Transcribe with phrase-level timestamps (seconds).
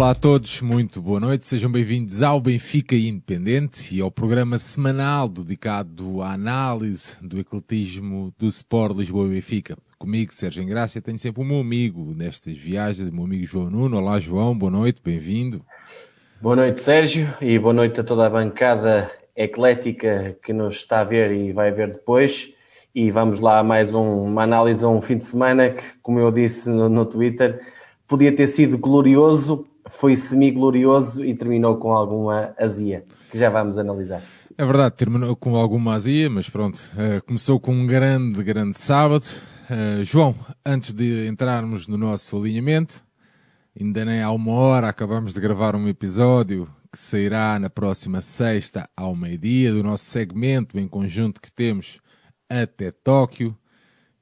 [0.00, 5.28] Olá a todos, muito boa noite, sejam bem-vindos ao Benfica Independente e ao programa semanal
[5.28, 9.76] dedicado à análise do ecletismo do Sport Lisboa e Benfica.
[9.98, 13.98] Comigo, Sérgio Engrácia, tenho sempre o meu amigo nestas viagens, o meu amigo João Nuno.
[13.98, 15.60] Olá João, boa noite, bem-vindo.
[16.40, 21.04] Boa noite Sérgio e boa noite a toda a bancada eclética que nos está a
[21.04, 22.48] ver e vai ver depois.
[22.94, 26.18] E vamos lá a mais um, uma análise a um fim de semana que, como
[26.18, 27.60] eu disse no, no Twitter,
[28.08, 34.22] podia ter sido glorioso, foi semi-glorioso e terminou com alguma azia, que já vamos analisar.
[34.56, 39.24] É verdade, terminou com alguma azia, mas pronto, uh, começou com um grande, grande sábado.
[39.70, 40.34] Uh, João,
[40.64, 43.02] antes de entrarmos no nosso alinhamento,
[43.78, 48.88] ainda nem há uma hora acabamos de gravar um episódio que sairá na próxima sexta
[48.96, 52.00] ao meio-dia do nosso segmento em conjunto que temos
[52.48, 53.56] até Tóquio.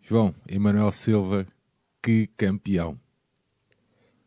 [0.00, 1.46] João, Emanuel Silva,
[2.02, 2.98] que campeão!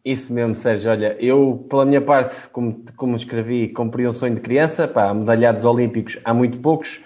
[0.03, 0.89] Isso mesmo, Sérgio.
[0.89, 4.88] Olha, eu, pela minha parte, como, como escrevi, cumpri um sonho de criança.
[4.88, 7.02] Pá, medalhados olímpicos há muito poucos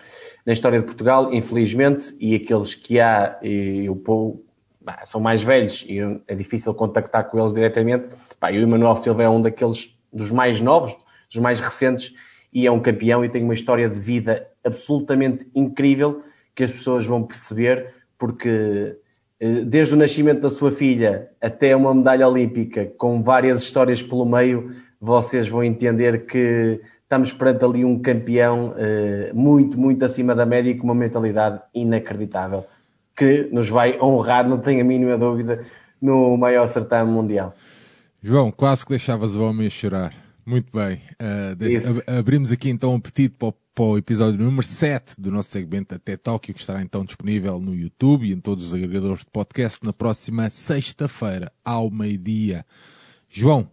[0.46, 4.46] na história de Portugal, infelizmente, e aqueles que há, e o povo,
[4.84, 8.10] pá, são mais velhos e é difícil contactar com eles diretamente.
[8.40, 10.96] Pá, e o Emanuel Silva é um daqueles dos mais novos,
[11.30, 12.14] dos mais recentes,
[12.54, 16.24] e é um campeão e tem uma história de vida absolutamente incrível
[16.56, 18.98] que as pessoas vão perceber, porque
[19.40, 24.76] desde o nascimento da sua filha até uma medalha olímpica, com várias histórias pelo meio,
[25.00, 30.72] vocês vão entender que estamos perante ali um campeão eh, muito, muito acima da média
[30.72, 32.66] e com uma mentalidade inacreditável,
[33.16, 35.66] que nos vai honrar, não tenho a mínima dúvida,
[36.02, 37.54] no maior certame mundial.
[38.22, 40.25] João, quase que deixavas o homem chorar.
[40.46, 41.02] Muito bem.
[41.22, 45.50] Uh, abrimos aqui então um apetite para o para o episódio número 7 do nosso
[45.50, 49.26] segmento Até Tóquio, que estará então disponível no YouTube e em todos os agregadores de
[49.26, 52.66] podcast na próxima sexta-feira, ao meio-dia.
[53.30, 53.70] João,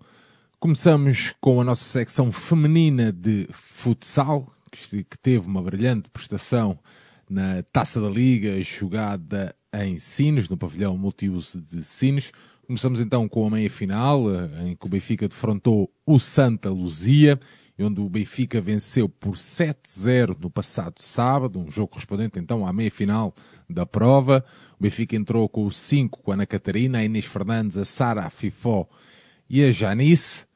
[0.59, 6.77] começamos com a nossa secção feminina de futsal, que teve uma brilhante prestação
[7.31, 12.33] na Taça da Liga, jogada em Sines, no pavilhão multiuso de Sines.
[12.67, 17.39] Começamos então com a meia-final, eh, em que o Benfica defrontou o Santa Luzia
[17.83, 23.35] onde o Benfica venceu por 7-0 no passado sábado, um jogo correspondente então à meia-final
[23.69, 24.45] da prova.
[24.79, 28.23] O Benfica entrou com os 5 com a Ana Catarina, a Inês Fernandes, a Sara,
[28.23, 28.89] a Fifó
[29.49, 30.47] e a Janice.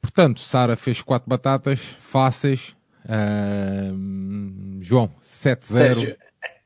[0.00, 2.76] Portanto, Sara fez quatro batatas fáceis.
[3.04, 6.16] Uh, João, 7-0.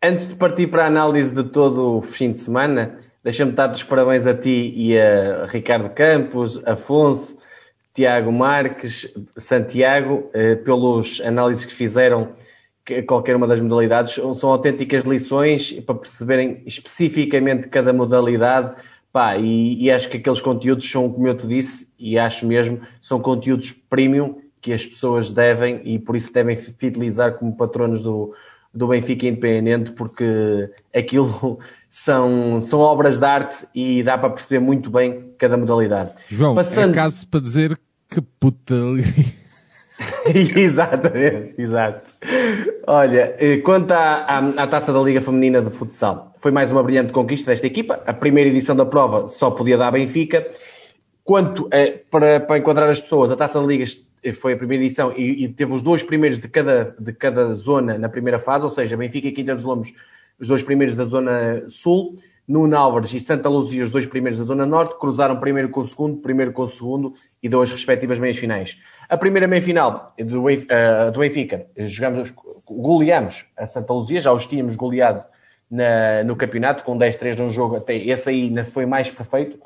[0.03, 3.83] Antes de partir para a análise de todo o fim de semana, deixa-me dar os
[3.83, 7.37] parabéns a ti e a Ricardo Campos, Afonso,
[7.93, 12.35] Tiago Marques, Santiago, eh, pelos análises que fizeram
[13.05, 18.77] qualquer uma das modalidades, são autênticas lições para perceberem especificamente cada modalidade.
[19.13, 22.81] Pá, e, e, acho que aqueles conteúdos são, como eu te disse, e acho mesmo,
[23.01, 28.33] são conteúdos premium que as pessoas devem e por isso devem fidelizar como patronos do,
[28.73, 31.59] do Benfica Independente, porque aquilo
[32.05, 36.13] são, são obras de arte e dá para perceber muito bem cada modalidade.
[36.29, 36.93] João, é Passando...
[36.93, 39.05] é caso para dizer que putaria.
[40.29, 42.03] Exatamente, exato.
[42.87, 46.83] Olha, eh, quanto à, à, à, taça da Liga Feminina de Futsal, foi mais uma
[46.83, 48.03] brilhante conquista desta equipa.
[48.07, 50.47] A primeira edição da prova só podia dar Benfica.
[51.25, 53.87] Quanto a, para, para enquadrar as pessoas, a taça da Liga
[54.35, 57.97] foi a primeira edição e, e, teve os dois primeiros de cada, de cada zona
[57.97, 59.95] na primeira fase, ou seja, Benfica e Quinta dos Lombos,
[60.41, 62.17] os dois primeiros da zona sul.
[62.49, 65.85] Nuno Álvares e Santa Luzia, os dois primeiros da Zona Norte, cruzaram primeiro com o
[65.85, 68.79] segundo, primeiro com o segundo e deu as respectivas meias finais.
[69.09, 70.45] A primeira meia final do,
[71.13, 72.33] do Benfica, jogamos,
[72.69, 75.25] goleamos a Santa Luzia, já os tínhamos goleado
[75.69, 79.59] na, no campeonato, com 10-3 num jogo, até esse aí ainda foi mais perfeito.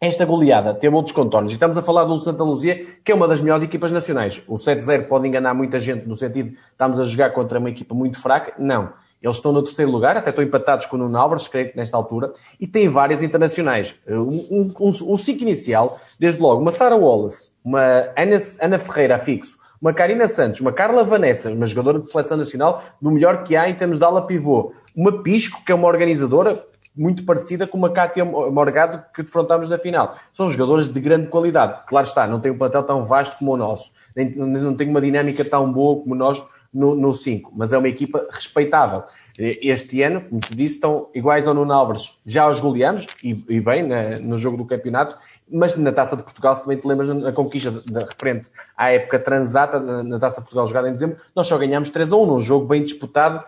[0.00, 1.52] Esta goleada teve outros contornos.
[1.52, 4.42] E estamos a falar do Santa Luzia, que é uma das melhores equipas nacionais.
[4.48, 7.94] O 7-0 pode enganar muita gente no sentido de estamos a jogar contra uma equipa
[7.94, 8.52] muito fraca.
[8.58, 8.92] Não.
[9.22, 11.96] Eles estão no terceiro lugar, até estão empatados com o Nuno Álvares, creio que nesta
[11.96, 13.94] altura, e têm várias internacionais.
[14.08, 17.80] Um, um, um, cinco inicial, desde logo, uma Sarah Wallace, uma
[18.16, 22.82] Ana, Ana Ferreira fixo, uma Karina Santos, uma Carla Vanessa, uma jogadora de seleção nacional,
[23.00, 26.64] do melhor que há em termos de ala pivô, uma Pisco, que é uma organizadora
[26.94, 30.16] muito parecida com uma Cátia Morgado que defrontamos na final.
[30.32, 31.80] São jogadoras de grande qualidade.
[31.86, 35.00] Claro está, não tem um plantel tão vasto como o nosso, nem, não tem uma
[35.00, 39.04] dinâmica tão boa como nós no 5, mas é uma equipa respeitável.
[39.38, 42.18] Este ano, como te disse, estão iguais ao Nuno Álvares.
[42.26, 45.16] Já os goleamos, e, e bem, na, no jogo do campeonato,
[45.50, 49.18] mas na Taça de Portugal, se também te lembras, na conquista de, referente à época
[49.18, 52.26] transata, na, na, Taça de Portugal jogada em dezembro, nós só ganhámos 3 a 1
[52.26, 53.44] num jogo bem disputado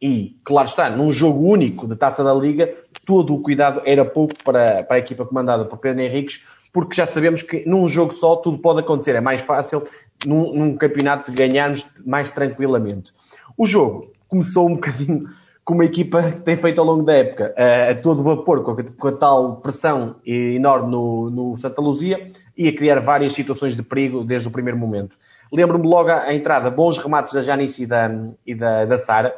[0.00, 2.74] e, claro está, num jogo único de Taça da Liga,
[3.06, 6.42] todo o cuidado era pouco para, para a equipa comandada por Pedro Henriques,
[6.72, 9.14] porque já sabemos que num jogo só tudo pode acontecer.
[9.14, 9.86] É mais fácil
[10.26, 13.12] num, num campeonato ganharmos mais tranquilamente.
[13.56, 15.20] O jogo começou um bocadinho
[15.64, 18.70] com uma equipa que tem feito ao longo da época a, a todo vapor, com
[18.70, 23.74] a, com a, tal pressão enorme no, no Santa Luzia e a criar várias situações
[23.74, 25.16] de perigo desde o primeiro momento.
[25.52, 28.10] Lembro-me logo à entrada, bons remates da Janice e da,
[28.46, 29.34] e da, da Sara,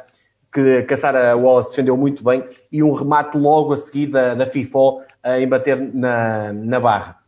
[0.51, 4.33] que, que, a Sara Wallace defendeu muito bem, e um remate logo a seguir da,
[4.33, 7.19] da FIFO a embater na, na barra.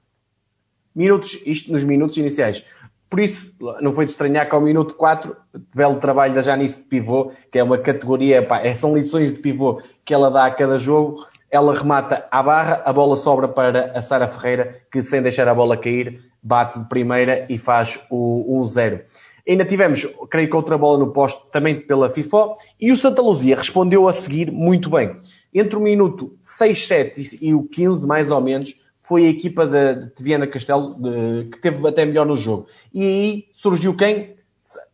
[0.93, 2.65] Minutos, isto nos minutos iniciais.
[3.11, 5.35] Por isso, não foi de estranhar que ao minuto 4,
[5.75, 9.39] belo trabalho da Janice de pivô, que é uma categoria, pá, é, são lições de
[9.39, 11.27] pivô que ela dá a cada jogo.
[11.51, 15.53] Ela remata à barra, a bola sobra para a Sara Ferreira, que sem deixar a
[15.53, 19.01] bola cair, bate de primeira e faz o 1-0.
[19.45, 23.57] Ainda tivemos, creio que outra bola no posto, também pela FIFO, e o Santa Luzia
[23.57, 25.17] respondeu a seguir muito bem.
[25.53, 28.73] Entre o minuto 6, 7 e o 15, mais ou menos,
[29.11, 32.67] foi a equipa de, de Viana Castelo de, que teve até melhor no jogo.
[32.93, 34.35] E aí surgiu quem?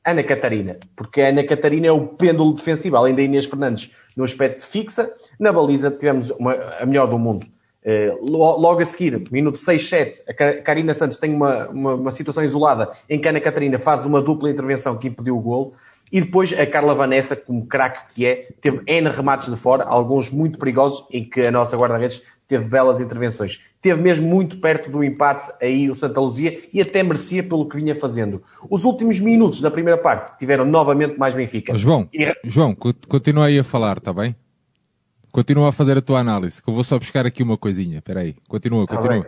[0.04, 4.24] Ana Catarina, porque a Ana Catarina é o pêndulo defensivo, além da Inês Fernandes no
[4.24, 5.14] aspecto fixa.
[5.40, 7.46] Na baliza tivemos uma, a melhor do mundo.
[7.86, 12.92] Uh, logo a seguir, minuto 6-7, a Karina Santos tem uma, uma, uma, situação isolada
[13.08, 15.74] em que a Ana Catarina faz uma dupla intervenção que impediu o golo.
[16.12, 20.32] E depois a Carla Vanessa, como craque que é, teve N remates de fora, alguns
[20.32, 23.62] muito perigosos, em que a nossa guarda-redes teve belas intervenções.
[23.82, 27.78] Teve mesmo muito perto do empate aí o Santa Luzia e até merecia pelo que
[27.78, 28.42] vinha fazendo.
[28.70, 31.78] Os últimos minutos da primeira parte tiveram novamente mais Benfica.
[31.78, 32.34] João, e...
[32.44, 34.36] João, continua aí a falar, está bem?
[35.32, 38.00] Continua a fazer a tua análise, que eu vou só buscar aqui uma coisinha.
[38.00, 39.28] Espera aí, continua, tá continua.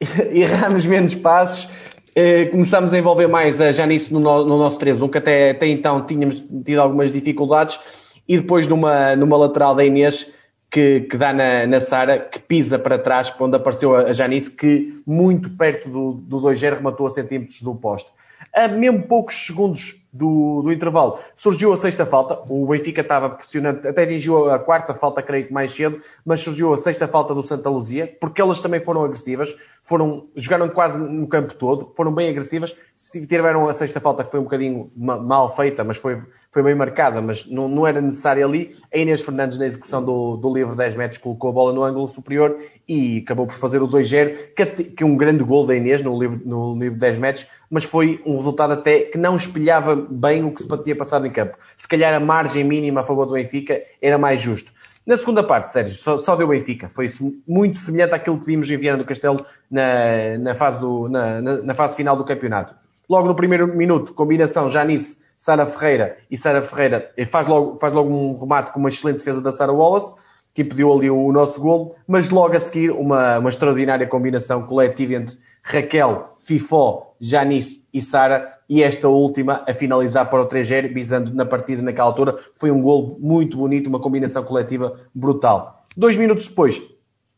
[0.34, 1.68] Erramos menos passos,
[2.14, 6.06] eh, começamos a envolver mais a Janice no, no nosso 3-1, que até, até então
[6.06, 7.78] tínhamos tido algumas dificuldades,
[8.26, 10.26] e depois numa, numa lateral da Inês,
[10.74, 15.00] que, que dá na, na Sara, que pisa para trás, onde apareceu a Janice, que
[15.06, 18.10] muito perto do, do 2-0 rematou a centímetros do poste.
[18.52, 22.40] A mesmo poucos segundos do, do intervalo surgiu a sexta falta.
[22.52, 26.74] O Benfica estava pressionante, até atingiu a quarta falta, creio que mais cedo, mas surgiu
[26.74, 29.54] a sexta falta do Santa Luzia, porque elas também foram agressivas,
[29.84, 32.76] foram, jogaram quase no campo todo, foram bem agressivas.
[33.12, 36.20] Tiveram a sexta falta que foi um bocadinho mal feita, mas foi,
[36.54, 38.76] foi bem marcada, mas não, não era necessário ali.
[38.94, 42.06] A Inês Fernandes, na execução do, do livre 10 metros, colocou a bola no ângulo
[42.06, 42.56] superior
[42.88, 46.40] e acabou por fazer o 2-0, que, que um grande gol da Inês no livre,
[46.46, 50.62] no livre 10 metros, mas foi um resultado até que não espelhava bem o que
[50.62, 51.58] se tinha passado em campo.
[51.76, 54.70] Se calhar a margem mínima a favor do Benfica era mais justo.
[55.04, 56.88] Na segunda parte, Sérgio, só, só deu Benfica.
[56.88, 57.10] Foi
[57.48, 61.56] muito semelhante àquilo que vimos em Viana do Castelo na, na, fase, do, na, na,
[61.62, 62.76] na fase final do campeonato.
[63.10, 68.08] Logo no primeiro minuto, combinação Janice Sara Ferreira e Sara Ferreira faz logo, faz logo
[68.08, 70.14] um remate com uma excelente defesa da Sara Wallace,
[70.54, 75.12] que impediu ali o, nosso golo, mas logo a seguir uma, uma extraordinária combinação coletiva
[75.12, 81.34] entre Raquel, Fifó, Janice e Sara, e esta última a finalizar para o 3-0, visando
[81.34, 82.38] na partida naquela altura.
[82.56, 85.84] Foi um golo muito bonito, uma combinação coletiva brutal.
[85.94, 86.80] Dois minutos depois,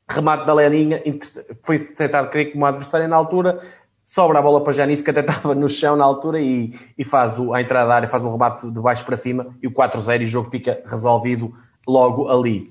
[0.09, 1.03] remate da Leninha,
[1.65, 3.61] foi interceptado, creio que, como adversário na altura,
[4.07, 7.39] sobra a bola para Janice, que até estava no chão na altura, e, e faz
[7.39, 10.21] o, a entrada da área, faz um rebate de baixo para cima, e o 4-0,
[10.23, 11.53] e o jogo fica resolvido
[11.87, 12.71] logo ali.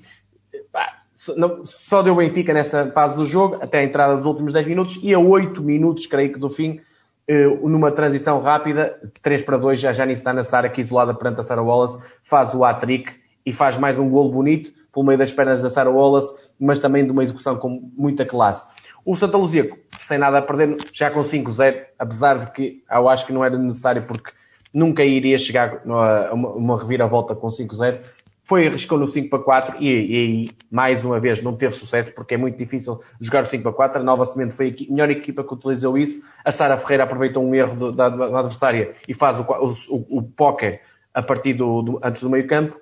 [1.64, 5.12] Só deu Benfica nessa fase do jogo, até a entrada dos últimos 10 minutos, e
[5.12, 6.80] a 8 minutos, creio que do fim,
[7.28, 11.40] eh, numa transição rápida, 3 para 2, já Janice está na Sara, aqui isolada perante
[11.40, 13.12] a Sarah Wallace, faz o hat-trick
[13.44, 17.04] e faz mais um golo bonito, pelo meio das pernas da Sarah Wallace, mas também
[17.04, 18.66] de uma execução com muita classe.
[19.06, 19.70] O Santa Luzia,
[20.00, 23.56] sem nada a perder, já com 5-0, apesar de que eu acho que não era
[23.56, 24.32] necessário porque
[24.74, 28.00] nunca iria chegar a uma, reviravolta com 5-0,
[28.42, 32.34] foi arriscou no 5 para 4 e, aí, mais uma vez, não teve sucesso porque
[32.34, 34.00] é muito difícil jogar o 5 para 4.
[34.00, 36.20] A Nova Semente foi a melhor equipa que utilizou isso.
[36.44, 39.44] A Sara Ferreira aproveitou um erro do, da, da, adversária e faz o,
[39.88, 40.82] o, o póquer
[41.14, 42.76] a partir do, do, antes do meio campo.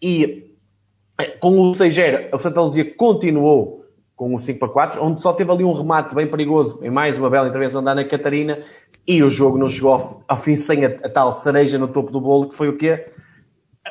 [0.00, 0.54] E
[1.18, 3.85] eh, com o 6-0, o Santa Luzia continuou
[4.16, 7.18] com o 5 para 4, onde só teve ali um remate bem perigoso, em mais
[7.18, 8.60] uma bela intervenção da Ana Catarina,
[9.06, 12.20] e o jogo não chegou ao, fim sem a, a, tal cereja no topo do
[12.20, 13.06] bolo, que foi o quê?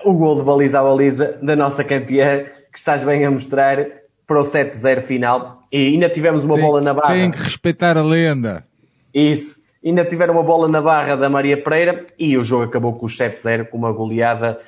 [0.04, 3.86] O gol de baliza a baliza da nossa campeã, que estás bem a mostrar,
[4.26, 5.62] para o 7-0 final.
[5.72, 7.14] E ainda tivemos uma tem, bola na barra.
[7.14, 8.66] Tem que respeitar a lenda.
[9.14, 9.64] Isso.
[9.86, 13.16] Ainda tiveram uma bola na barra da Maria Pereira e o jogo acabou com os
[13.16, 14.60] 7-0, com uma goleada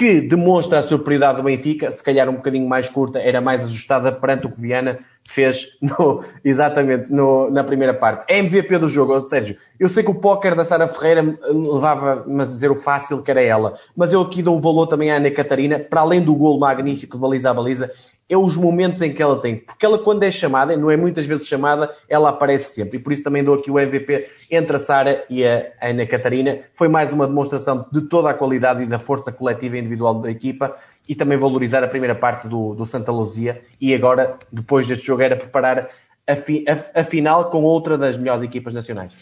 [0.00, 4.10] que demonstra a superioridade do Benfica, se calhar um bocadinho mais curta, era mais ajustada
[4.10, 8.24] perante o que Viana fez no, exatamente no, na primeira parte.
[8.26, 9.58] É MVP do jogo, Sérgio.
[9.78, 13.42] Eu sei que o póquer da Sara Ferreira levava-me a dizer o fácil que era
[13.42, 16.58] ela, mas eu aqui dou um valor também à Ana Catarina, para além do gol
[16.58, 17.92] magnífico de baliza a baliza,
[18.30, 19.56] é os momentos em que ela tem.
[19.56, 22.98] Porque ela, quando é chamada, não é muitas vezes chamada, ela aparece sempre.
[22.98, 26.60] E por isso também dou aqui o MVP entre a Sara e a Ana Catarina.
[26.72, 30.30] Foi mais uma demonstração de toda a qualidade e da força coletiva e individual da
[30.30, 30.76] equipa
[31.08, 33.62] e também valorizar a primeira parte do, do Santa Luzia.
[33.80, 35.90] E agora, depois deste jogo, era preparar
[36.24, 39.12] a, fi, a, a final com outra das melhores equipas nacionais.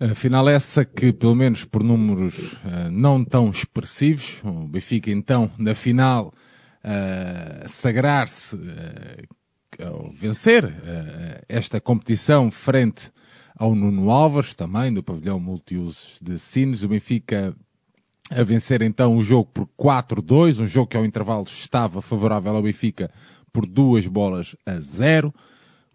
[0.00, 5.50] A final essa que, pelo menos por números uh, não tão expressivos, o Benfica então,
[5.58, 6.32] na final,
[6.84, 10.70] uh, sagrar-se uh, vencer uh,
[11.48, 13.10] esta competição frente
[13.56, 16.82] ao Nuno Álvares, também do pavilhão multiusos de Sines.
[16.82, 17.54] O Benfica
[18.30, 22.62] a vencer então o jogo por 4-2, um jogo que ao intervalo estava favorável ao
[22.62, 23.10] Benfica
[23.52, 25.32] por duas bolas a zero.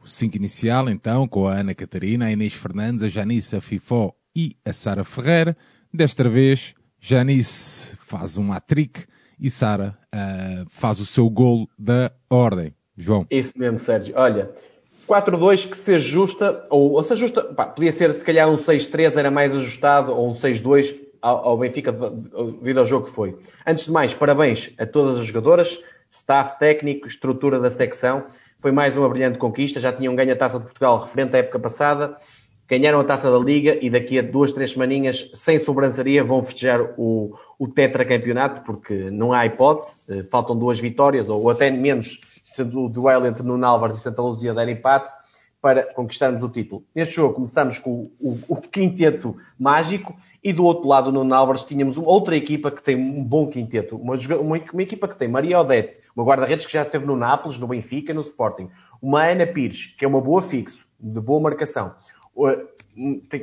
[0.02, 4.16] O 5 inicial então com a Ana Catarina, a Inês Fernandes, a Janice a Fifó
[4.36, 5.58] e a Sara Ferreira.
[5.94, 9.06] Desta vez, Janice faz um hat-trick
[9.38, 12.74] e Sara uh, faz o seu gol da ordem.
[12.98, 13.26] João.
[13.32, 14.14] Isso mesmo, Sérgio.
[14.18, 14.52] Olha,
[15.08, 19.16] 4-2 que se ajusta, ou, ou se ajusta, pá, podia ser se calhar um 6-3
[19.16, 23.38] era mais ajustado, ou um 6-2 ao, ao, Benfica devido ao jogo que foi.
[23.66, 25.80] Antes de mais, parabéns a todas as jogadoras,
[26.12, 28.26] staff técnico, estrutura da secção.
[28.60, 29.80] Foi mais uma brilhante conquista.
[29.80, 32.18] Já tinham ganho a Taça de Portugal referente à época passada
[32.70, 36.94] ganharam a taça da Liga e daqui a duas, três semaninhas, sem sobrançaria, vão festejar
[36.98, 42.62] o, o tetracampeonato, porque não há hipótese, eh, faltam duas vitórias, ou até menos, se
[42.62, 45.12] o duelo entre Nuno Álvares e Santa Luzia der empate,
[45.62, 46.86] para conquistarmos o título.
[46.96, 51.66] Neste jogo começamos com o, o, o quinteto mágico e do outro lado, no Álvares,
[51.66, 53.98] tínhamos outra equipa que tem um bom quinteto.
[53.98, 57.60] Uma, uma, uma equipa que tem Maria Odete, uma guarda-redes que já esteve no Nápoles,
[57.60, 58.70] no Benfica, no Sporting.
[59.02, 61.94] Uma Ana Pires, que é uma boa fixo, de boa marcação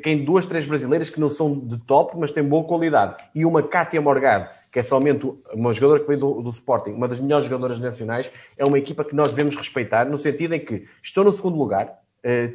[0.02, 3.16] tem duas, três brasileiras que não são de top, mas têm boa qualidade.
[3.34, 7.08] E uma Kátia Morgado, que é somente uma jogadora que veio do, do, Sporting, uma
[7.08, 10.86] das melhores jogadoras nacionais, é uma equipa que nós devemos respeitar, no sentido em que
[11.02, 12.50] estou no segundo lugar, eh,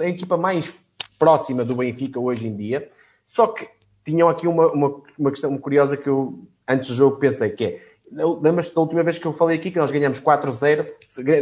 [0.00, 0.74] é a equipa mais
[1.18, 2.90] próxima do Benfica hoje em dia,
[3.24, 3.68] só que
[4.04, 7.82] tinham aqui uma, uma, uma questão curiosa que eu, antes do jogo, pensei que é
[8.12, 10.86] Lembras-te da última vez que eu falei aqui que nós ganhamos 4-0,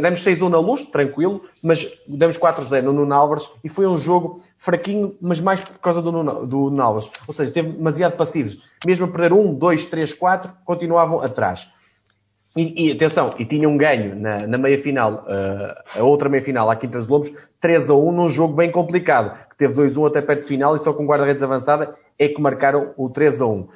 [0.01, 4.41] demos 6-1 na luz, tranquilo, mas demos 4-0 no Nuno Álvares e foi um jogo
[4.57, 7.09] fraquinho, mas mais por causa do Nuno, do Nuno Álvares.
[7.27, 8.57] Ou seja, teve demasiado passivos.
[8.85, 11.69] Mesmo a perder 1, 2, 3, 4, continuavam atrás.
[12.57, 16.75] E, e, atenção, e tinham um ganho na, na meia-final, uh, a outra meia-final, à
[16.75, 20.41] Quinta dos Lobos, 3 a 1 num jogo bem complicado, que teve 2-1 até perto
[20.41, 23.67] de final e só com guarda-redes avançada é que marcaram o 3 a 1.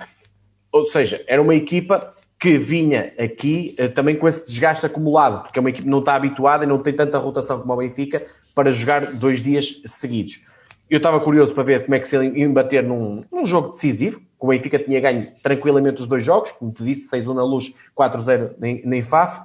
[0.71, 5.59] Ou seja, era uma equipa que vinha aqui uh, também com esse desgaste acumulado, porque
[5.59, 8.25] é uma equipe que não está habituada e não tem tanta rotação como a Benfica
[8.55, 10.41] para jogar dois dias seguidos.
[10.89, 13.69] Eu estava curioso para ver como é que se ele ia bater num, num jogo
[13.71, 17.43] decisivo, que o Benfica tinha ganho tranquilamente os dois jogos, como te disse, 6-1 na
[17.43, 19.41] luz, 4-0 nem FAF,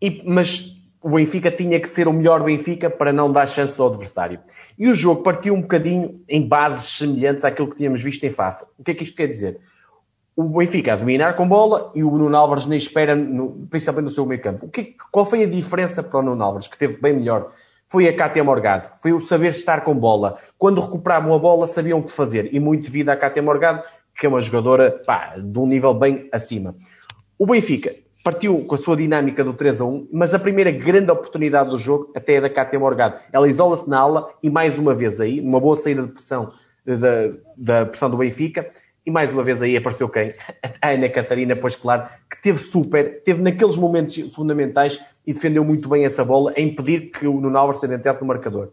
[0.00, 3.88] e, mas o Benfica tinha que ser o melhor Benfica para não dar chance ao
[3.88, 4.40] adversário.
[4.78, 8.64] E o jogo partiu um bocadinho em bases semelhantes àquilo que tínhamos visto em FAF.
[8.78, 9.58] O que é que isto quer dizer?
[10.36, 14.10] O Benfica a dominar com bola e o Nuno Álvares nem espera, no, principalmente no
[14.10, 14.66] seu meio campo.
[14.66, 17.52] O que, qual foi a diferença para o Nuno Álvares, que teve bem melhor?
[17.88, 20.38] Foi a Cátia Morgado, foi o saber estar com bola.
[20.58, 22.52] Quando recuperavam a bola, sabiam o que fazer.
[22.52, 23.82] E muito devido à Cátia Morgado,
[24.14, 26.74] que é uma jogadora pá, de um nível bem acima.
[27.38, 31.10] O Benfica partiu com a sua dinâmica do 3 a 1, mas a primeira grande
[31.10, 33.16] oportunidade do jogo até é da Cátia Morgado.
[33.32, 36.52] Ela isola-se na ala e mais uma vez aí, numa boa saída de pressão
[36.84, 38.68] da, da pressão do Benfica,
[39.06, 40.34] e mais uma vez aí apareceu quem?
[40.82, 45.88] A Ana Catarina, pois claro, que teve super, teve naqueles momentos fundamentais e defendeu muito
[45.88, 48.72] bem essa bola a impedir que o Nuno Alves se adentrasse no marcador.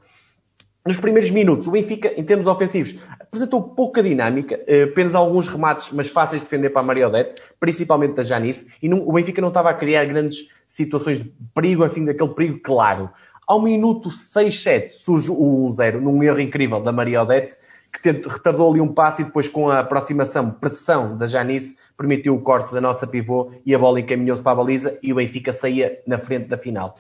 [0.86, 5.92] Nos primeiros minutos, o Benfica, em termos ofensivos, apresentou pouca dinâmica, eh, apenas alguns remates,
[5.94, 9.40] mas fáceis de defender para a Maria Odete, principalmente da Janice, e não, o Benfica
[9.40, 13.10] não estava a criar grandes situações de perigo, assim, daquele perigo claro.
[13.48, 17.56] Ao minuto 6-7 surge o 1-0, num erro incrível da Maria Odete,
[18.02, 22.42] que retardou ali um passo e depois com a aproximação, pressão da Janice, permitiu o
[22.42, 26.02] corte da nossa pivô e a bola encaminhou-se para a baliza e o Benfica saía
[26.06, 26.98] na frente da final.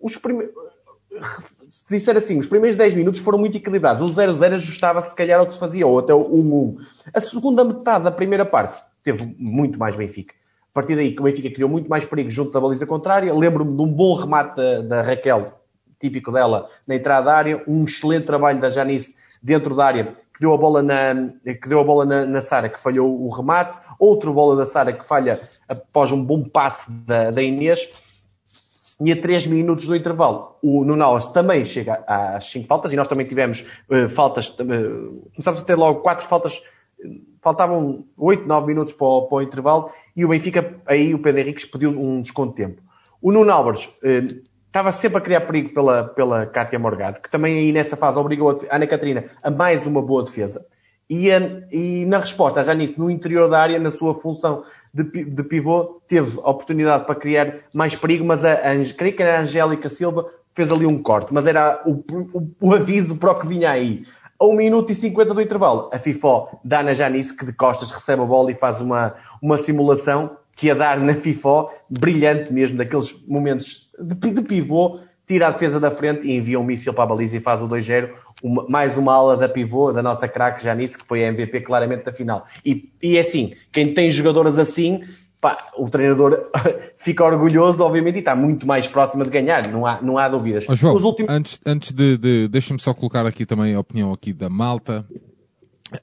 [0.00, 0.54] Os primeiros...
[1.70, 4.02] Se disser assim, os primeiros 10 minutos foram muito equilibrados.
[4.02, 6.78] O 0-0 ajustava-se se calhar ao que se fazia, ou até o 1-1.
[7.12, 10.34] A segunda metade da primeira parte teve muito mais Benfica.
[10.34, 13.32] A partir daí, o Benfica criou muito mais perigo junto da baliza contrária.
[13.34, 15.52] Lembro-me de um bom remate da, da Raquel,
[15.98, 17.62] típico dela, na entrada da área.
[17.68, 21.80] Um excelente trabalho da Janice dentro da área, que deu a bola na, que deu
[21.80, 25.38] a bola na, na Sara, que falhou o remate, outra bola da Sara que falha
[25.68, 27.86] após um bom passe da, da Inês,
[29.02, 33.06] e a 3 minutos do intervalo, o Nunalas também chega às 5 faltas, e nós
[33.06, 36.62] também tivemos uh, faltas, uh, a ter logo 4 faltas,
[37.42, 41.40] faltavam 8, 9 minutos para o, para o, intervalo, e o Benfica, aí o Pedro
[41.40, 42.82] Henriques pediu um desconto de tempo.
[43.20, 47.58] O Nuno Álvares uh, estava sempre a criar perigo pela, pela Kátia Morgado, que também
[47.58, 50.64] aí nessa fase obrigou a Ana Catarina a mais uma boa defesa.
[51.08, 51.28] E,
[51.72, 54.62] e na resposta, já nisso, no interior da área, na sua função
[54.94, 59.22] de, de pivô, teve a oportunidade para criar mais perigo, mas a, a, creio que
[59.22, 60.24] era a Angélica Silva
[60.54, 64.04] fez ali um corte, mas era o, o, o aviso para o que vinha aí.
[64.38, 67.90] A 1 minuto e 50 do intervalo, a FIFO dá na Janice, que de costas
[67.90, 72.76] recebe a bola e faz uma, uma simulação que ia dar na FIFO, brilhante mesmo,
[72.76, 77.04] daqueles momentos de, de pivô, tira a defesa da frente e envia um míssil para
[77.04, 78.10] a baliza e faz o 2-0.
[78.42, 82.04] Uma, mais uma ala da pivô, da nossa craque Janice, que foi a MVP claramente
[82.04, 82.46] da final.
[82.62, 85.00] E, e é assim, quem tem jogadoras assim,
[85.40, 86.50] pá, o treinador
[87.00, 90.66] fica orgulhoso, obviamente, e está muito mais próximo de ganhar, não há, não há dúvidas.
[90.68, 91.32] Oh, João, últimos...
[91.32, 95.06] antes, antes de, de deixa-me só colocar aqui também a opinião aqui da malta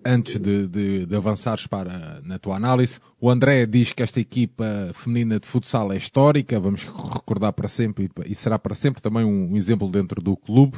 [0.06, 4.66] antes de, de, de, avançares para na tua análise, o André diz que esta equipa
[4.94, 9.56] feminina de futsal é histórica, vamos recordar para sempre e será para sempre também um,
[9.56, 10.78] exemplo dentro do clube.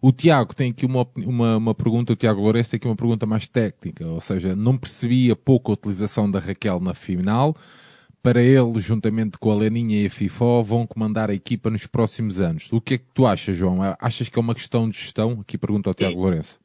[0.00, 3.26] O Tiago tem aqui uma, uma, uma pergunta, o Tiago Lourenço tem aqui uma pergunta
[3.26, 7.56] mais técnica, ou seja, não percebia pouco a utilização da Raquel na final.
[8.20, 12.40] Para ele, juntamente com a Leninha e a FIFO, vão comandar a equipa nos próximos
[12.40, 12.68] anos.
[12.72, 13.78] O que é que tu achas, João?
[14.00, 15.38] Achas que é uma questão de gestão?
[15.40, 16.58] Aqui pergunta ao Tiago Lourenço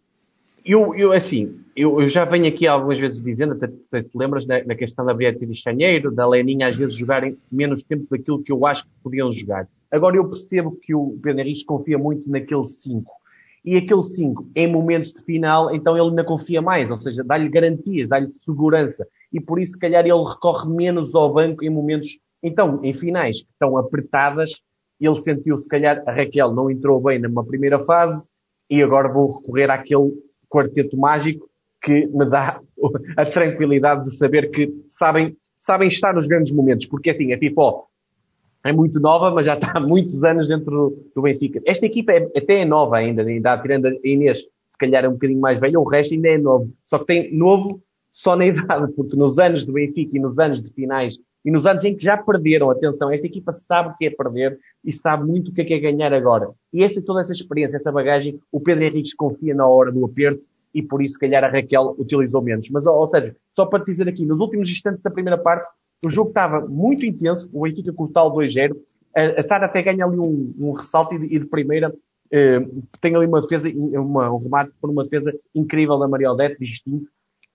[0.65, 3.67] eu, eu assim, eu, eu, já venho aqui algumas vezes dizendo, até,
[4.03, 8.05] te lembras da, da, questão da Beatriz Chanheiro, da Leninha às vezes jogarem menos tempo
[8.09, 9.67] daquilo que eu acho que podiam jogar.
[9.91, 13.11] Agora eu percebo que o Pedro confia muito naquele 5.
[13.65, 17.47] E aquele 5, em momentos de final, então ele ainda confia mais, ou seja, dá-lhe
[17.47, 19.07] garantias, dá-lhe segurança.
[19.31, 23.41] E por isso, se calhar, ele recorre menos ao banco em momentos, então, em finais
[23.41, 24.61] que estão apertadas,
[24.99, 28.27] ele sentiu, se calhar, a Raquel não entrou bem numa primeira fase,
[28.69, 30.11] e agora vou recorrer àquele
[30.53, 31.49] quarteto mágico
[31.81, 32.61] que me dá
[33.17, 37.87] a tranquilidade de saber que sabem, sabem estar nos grandes momentos, porque assim, a FIFO
[38.63, 41.61] é muito nova, mas já está há muitos anos dentro do, do Benfica.
[41.65, 45.13] Esta equipa é, até é nova ainda, ainda tirando a Inês, se calhar é um
[45.13, 46.71] bocadinho mais velha, o resto ainda é novo.
[46.85, 50.61] Só que tem novo só na idade, porque nos anos do Benfica e nos anos
[50.61, 54.05] de finais e nos anos em que já perderam, atenção, esta equipa sabe o que
[54.05, 56.49] é perder e sabe muito o que é, que é ganhar agora.
[56.71, 60.41] E essa, toda essa experiência, essa bagagem, o Pedro Henriques confia na hora do aperto
[60.73, 62.69] e por isso, se calhar, a Raquel utilizou menos.
[62.69, 65.67] Mas, ou, seja, só para te dizer aqui, nos últimos instantes da primeira parte,
[66.03, 68.75] o jogo estava muito intenso, o Benfica com o tal 2-0,
[69.15, 71.93] a, a Sara até ganha ali um, um ressalto e de, e de primeira
[72.31, 72.59] eh,
[72.99, 77.07] tem ali uma defesa, uma, um remate por uma defesa incrível da Maria Odete, distinto,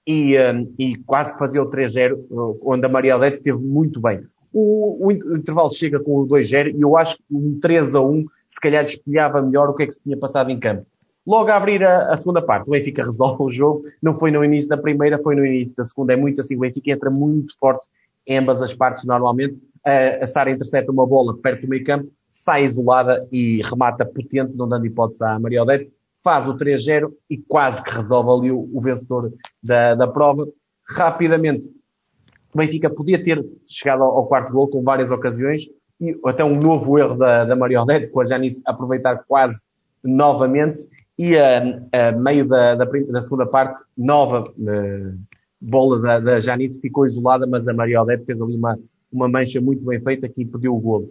[0.09, 0.35] e,
[0.79, 4.23] e quase que fazia o 3-0, onde a Maria Odete teve muito bem.
[4.55, 8.83] O, o, intervalo chega com o 2-0 e eu acho que um 3-1 se calhar
[8.83, 10.87] espelhava melhor o que é que se tinha passado em campo.
[11.27, 13.85] Logo a abrir a, a, segunda parte, o Benfica resolve o jogo.
[14.03, 16.15] Não foi no início da primeira, foi no início da segunda.
[16.15, 17.87] É muito assim, o Benfica entra muito forte
[18.27, 19.59] em ambas as partes normalmente.
[19.85, 24.57] A, a Sara intercepta uma bola perto do meio campo, sai isolada e remata potente,
[24.57, 25.93] não dando hipótese à Maria Odete
[26.23, 30.47] faz o 3-0 e quase que resolve ali o, o vencedor da, da prova.
[30.89, 31.69] Rapidamente,
[32.55, 35.63] o Benfica podia ter chegado ao, ao, quarto gol com várias ocasiões
[36.01, 39.67] e até um novo erro da, da Marionete, com a Janice aproveitar quase
[40.03, 40.87] novamente
[41.19, 45.19] e a, a meio da, da, da, segunda parte, nova uh,
[45.61, 48.79] bola da, da Janice ficou isolada, mas a Marionete fez ali uma,
[49.13, 51.09] uma mancha muito bem feita que impediu o golo.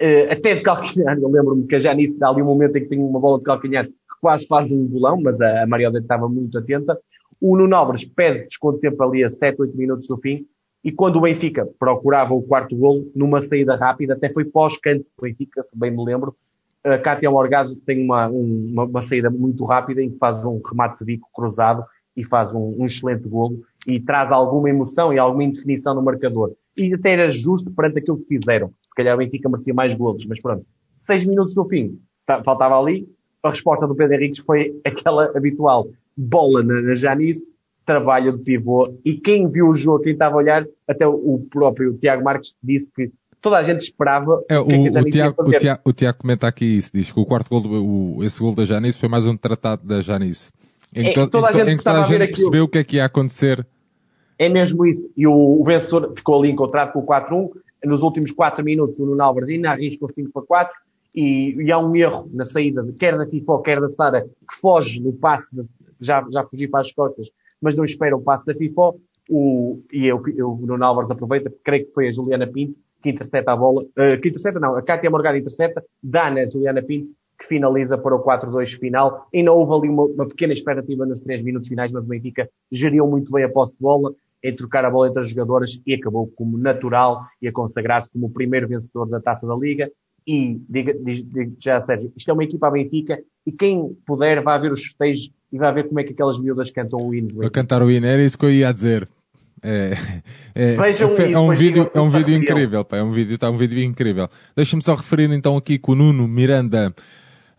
[0.00, 2.88] Uh, até de calcanhar, eu lembro-me que a Janice dá ali um momento em que
[2.88, 3.86] tem uma bola de calcanhar
[4.22, 6.96] quase faz um golão, mas a, a Mariota estava muito atenta.
[7.40, 10.46] O Nuno Alves pede desconto de tempo ali a 7, 8 minutos do fim.
[10.84, 15.22] E quando o Benfica procurava o quarto golo, numa saída rápida, até foi pós-canto do
[15.22, 16.36] Benfica, se bem me lembro,
[16.84, 20.98] a Cátia Morgado tem uma, uma, uma, saída muito rápida em que faz um remate
[20.98, 21.84] de bico cruzado
[22.16, 26.52] e faz um, um, excelente golo e traz alguma emoção e alguma indefinição no marcador.
[26.76, 28.72] E até era justo perante aquilo que fizeram.
[28.82, 30.66] Se calhar o Benfica merecia mais golos, mas pronto.
[30.96, 31.98] Seis minutos do fim,
[32.44, 33.08] faltava ali,
[33.42, 35.88] a resposta do Pedro Henriques foi aquela habitual.
[36.16, 38.94] Bola na, na Janice, trabalho de pivô.
[39.04, 42.92] E quem viu o jogo, quem estava a olhar, até o próprio Tiago Marques disse
[42.92, 44.42] que toda a gente esperava.
[44.48, 47.26] É, o, que o, Tiago, o, Tiago, o, Tiago, comenta aqui isso, diz que o
[47.26, 50.52] quarto gol, o, esse gol da Janice foi mais um tratado da Janice.
[50.94, 52.84] Em que, é, toda a gente, em que toda a gente percebeu o que é
[52.84, 53.66] que ia acontecer.
[54.38, 55.10] É mesmo isso.
[55.16, 57.50] E o, o vencedor ficou ali encontrado com o 4-1.
[57.84, 60.76] Nos últimos 4 minutos, o Nuno Alves ainda arriscou 5 para 4
[61.14, 65.00] e, e há um erro na saída, quer da FIFO, quer da Sara, que foge
[65.00, 65.64] no passe, de,
[66.00, 67.28] já, já fugi para as costas,
[67.60, 71.52] mas não espera o passe da FIFO, o, e eu, eu, o Nuno Álvares aproveita,
[71.62, 74.82] creio que foi a Juliana Pinto, que intercepta a bola, uh, que intercepta não, a
[74.82, 79.26] Cátia Morgado intercepta, dá na Juliana Pinto, que finaliza para o 4-2 final.
[79.34, 83.06] Ainda houve ali uma, uma, pequena expectativa nos 3 minutos finais, mas o Benfica geriu
[83.06, 86.28] muito bem a posse de bola, em trocar a bola entre as jogadoras e acabou
[86.36, 89.90] como natural e a consagrar-se como o primeiro vencedor da Taça da Liga
[90.26, 94.56] e diga, diga já, Sérgio, isto é uma equipa a Benfica e quem puder vá
[94.58, 97.44] ver os festejos e vai ver como é que aquelas miúdas cantam o hino.
[97.44, 99.08] A cantar o hino, era isso que eu ia dizer.
[99.62, 99.92] É,
[100.54, 103.56] é, é, é um vídeo, é um vídeo incrível, pá, é um vídeo, tá um
[103.56, 104.28] vídeo incrível.
[104.56, 106.92] Deixa-me só referir então aqui que o Nuno Miranda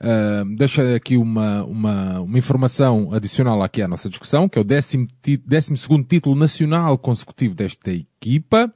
[0.02, 4.66] uh, deixa aqui uma, uma, uma informação adicional aqui à nossa discussão, que é o
[4.66, 5.08] décimo,
[5.46, 8.74] décimo segundo título nacional consecutivo desta equipa.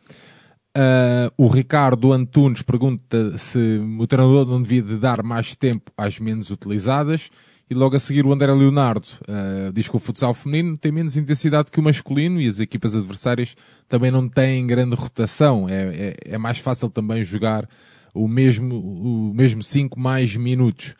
[0.77, 6.19] Uh, o Ricardo Antunes pergunta se o treinador não devia de dar mais tempo às
[6.19, 7.31] menos utilizadas.
[7.67, 11.17] E logo a seguir o André Leonardo uh, diz que o futsal feminino tem menos
[11.17, 13.55] intensidade que o masculino e as equipas adversárias
[13.89, 15.67] também não têm grande rotação.
[15.67, 17.67] É, é, é mais fácil também jogar
[18.13, 20.95] o mesmo, o mesmo 5 mais minutos.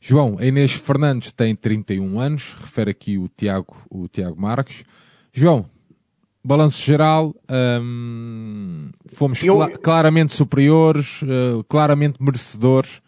[0.00, 4.84] João, a Inês Fernandes tem 31 anos, refere aqui o Tiago, o Tiago Marques.
[5.32, 5.64] João,
[6.46, 9.60] balanço geral, hum, fomos eu...
[9.60, 13.02] cl claramente superiores, uh, claramente merecedores.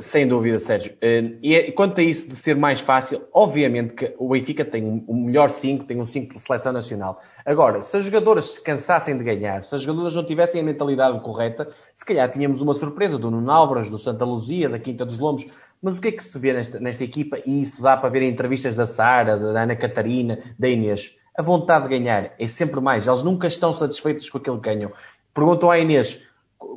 [0.00, 0.92] Sem dúvida, Sérgio.
[0.94, 5.24] Uh, e quanto a isso de ser mais fácil, obviamente que o Benfica tem um
[5.24, 7.22] melhor 5, tem um 5 de seleção nacional.
[7.46, 11.18] Agora, se as jogadoras se cansassem de ganhar, se as jogadoras não tivessem a mentalidade
[11.20, 15.18] correta, se calhar tínhamos uma surpresa do Nuno Álvares, do Santa Luzia, da Quinta dos
[15.18, 15.46] Lombos.
[15.80, 17.38] Mas o que é que se vê nesta, nesta equipa?
[17.46, 21.42] E isso dá para ver em entrevistas da Sara, da Ana Catarina, da Inês a
[21.42, 23.06] vontade de ganhar é sempre mais.
[23.06, 24.92] Eles nunca estão satisfeitos com aquilo que ganham.
[25.34, 26.20] Perguntam à Inês: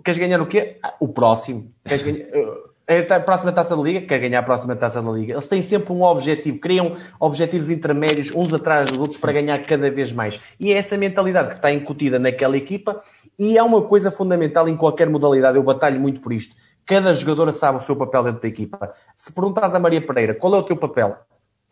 [0.03, 0.77] queres ganhar o quê?
[0.81, 1.71] Ah, o próximo.
[1.83, 2.25] Queres ganhar.
[2.87, 5.33] Eh, a próxima taça da Liga, quer ganhar a próxima taça da Liga.
[5.33, 9.89] Eles têm sempre um objetivo, criam objetivos intermédios uns atrás dos outros para ganhar cada
[9.89, 10.39] vez mais.
[10.59, 13.01] E é essa mentalidade que está incutida naquela equipa
[13.39, 15.57] e é uma coisa fundamental em qualquer modalidade.
[15.57, 16.55] Eu batalho muito por isto.
[16.85, 18.93] Cada jogadora sabe o seu papel dentro da equipa.
[19.15, 21.17] Se perguntas a Maria Pereira qual é o teu papel,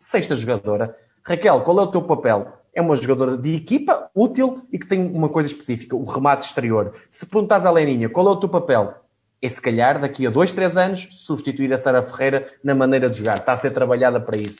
[0.00, 0.96] sexta jogadora.
[1.22, 2.52] Raquel, qual é o teu papel?
[2.74, 6.94] É uma jogadora de equipa, útil e que tem uma coisa específica, o remate exterior.
[7.10, 8.94] Se perguntas à Leninha qual é o teu papel,
[9.40, 13.18] é se calhar daqui a dois, três anos substituir a Sara Ferreira na maneira de
[13.18, 13.36] jogar.
[13.36, 14.58] Está a ser trabalhada para isso.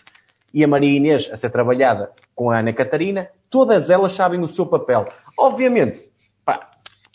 [0.52, 4.46] E a Maria Inês a ser trabalhada com a Ana Catarina, todas elas sabem o
[4.46, 5.06] seu papel.
[5.38, 6.04] Obviamente,
[6.44, 6.70] pá,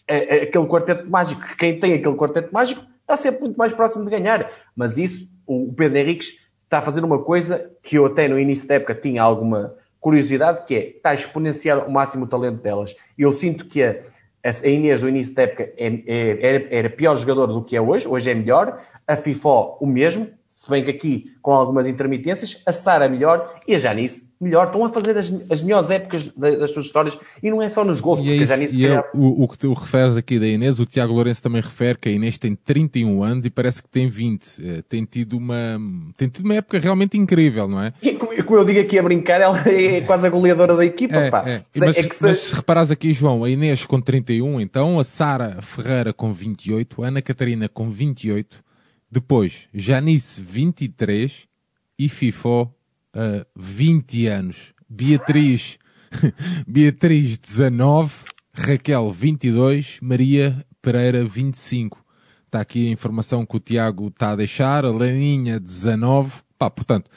[0.08, 4.52] aquele quarteto mágico, quem tem aquele quarteto mágico está sempre muito mais próximo de ganhar.
[4.76, 8.68] Mas isso, o Pedro Henriques está a fazer uma coisa que eu até no início
[8.68, 12.96] da época tinha alguma curiosidade, que é, está a exponenciar o máximo o talento delas.
[13.18, 13.96] Eu sinto que a,
[14.44, 17.82] a Inês, do início da época, é, é, era, era pior jogador do que é
[17.82, 18.82] hoje, hoje é melhor.
[19.08, 23.76] A FIFO, o mesmo, se bem que aqui com algumas intermitências, a Sara melhor e
[23.76, 24.68] a Janice melhor.
[24.68, 28.00] Estão a fazer as, as melhores épocas das suas histórias e não é só nos
[28.00, 28.76] gols, e é porque é isso, a Janice...
[28.76, 31.98] E é o, o, que tu referes aqui da Inês, o Tiago Lourenço também refere
[31.98, 34.66] que a Inês tem 31 anos e parece que tem 20.
[34.66, 35.80] É, tem tido uma,
[36.16, 37.94] tem tido uma época realmente incrível, não é?
[38.02, 41.30] E como eu digo aqui a brincar, ela é quase a goleadora da equipa, é,
[41.30, 41.44] pá.
[41.48, 41.62] É.
[41.76, 42.10] Mas, é se...
[42.22, 47.04] mas se reparas aqui, João, a Inês com 31, então a Sara Ferreira com 28,
[47.04, 48.64] a Ana Catarina com 28,
[49.12, 51.48] depois, Janice, 23
[51.98, 52.74] e FIFO,
[53.16, 54.74] uh, 20 anos.
[54.90, 55.78] Beatriz,
[56.68, 58.14] Beatriz, 19,
[58.54, 62.04] Raquel, 22, Maria Pereira, 25.
[62.46, 66.32] Está aqui a informação que o Tiago está a deixar, a Leninha, 19.
[66.58, 67.10] Pá, portanto,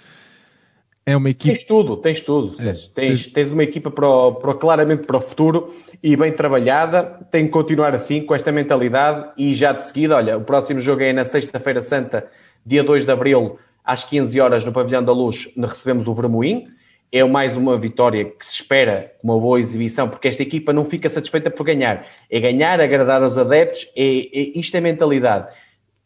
[1.05, 1.55] é uma equipe.
[1.55, 2.55] Tens tudo, tens tudo.
[2.61, 7.02] É, tens, tens uma equipa para, o, para, claramente para o futuro e bem trabalhada.
[7.31, 9.31] Tem que continuar assim, com esta mentalidade.
[9.37, 12.28] E já de seguida, olha, o próximo jogo é na Sexta-feira Santa,
[12.64, 16.66] dia 2 de Abril, às 15 horas, no Pavilhão da Luz, recebemos o Vermoim.
[17.11, 21.09] É mais uma vitória que se espera, uma boa exibição, porque esta equipa não fica
[21.09, 22.07] satisfeita por ganhar.
[22.31, 25.49] É ganhar, agradar aos adeptos, é, é isto é mentalidade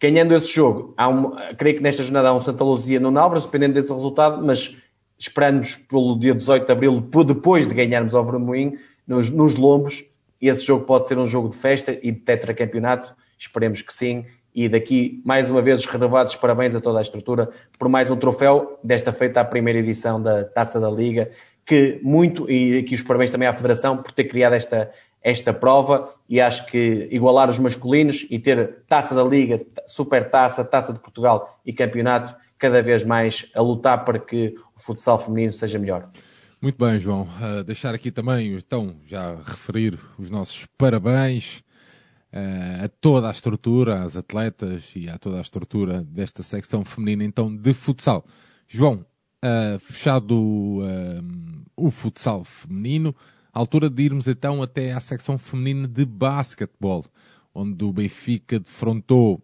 [0.00, 3.44] ganhando esse jogo, há um, creio que nesta jornada há um Santa Luzia no Nalvras,
[3.44, 4.76] dependendo desse resultado, mas
[5.18, 10.04] esperando-nos pelo dia 18 de Abril, depois de ganharmos ao Vermoim, nos, nos Lombos,
[10.40, 14.70] esse jogo pode ser um jogo de festa e de tetracampeonato, esperemos que sim, e
[14.70, 18.80] daqui, mais uma vez, os renovados parabéns a toda a estrutura por mais um troféu,
[18.82, 21.30] desta feita a primeira edição da Taça da Liga,
[21.66, 24.90] que muito, e aqui os parabéns também à Federação por ter criado esta,
[25.22, 30.64] esta prova, e acho que igualar os masculinos e ter Taça da Liga, Super Taça,
[30.64, 35.78] Taça de Portugal e Campeonato, cada vez mais a lutar para que futsal feminino seja
[35.78, 36.08] melhor.
[36.62, 37.22] Muito bem, João.
[37.22, 41.62] Uh, deixar aqui também, então, já referir os nossos parabéns
[42.32, 47.24] uh, a toda a estrutura, às atletas e a toda a estrutura desta secção feminina,
[47.24, 48.24] então, de futsal.
[48.68, 49.04] João,
[49.44, 50.82] uh, fechado
[51.76, 53.14] o futsal feminino,
[53.52, 57.04] altura de irmos então até à secção feminina de basquetebol,
[57.54, 59.42] onde o Benfica defrontou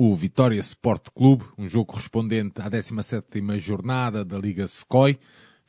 [0.00, 5.18] o Vitória Sport Clube, um jogo correspondente à 17ª jornada da Liga Secoi.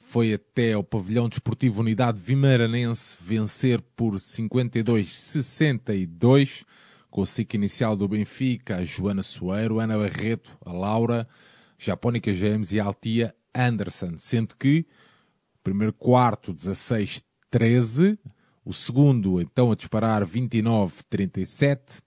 [0.10, 6.66] Foi até ao pavilhão desportivo Unidade Vimaranense vencer por 52-62,
[7.12, 11.28] com o ciclo inicial do Benfica, a Joana Soeiro, Ana Barreto, a Laura,
[11.78, 14.88] Japónica James e a Altia Anderson, sendo que
[15.64, 18.18] primeiro quarto 16-13,
[18.66, 22.02] o segundo então a disparar 29-37,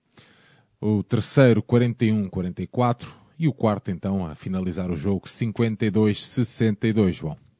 [0.80, 3.06] o terceiro 41-44
[3.38, 7.51] e o quarto então a finalizar o jogo 52-62, João.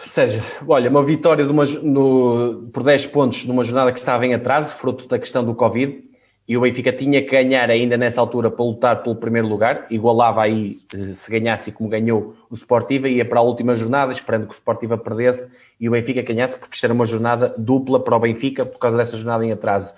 [0.00, 4.70] Seja, olha, uma vitória uma, no, por 10 pontos numa jornada que estava em atraso,
[4.70, 6.04] fruto da questão do Covid,
[6.46, 10.40] e o Benfica tinha que ganhar ainda nessa altura para lutar pelo primeiro lugar, igualava
[10.40, 14.52] aí, eh, se ganhasse como ganhou o Sportiva, ia para a última jornada, esperando que
[14.52, 18.20] o Sportiva perdesse e o Benfica ganhasse, porque isto era uma jornada dupla para o
[18.20, 19.92] Benfica, por causa dessa jornada em atraso.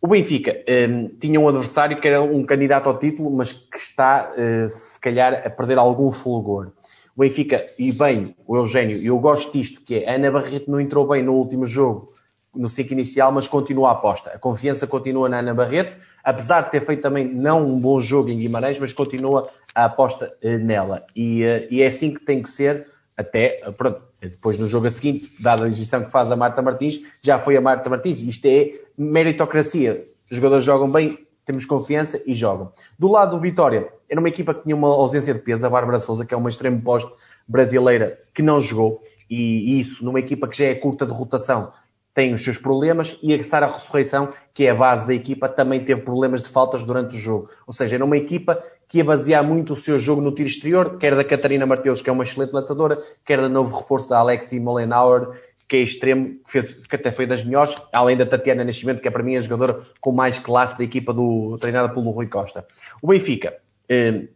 [0.00, 4.32] O Benfica eh, tinha um adversário que era um candidato ao título, mas que está,
[4.36, 6.70] eh, se calhar, a perder algum fulgor.
[7.16, 10.78] O Benfica, e bem, o Eugénio, eu gosto disto, que é, a Ana Barreto não
[10.78, 12.12] entrou bem no último jogo,
[12.54, 14.32] no ciclo inicial, mas continua a aposta.
[14.34, 18.28] A confiança continua na Ana Barreto, apesar de ter feito também não um bom jogo
[18.28, 21.06] em Guimarães, mas continua a aposta eh, nela.
[21.16, 24.86] E, eh, e é assim que tem que ser, até, eh, pronto, depois no jogo
[24.86, 28.20] a seguinte, dada a exibição que faz a Marta Martins, já foi a Marta Martins.
[28.20, 30.06] Isto é meritocracia.
[30.30, 32.72] Os jogadores jogam bem, temos confiança e jogam.
[32.98, 36.00] Do lado do Vitória, era uma equipa que tinha uma ausência de peso, a Bárbara
[36.00, 37.10] Souza, que é uma extremo posto
[37.48, 39.00] brasileira, que não jogou.
[39.30, 41.72] E isso, numa equipa que já é curta de rotação,
[42.12, 45.84] tem os seus problemas e a Sara Ressurreição, que é a base da equipa, também
[45.84, 47.50] teve problemas de faltas durante o jogo.
[47.66, 50.96] Ou seja, era uma equipa que ia basear muito o seu jogo no tiro exterior,
[50.96, 54.58] quer da Catarina Mateus, que é uma excelente lançadora, quer da novo reforço da Alexi
[54.58, 59.00] Molenauer, que é extremo, que, fez, que até foi das melhores, além da Tatiana Nascimento,
[59.00, 62.28] que é para mim a jogadora com mais classe da equipa do, treinada pelo Rui
[62.28, 62.64] Costa.
[63.02, 63.54] O Benfica
[63.88, 64.28] eh,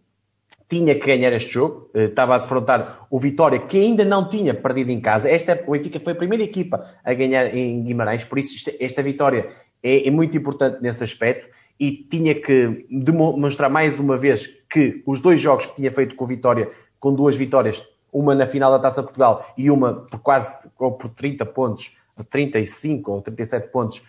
[0.69, 4.55] tinha que ganhar este jogo, eh, estava a defrontar o Vitória, que ainda não tinha
[4.55, 5.29] perdido em casa.
[5.29, 9.03] Esta, o Benfica foi a primeira equipa a ganhar em Guimarães, por isso esta, esta
[9.03, 9.51] vitória
[9.83, 15.19] é, é, muito importante nesse aspecto e tinha que demonstrar mais uma vez que os
[15.21, 18.79] dois jogos que tinha feito com o Vitória, com duas vitórias, uma na final da
[18.79, 20.49] Taça Portugal e uma por quase
[20.85, 21.97] ou por 30 pontos,
[22.31, 24.03] 35 ou 37 pontos,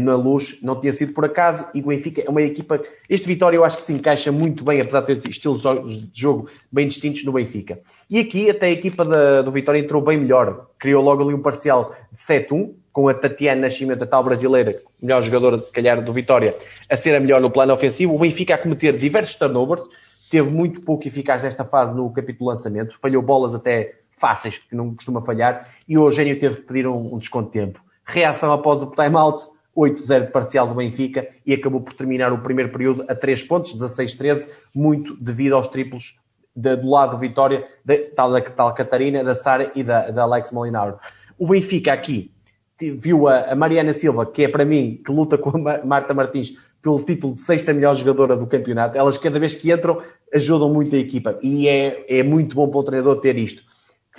[0.00, 2.80] na luz, não tinha sido por acaso, e o Benfica é uma equipa.
[3.08, 6.48] Este Vitória eu acho que se encaixa muito bem, apesar de ter estilos de jogo
[6.70, 7.80] bem distintos no Benfica.
[8.08, 11.40] E aqui até a equipa da, do Vitória entrou bem melhor, criou logo ali um
[11.40, 16.12] parcial de 7-1, com a Tatiana Nascimento, a tal brasileira, melhor jogadora, se calhar, do
[16.12, 16.54] Vitória,
[16.88, 18.14] a ser a melhor no plano ofensivo.
[18.14, 19.88] O Benfica a cometer diversos turnovers,
[20.30, 24.94] teve muito pouco eficaz nesta fase no capítulo lançamento, falhou bolas até fáceis, que não
[24.94, 27.80] costuma falhar, e o Eugênio teve que pedir um, um desconto de tempo.
[28.04, 29.46] Reação após o time-out,
[29.76, 34.48] 8-0 parcial do Benfica e acabou por terminar o primeiro período a 3 pontos, 16-13,
[34.74, 36.18] muito devido aos triplos
[36.54, 40.22] de, do lado do Vitória, de, tal da tal Catarina, da Sara e da, da
[40.22, 40.98] Alex Molinaro.
[41.38, 42.30] O Benfica aqui
[42.78, 46.52] viu a, a, Mariana Silva, que é para mim, que luta com a Marta Martins
[46.82, 48.98] pelo título de sexta melhor jogadora do campeonato.
[48.98, 50.02] Elas, cada vez que entram,
[50.34, 51.38] ajudam muito a equipa.
[51.40, 53.62] E é, é muito bom para o treinador ter isto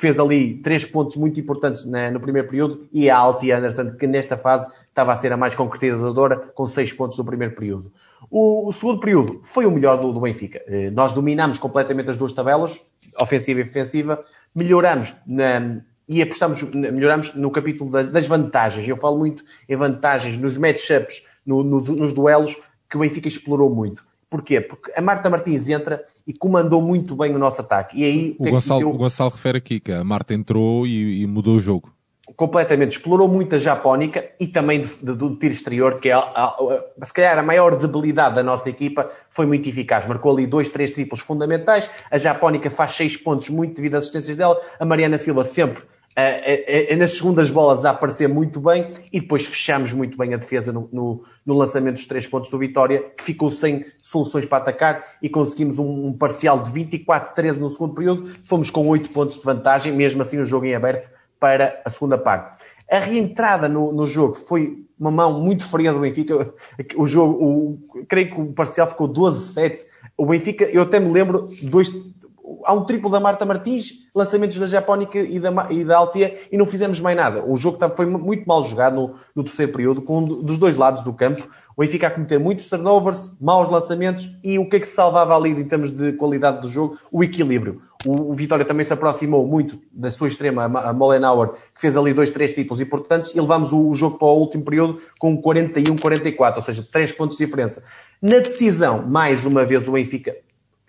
[0.03, 4.05] fez ali três pontos muito importantes na, no primeiro período, e a Alti Anderson, que
[4.05, 7.89] nesta fase estava a ser a mais concretizadora, com seis pontos no primeiro período.
[8.29, 10.61] O, o segundo período foi o melhor do, do Benfica.
[10.67, 12.81] Eh, nós dominamos completamente as duas tabelas,
[13.17, 14.21] ofensiva e defensiva,
[14.53, 18.85] melhoramos na, e apostamos, melhoramos no capítulo das vantagens.
[18.85, 22.57] Eu falo muito em vantagens nos matchups, no, no, nos duelos,
[22.89, 24.03] que o Benfica explorou muito.
[24.33, 24.59] Porquê?
[24.59, 28.01] Porque a Marta Martins entra e comandou muito bem o nosso ataque.
[28.01, 31.27] E aí, o, Gonçalo, é o Gonçalo refere aqui que a Marta entrou e, e
[31.27, 31.93] mudou o jogo.
[32.35, 32.93] Completamente.
[32.93, 37.37] Explorou muito a japónica e também do tiro exterior, que é, a, a, se calhar,
[37.37, 40.07] a maior debilidade da nossa equipa, foi muito eficaz.
[40.07, 41.87] Marcou ali dois, três triplos fundamentais.
[42.09, 44.59] A japónica faz seis pontos muito devido às assistências dela.
[44.79, 45.83] A Mariana Silva sempre
[46.15, 50.37] é, é, nas segundas bolas a aparecer muito bem e depois fechamos muito bem a
[50.37, 54.59] defesa no, no, no, lançamento dos três pontos do Vitória, que ficou sem soluções para
[54.59, 58.33] atacar e conseguimos um, um parcial de 24-13 no segundo período.
[58.45, 62.17] Fomos com 8 pontos de vantagem, mesmo assim o jogo em aberto para a segunda
[62.17, 62.63] parte.
[62.89, 66.53] A reentrada no, no jogo foi uma mão muito fria do Benfica.
[66.95, 69.79] O jogo, o, creio que o parcial ficou 12-7.
[70.15, 71.91] O Benfica, eu até me lembro, dois,
[72.63, 76.57] há um triplo da Marta Martins, lançamentos da Japónica e da, e da Altia e
[76.57, 77.43] não fizemos mais nada.
[77.45, 81.01] O jogo foi muito mal jogado no, no terceiro período, com um dos dois lados
[81.01, 81.47] do campo.
[81.75, 85.35] O Benfica a cometer muitos turnovers, maus lançamentos e o que é que se salvava
[85.35, 86.97] ali em termos de qualidade do jogo?
[87.11, 87.81] O equilíbrio.
[88.05, 92.13] O, o Vitória também se aproximou muito da sua extrema, a Molenauer, que fez ali
[92.13, 96.57] dois, três títulos importantes e levámos o, o jogo para o último período com 41-44,
[96.57, 97.83] ou seja, três pontos de diferença.
[98.21, 100.35] Na decisão, mais uma vez, o Benfica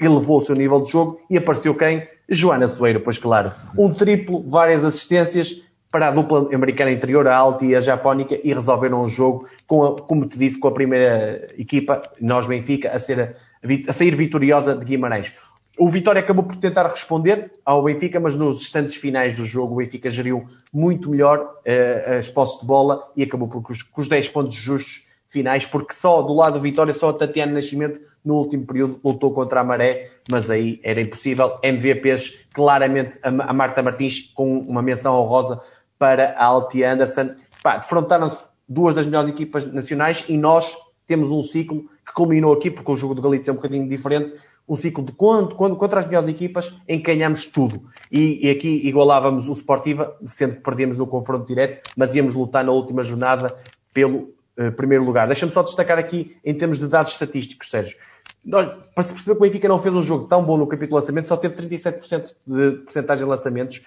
[0.07, 2.07] elevou o seu nível de jogo e apareceu quem?
[2.29, 3.53] Joana Soeiro, pois claro.
[3.77, 5.63] Um triplo, várias assistências,
[5.95, 9.85] para a dupla americana interior, a Alti e a Japónica, e resolveram o jogo, com
[9.85, 14.17] a, como te disse, com a primeira equipa, nós Benfica, a, ser a, a sair
[14.17, 15.33] vitoriosa de Guimarães.
[15.79, 19.77] O Vitória acabou por tentar responder ao Benfica, mas nos instantes finais do jogo o
[19.77, 24.01] Benfica geriu muito melhor uh, as posses de bola e acabou por, com, os, com
[24.01, 25.04] os 10 pontos justos
[25.35, 29.35] finais, porque só do lado do Vitória, só a Tatiana Nascimento no último período lutou
[29.35, 31.59] contra a maré, mas aí era impossível.
[31.63, 35.61] MVPs, claramente a Marta Martins com uma menção honrosa
[35.99, 37.31] para a Alti Anderson.
[37.63, 40.75] defrontaram-se duas das melhores equipas nacionais e nós
[41.07, 44.33] temos um ciclo que culminou aqui, porque o jogo do Galícia é um bocadinho diferente,
[44.67, 47.83] um ciclo de quando, quando contra as melhores equipas ganhamos tudo.
[48.11, 52.65] E, e, aqui igualávamos o Sportiva, sendo que perdíamos no confronto direto, mas íamos lutar
[52.65, 53.55] na última jornada
[53.93, 55.27] pelo uh, primeiro lugar.
[55.27, 57.97] Deixa-me só destacar aqui em termos de dados estatísticos, Sérgio.
[58.45, 61.01] Nós, para se perceber que o Benfica não fez um jogo tão bom no capítulo
[61.01, 63.83] lançamento, só teve 37% de porcentagem de lançamentos.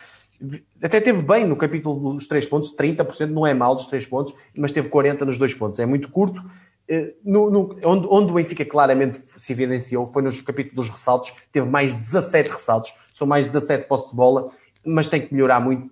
[0.81, 4.33] Até teve bem no capítulo dos 3 pontos, 30% não é mal dos 3 pontos,
[4.55, 5.79] mas teve 40% nos 2 pontos.
[5.79, 6.43] É muito curto.
[6.87, 11.33] Eh, no, no, onde, onde o Benfica claramente se evidenciou foi nos capítulos dos ressaltos,
[11.51, 14.51] teve mais 17 ressaltos, são mais 17 postos de bola,
[14.85, 15.91] mas tem que melhorar muito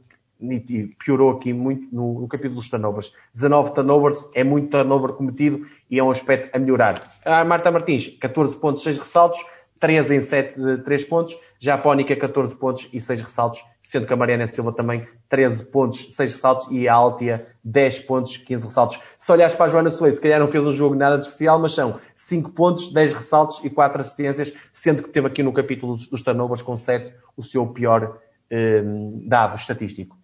[0.51, 3.11] e piorou aqui muito no, no, capítulo dos turnovers.
[3.33, 7.01] 19 turnovers é muito turnover cometido e é um aspecto a melhorar.
[7.23, 9.39] A Marta Martins, 14 pontos, 6 ressaltos,
[9.79, 11.37] 13 em 7 de 3 pontos.
[11.59, 16.33] Japónica, 14 pontos e 6 ressaltos, sendo que a Mariana Silva também 13 pontos, 6
[16.33, 18.99] ressaltos e a Altia 10 pontos, 15 ressaltos.
[19.17, 21.59] Se olhares para a Joana Soleil, se calhar não fez um jogo nada de especial,
[21.59, 25.95] mas são 5 pontos, 10 ressaltos e 4 assistências, sendo que teve aqui no capítulo
[25.95, 28.83] dos, turnovers com 7 o seu pior eh,
[29.27, 30.15] dado estatístico.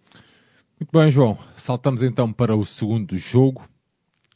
[0.82, 1.38] Muito bem, João.
[1.56, 3.68] Saltamos então para o segundo jogo,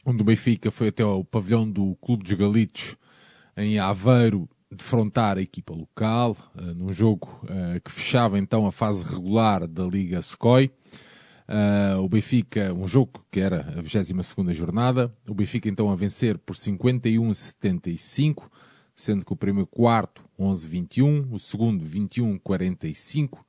[0.05, 2.95] onde o Benfica foi até ao pavilhão do Clube dos Galitos,
[3.57, 9.03] em Aveiro, defrontar a equipa local, uh, num jogo uh, que fechava então a fase
[9.03, 10.71] regular da Liga SCOI.
[11.49, 16.37] Uh, o Benfica, um jogo que era a 22 jornada, o Benfica então a vencer
[16.37, 18.49] por 51-75,
[18.95, 23.46] sendo que o primeiro quarto 11-21, o segundo 21-45, o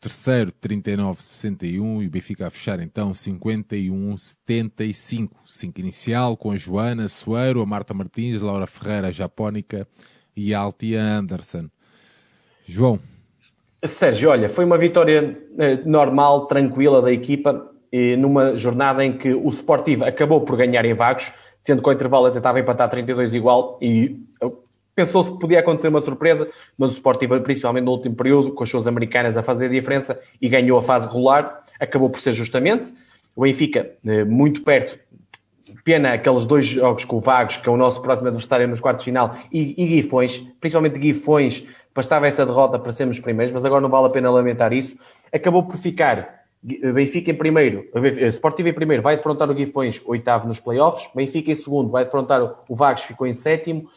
[0.00, 5.30] terceiro 39-61 e o Benfica a fechar então 51-75.
[5.44, 9.88] 5 inicial com a Joana Soeiro, a Marta Martins, Laura Ferreira, a Japónica
[10.36, 11.68] e a Altia Anderson.
[12.64, 13.00] João.
[13.84, 19.32] Sérgio, olha, foi uma vitória eh, normal, tranquila da equipa, eh, numa jornada em que
[19.32, 23.78] o Sportivo acabou por ganhar em vagos, tendo que o intervalo a empatar 32 igual
[23.80, 24.20] e
[24.98, 28.68] Pensou-se que podia acontecer uma surpresa, mas o Sporting, principalmente no último período, com as
[28.68, 32.92] suas americanas a fazer a diferença e ganhou a fase regular, acabou por ser justamente.
[33.36, 34.98] O Benfica, eh, muito perto,
[35.84, 39.04] pena aqueles dois jogos com o Vagos, que é o nosso próximo adversário nos quartos
[39.04, 43.80] de final, e, e Guifões, principalmente Guifões, bastava essa derrota para sermos primeiros, mas agora
[43.80, 44.98] não vale a pena lamentar isso.
[45.32, 47.86] Acabou por ficar Benfica em primeiro,
[48.32, 51.08] Sportivo em primeiro, vai defrontar o Guifões, oitavo nos playoffs.
[51.14, 53.88] Benfica em segundo, vai defrontar o Vagos, ficou em sétimo.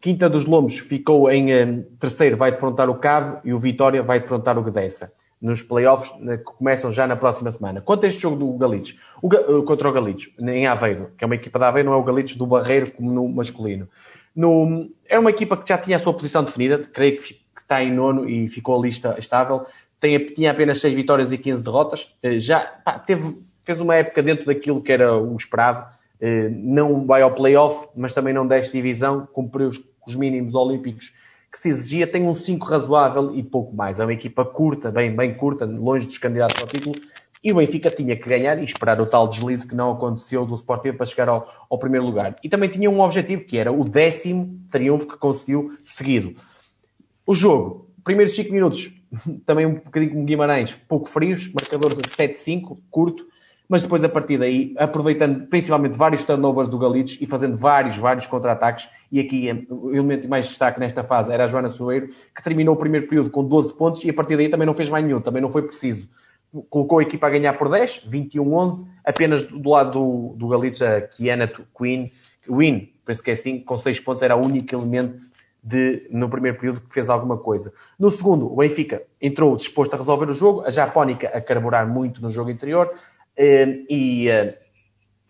[0.00, 4.20] Quinta dos Lombos ficou em um, terceiro, vai defrontar o Cabo e o Vitória vai
[4.20, 7.80] defrontar o Guedessa nos playoffs que começam já na próxima semana.
[7.80, 11.26] Quanto a este jogo do Galitos, o, uh, contra o Galitos, em Aveiro, que é
[11.26, 13.88] uma equipa da Aveiro, não é o Galitos do Barreiro como no masculino.
[14.34, 17.92] No, é uma equipa que já tinha a sua posição definida, creio que, está em
[17.92, 19.66] nono e ficou a lista estável.
[20.00, 22.08] Tem, tinha apenas 6 vitórias e 15 derrotas.
[22.24, 25.97] Uh, já pá, teve, fez uma época dentro daquilo que era o esperado eh,
[26.50, 31.12] não vai ao playoff, mas também não desce divisão, cumpriu os, os mínimos olímpicos
[31.50, 33.98] que se exigia, tem um 5 razoável e pouco mais.
[33.98, 36.94] É uma equipa curta, bem, bem curta, longe dos candidatos ao título,
[37.42, 40.54] e o Benfica tinha que ganhar e esperar o tal deslize que não aconteceu do
[40.56, 42.34] Sporting para chegar ao, ao, primeiro lugar.
[42.42, 46.34] E também tinha um objetivo, que era o décimo triunfo que conseguiu seguido.
[47.24, 48.90] O jogo, primeiros 5 minutos,
[49.46, 53.24] também um bocadinho como Guimarães, pouco frios, marcador de 7-5, curto,
[53.68, 58.26] mas depois a partir daí, aproveitando principalmente vários turnovers do Galitos e fazendo vários, vários
[58.26, 62.74] contra-ataques, e aqui o elemento mais destaque nesta fase era a Joana Soeiro, que terminou
[62.74, 65.20] o primeiro período com 12 pontos e a partir daí também não fez mais nenhum,
[65.20, 66.08] também não foi preciso.
[66.70, 71.02] Colocou a equipa a ganhar por 10, 21-11, apenas do lado do, do Galitos a
[71.02, 72.10] Kiana Queen,
[72.48, 75.18] Win, penso que é assim, com 6 pontos era o único elemento
[75.62, 77.70] de, no primeiro período que fez alguma coisa.
[77.98, 82.22] No segundo, o Benfica entrou disposto a resolver o jogo, a Japónica a carburar muito
[82.22, 82.90] no jogo interior,
[83.38, 84.58] e eh,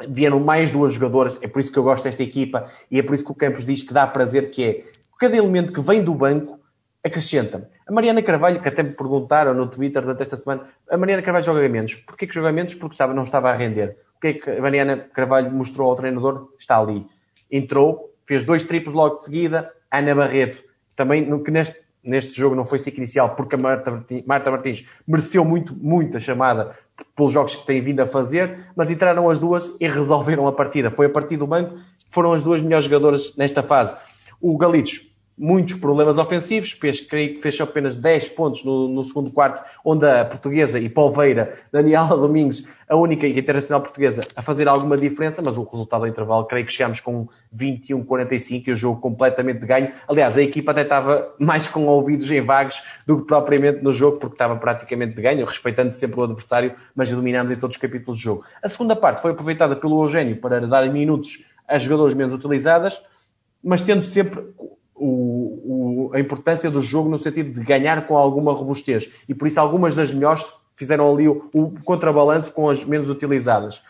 [0.08, 3.14] vieram mais duas jogadoras, é por isso que eu gosto desta equipa e é por
[3.14, 4.84] isso que o Campos diz que dá prazer, que é
[5.18, 6.58] cada elemento que vem do banco
[7.04, 7.68] acrescenta.
[7.86, 11.44] A Mariana Carvalho, que até me perguntaram no Twitter durante esta semana, a Mariana Carvalho
[11.44, 11.94] joga menos.
[11.94, 12.74] Porquê que joga menos?
[12.74, 13.96] Porque sabe, não estava a render.
[14.16, 16.52] O que é que a Mariana Carvalho mostrou ao treinador?
[16.58, 17.06] Está ali.
[17.50, 19.72] Entrou, fez dois triplos logo de seguida.
[19.90, 20.62] Ana Barreto,
[20.94, 25.74] também, que neste, neste jogo não foi ciclo inicial, porque a Marta Martins mereceu muito,
[25.74, 26.76] muito a chamada
[27.14, 30.90] pelos jogos que têm vindo a fazer, mas entraram as duas e resolveram a partida.
[30.90, 31.78] Foi a partir do banco,
[32.10, 33.94] foram as duas melhores jogadoras nesta fase.
[34.40, 35.07] O Galitos
[35.38, 40.24] muitos problemas ofensivos, creio que fez apenas 10 pontos no, no, segundo quarto, onde a
[40.24, 45.62] portuguesa e Polveira, Daniela Domingos, a única internacional portuguesa, a fazer alguma diferença, mas o
[45.62, 49.92] resultado do intervalo, creio que chegámos com 21-45 e o jogo completamente de ganho.
[50.08, 54.16] Aliás, a equipa até estava mais com ouvidos em vagos do que propriamente no jogo,
[54.18, 58.18] porque estava praticamente de ganho, respeitando sempre o adversário, mas dominámos em todos os capítulos
[58.18, 58.44] do jogo.
[58.62, 63.00] A segunda parte foi aproveitada pelo Eugênio para dar minutos a jogadores menos utilizadas,
[63.62, 64.42] mas tendo sempre
[64.98, 69.08] o, o, a importância do jogo no sentido de ganhar com alguma robustez.
[69.28, 70.44] E por isso algumas das melhores
[70.76, 73.82] fizeram ali o, o contrabalanço com as menos utilizadas.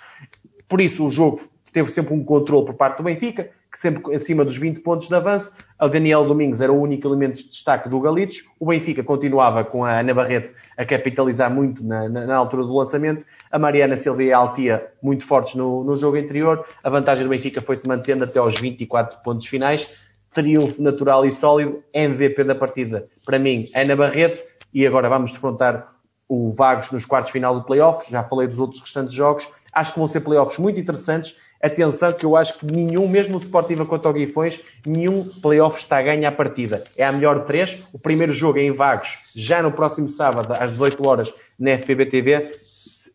[0.68, 1.40] Por isso o jogo
[1.72, 5.14] teve sempre um controle por parte do Benfica, que sempre acima dos 20 pontos de
[5.14, 5.52] avanço.
[5.80, 8.44] O Daniel Domingos era o único elemento de destaque do Galitos.
[8.58, 12.74] O Benfica continuava com a Ana Barreto a capitalizar muito na, na, na altura do
[12.74, 13.24] lançamento.
[13.50, 16.64] A Mariana Silva e a Altia muito fortes no, no jogo anterior.
[16.82, 20.07] A vantagem do Benfica foi-se mantendo até aos 24 pontos finais
[20.38, 23.08] triunfo natural e sólido, MVP da partida.
[23.26, 24.40] Para mim, Ana Barreto,
[24.72, 25.92] e agora vamos defrontar
[26.28, 28.08] o Vagos nos quartos final do playoff.
[28.08, 29.48] Já falei dos outros restantes jogos.
[29.72, 31.36] Acho que vão ser playoffs muito interessantes.
[31.60, 35.98] Atenção que eu acho que nenhum, mesmo o Sportiva contra o Guifões, nenhum playoff está
[35.98, 36.84] a ganhar a partida.
[36.96, 37.82] É a melhor de três.
[37.92, 42.06] O primeiro jogo é em Vagos, já no próximo sábado, às 18 horas, na FPB
[42.06, 42.52] TV.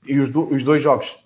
[0.05, 1.17] E os, do, os dois jogos,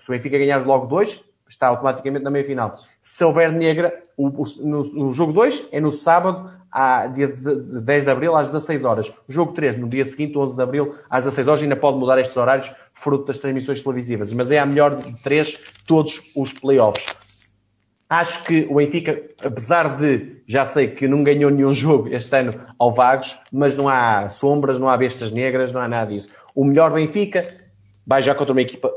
[0.00, 2.78] se o Benfica ganhar logo dois, está automaticamente na meia-final.
[3.02, 8.04] Se houver negra, o, o, no, no, jogo 2 é no sábado, a, dia 10
[8.04, 9.12] de abril, às 16 horas.
[9.28, 11.62] Jogo 3, no dia seguinte, 11 de abril, às 16 horas.
[11.62, 14.32] Ainda pode mudar estes horários, fruto das transmissões televisivas.
[14.32, 17.14] Mas é a melhor de três, todos os playoffs.
[18.08, 22.54] Acho que o Benfica, apesar de, já sei que não ganhou nenhum jogo este ano
[22.78, 26.28] ao Vagos, mas não há sombras, não há bestas negras, não há nada disso.
[26.54, 27.66] O melhor Benfica
[28.06, 28.88] vai já contra uma equipa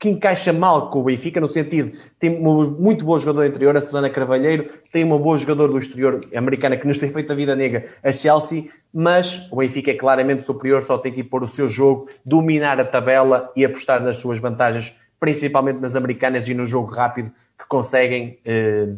[0.00, 3.82] que encaixa mal com o Benfica, no sentido, tem uma muito boa jogadora interior, a
[3.82, 7.54] Susana Carvalheiro, tem uma boa jogadora do exterior americana que nos tem feito a vida
[7.54, 11.68] negra, a Chelsea, mas o Benfica é claramente superior, só tem que pôr o seu
[11.68, 16.90] jogo, dominar a tabela e apostar nas suas vantagens, principalmente nas americanas e no jogo
[16.90, 18.88] rápido, que conseguem eh,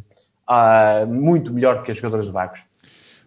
[0.48, 2.64] uh, muito melhor que as jogadoras de Vagos.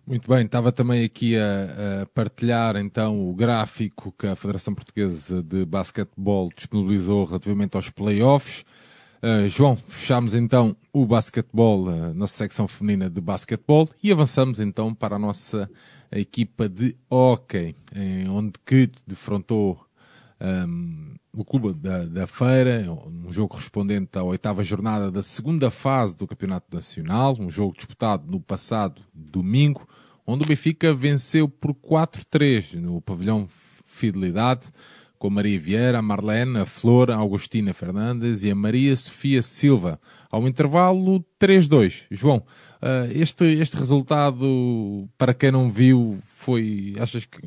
[0.08, 5.42] Muito bem, estava também aqui a, a, partilhar então o gráfico que a Federação Portuguesa
[5.42, 8.64] de Basquetebol disponibilizou relativamente aos playoffs.
[9.24, 14.94] Uh, João, fechamos então o basquetebol, a nossa secção feminina de basquetebol e avançamos então
[14.94, 15.68] para a nossa
[16.12, 17.76] equipa de hockey,
[18.30, 19.85] onde que defrontou
[20.42, 26.16] um, o clube da, da Feira, um jogo correspondente à oitava jornada da segunda fase
[26.16, 29.88] do Campeonato Nacional, um jogo disputado no passado domingo,
[30.26, 33.48] onde o Benfica venceu por 4-3 no pavilhão
[33.86, 34.70] Fidelidade,
[35.18, 40.00] com Maria Vieira, a Marlene, a Flor, a Augustina Fernandes e a Maria Sofia Silva.
[40.30, 42.04] Ao intervalo 3-2.
[42.12, 42.38] João,
[42.82, 47.40] uh, este, este resultado, para quem não viu, foi, achas que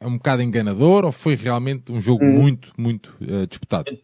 [0.00, 2.32] é um bocado enganador ou foi realmente um jogo hum.
[2.32, 3.96] muito, muito uh, disputado?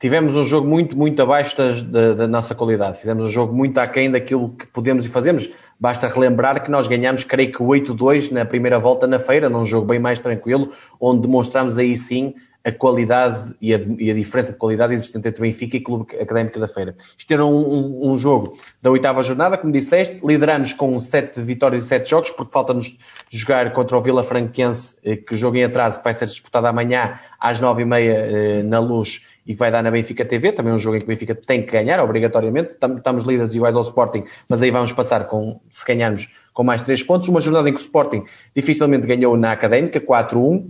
[0.00, 2.98] Tivemos um jogo muito, muito abaixo da, da, nossa qualidade.
[2.98, 5.48] Fizemos um jogo muito aquém daquilo que podemos e fazemos.
[5.78, 9.86] Basta relembrar que nós ganhamos, creio que 8-2 na primeira volta na feira, num jogo
[9.86, 12.34] bem mais tranquilo, onde demonstramos aí sim
[12.64, 16.60] a qualidade e a, e a, diferença de qualidade existente entre Benfica e Clube Académico
[16.60, 16.94] da Feira.
[17.18, 21.84] Isto era um, um, um, jogo da oitava jornada, como disseste, lideramos com sete vitórias
[21.84, 22.96] e sete jogos, porque falta-nos
[23.30, 27.18] jogar contra o Vila Franquense, eh, que jogo em atraso que vai ser disputado amanhã
[27.40, 30.72] às nove e meia eh, na Luz e que vai dar na Benfica TV, também
[30.72, 34.24] um jogo em que o Benfica tem que ganhar, obrigatoriamente, estamos líderes iguais ao Sporting,
[34.48, 37.80] mas aí vamos passar com, se ganharmos, com mais três pontos, uma jornada em que
[37.80, 40.68] o Sporting dificilmente ganhou na Académica, 4-1,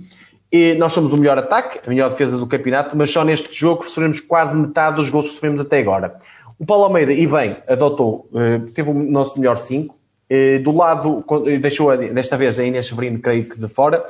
[0.53, 3.89] e nós somos o melhor ataque, a melhor defesa do campeonato, mas só neste jogo
[3.89, 6.17] sofremos quase metade dos gols que sofremos até agora.
[6.59, 9.97] O Paulo Almeida, e bem, adotou, eh, teve o nosso melhor 5.
[10.29, 11.25] Eh, do lado,
[11.59, 14.05] deixou desta vez a Inês Severino, creio que de fora.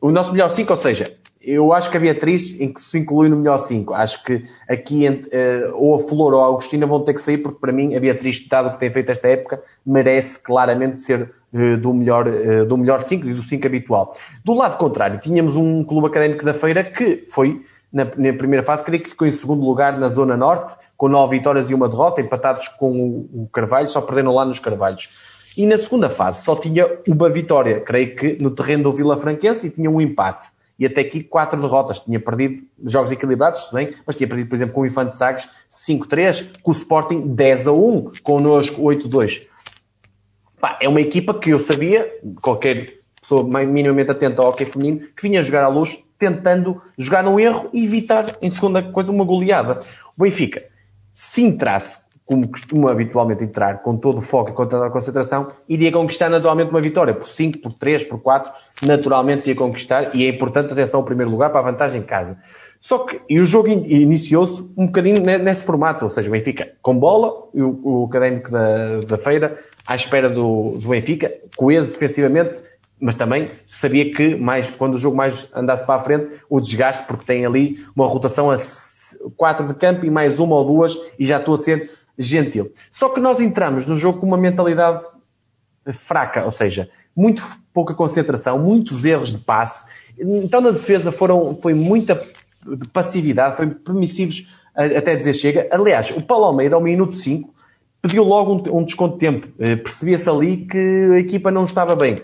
[0.00, 1.12] O nosso melhor 5, ou seja,
[1.42, 3.92] eu acho que a Beatriz se inclui no melhor 5.
[3.92, 5.04] Acho que aqui
[5.74, 8.46] ou a Flor ou a Agostina vão ter que sair, porque para mim a Beatriz,
[8.46, 13.02] dado o que tem feito esta época, merece claramente ser do melhor uh, do melhor
[13.02, 14.16] 5 e do 5 habitual.
[14.44, 18.84] Do lado contrário, tínhamos um clube académico da Feira que foi, na, na primeira fase,
[18.84, 22.20] creio que ficou em segundo lugar na Zona Norte, com 9 vitórias e uma derrota,
[22.20, 25.08] empatados com o, o Carvalho, só perdendo lá nos Carvalhos.
[25.56, 29.66] E na segunda fase só tinha uma vitória, creio que no terreno do Vila Franquense,
[29.66, 30.48] e tinha um empate
[30.80, 32.00] e até aqui quatro derrotas.
[32.00, 36.48] Tinha perdido jogos equilibrados, bem, mas tinha perdido, por exemplo, com o Infante Sagres 5-3,
[36.62, 39.42] com o Sporting 10-1, connosco 8-2.
[40.80, 45.42] É uma equipa que eu sabia, qualquer pessoa minimamente atenta ao hockey feminino, que vinha
[45.42, 49.80] jogar à luz tentando jogar no erro e evitar, em segunda coisa, uma goleada.
[50.16, 50.62] O Benfica,
[51.12, 55.48] se entrasse, como costuma habitualmente entrar, com todo o foco e com toda a concentração,
[55.68, 57.14] iria conquistar naturalmente uma vitória.
[57.14, 58.52] Por 5, por 3, por 4,
[58.82, 60.14] naturalmente ia conquistar.
[60.14, 62.38] E é importante, atenção, ao primeiro lugar, para a vantagem em casa.
[62.80, 66.98] Só que, e o jogo iniciou-se um bocadinho nesse formato, ou seja, o Benfica com
[66.98, 69.58] bola, o, o académico da, da feira
[69.90, 72.62] à espera do, do Benfica, coeso defensivamente,
[73.00, 77.04] mas também sabia que mais, quando o jogo mais andasse para a frente, o desgaste,
[77.08, 78.56] porque tem ali uma rotação a
[79.36, 82.72] quatro de campo e mais uma ou duas, e já estou a ser gentil.
[82.92, 85.04] Só que nós entramos no jogo com uma mentalidade
[85.92, 87.42] fraca, ou seja, muito
[87.74, 89.86] pouca concentração, muitos erros de passe.
[90.16, 92.14] Então na defesa foram, foi muita
[92.64, 95.68] de passividade, foi permissivos até dizer chega.
[95.72, 97.52] Aliás, o Paulo Almeida, ao minuto 5,
[98.00, 99.48] pediu logo um, um desconto de tempo.
[99.58, 102.22] Eh, percebia-se ali que a equipa não estava bem.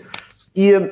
[0.55, 0.91] E, eh,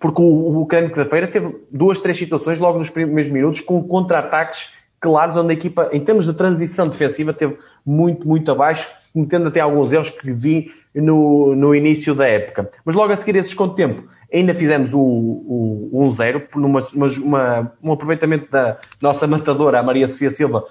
[0.00, 3.82] porque o, o Cândido da Feira teve duas, três situações logo nos primeiros minutos com
[3.82, 4.70] contra-ataques
[5.00, 9.60] claros, onde a equipa, em termos de transição defensiva, teve muito, muito abaixo, cometendo até
[9.60, 12.70] alguns erros que vi no, no início da época.
[12.84, 16.80] Mas logo a seguir esse desconto de tempo, Ainda fizemos o, o, o 1-0, numa,
[17.24, 20.64] uma, um aproveitamento da nossa matadora, a Maria Sofia Silva,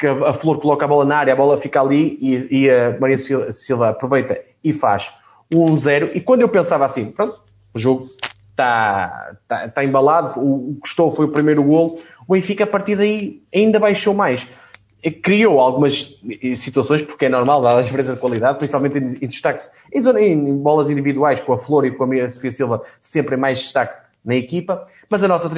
[0.00, 2.98] que a, Flor coloca a bola na área, a bola fica ali e, e a
[2.98, 3.18] Maria
[3.52, 5.12] Silva aproveita e faz
[5.52, 6.12] o 1-0.
[6.14, 7.38] E quando eu pensava assim, pronto,
[7.74, 8.08] o jogo
[8.50, 12.96] está, está, está embalado, o, que custou foi o primeiro gol, o Benfica a partir
[12.96, 14.48] daí ainda baixou mais
[15.22, 16.20] criou algumas
[16.56, 20.56] situações, porque é normal, dada a diferença de qualidade, principalmente em, em destaques, em, em,
[20.58, 24.86] bolas individuais, com a Flor e com a Maria Silva, sempre mais destaque na equipa,
[25.08, 25.48] mas a nossa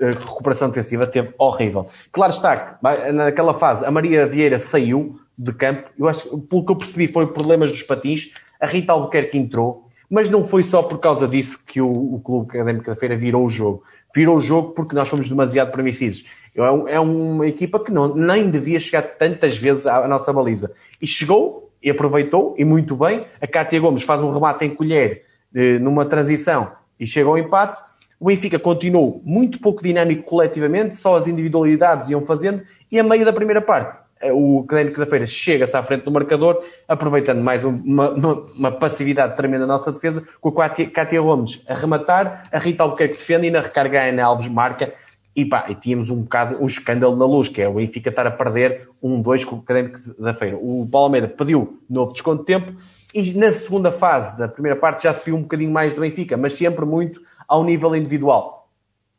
[0.00, 1.86] recuperação defensiva teve horrível.
[2.10, 2.78] Claro está,
[3.12, 7.26] naquela fase, a Maria Vieira saiu de campo, eu acho, pelo que eu percebi, foi
[7.26, 11.80] problemas dos patins, a Rita Albuquerque entrou, mas não foi só por causa disso que
[11.80, 13.82] o, o Clube Académico da Feira virou o jogo.
[14.14, 16.24] Virou o jogo porque nós fomos demasiado permissivos.
[16.54, 20.70] É, é uma equipa que não, nem devia chegar tantas vezes à nossa baliza.
[21.00, 23.22] E chegou e aproveitou, e muito bem.
[23.40, 25.24] A Cátia Gomes faz um remate em colher
[25.54, 27.82] eh, numa transição e chega ao empate.
[28.22, 33.24] O Benfica continuou muito pouco dinâmico coletivamente, só as individualidades iam fazendo, e a meio
[33.24, 37.64] da primeira parte, eh, o Académico da Feira chega-se à frente do marcador, aproveitando mais
[37.64, 42.58] uma, uma, uma passividade tremenda da nossa defesa, com a Cátia Gomes a rematar, a
[42.60, 44.94] Rita Albuquerque defende e na recarga a Ana Alves marca
[45.34, 48.28] e pá, e tínhamos um bocado um escândalo na luz, que é o Benfica estar
[48.28, 50.56] a perder um, dois com o Académico da Feira.
[50.56, 52.72] O Paulo Almeida pediu novo desconto de tempo
[53.12, 56.36] e na segunda fase da primeira parte já se viu um bocadinho mais do Benfica,
[56.36, 57.20] mas sempre muito
[57.52, 58.70] ao nível individual.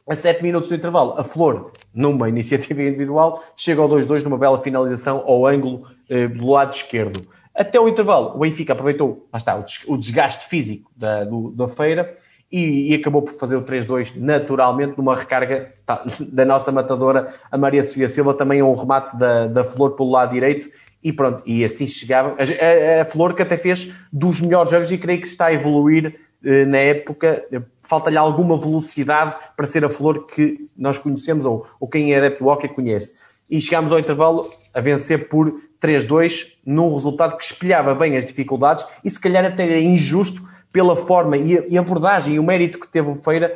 [0.09, 4.59] A 7 minutos do intervalo, a Flor, numa iniciativa individual, chega ao 2-2 numa bela
[4.59, 7.27] finalização ao ângulo eh, do lado esquerdo.
[7.53, 12.17] Até o intervalo, o Benfica aproveitou, lá está, o desgaste físico da, do, da feira
[12.51, 17.57] e, e, acabou por fazer o 3-2 naturalmente numa recarga tá, da nossa matadora, a
[17.57, 20.71] Maria Sofia Silva, também um remate da, da Flor pelo lado direito
[21.03, 22.35] e pronto, e assim chegava.
[22.39, 25.53] A, a, a Flor que até fez dos melhores jogos e creio que está a
[25.53, 27.45] evoluir eh, na época.
[27.93, 32.43] Falta-lhe alguma velocidade para ser a Flor que nós conhecemos ou, ou quem é adepto
[32.43, 33.13] do hockey conhece.
[33.47, 38.83] E chegámos ao intervalo a vencer por 3-2 num resultado que espelhava bem as dificuldades
[39.03, 40.41] e se calhar até era injusto
[40.71, 43.55] pela forma e, abordagem e o mérito que teve o Feira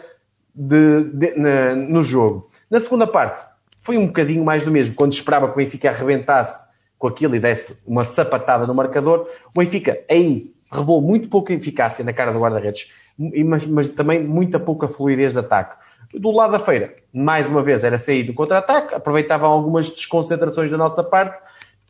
[0.54, 2.52] de, de, na, no jogo.
[2.70, 3.44] Na segunda parte,
[3.82, 4.94] foi um bocadinho mais do mesmo.
[4.94, 6.64] Quando esperava que o Benfica arrebentasse
[7.00, 12.06] com aquilo e desse uma sapatada no marcador, o Benfica aí revelou muito pouca eficácia
[12.06, 15.76] na cara do guarda-redes, mas, mas também muita pouca fluidez de ataque.
[16.14, 20.78] Do lado da feira, mais uma vez, era sair do contra-ataque, aproveitavam algumas desconcentrações da
[20.78, 21.38] nossa parte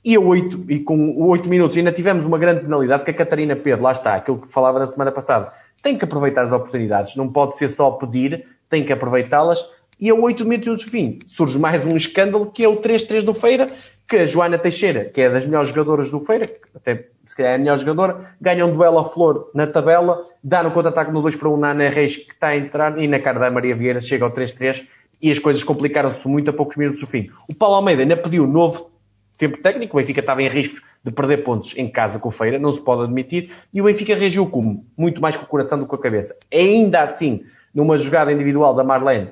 [0.03, 3.55] e a 8, e com 8 minutos ainda tivemos uma grande penalidade que a Catarina
[3.55, 5.51] Pedro, lá está, aquilo que falava na semana passada,
[5.84, 9.63] tem que aproveitar as oportunidades, não pode ser só pedir, tem que aproveitá-las.
[9.99, 13.34] E a 8 minutos do fim surge mais um escândalo que é o 3-3 do
[13.34, 13.67] Feira,
[14.08, 17.55] que a Joana Teixeira, que é das melhores jogadoras do Feira, até se calhar é
[17.55, 21.36] a melhor jogadora, ganha um duelo a flor na tabela, dá no contra-ataque no 2
[21.36, 23.99] para 1 na Ana Reis que está a entrar e na cara da Maria Vieira
[23.99, 24.88] chega ao 3-3
[25.22, 27.30] e as coisas complicaram-se muito a poucos minutos do fim.
[27.49, 28.89] O Paulo Almeida ainda pediu novo
[29.38, 32.58] tempo técnico, o Benfica estava em risco de perder pontos em casa com o Feira,
[32.58, 34.86] não se pode admitir, e o Benfica reagiu como?
[34.97, 36.36] Muito mais com o coração do que com a cabeça.
[36.51, 37.43] Ainda assim,
[37.74, 39.30] numa jogada individual da Marlene,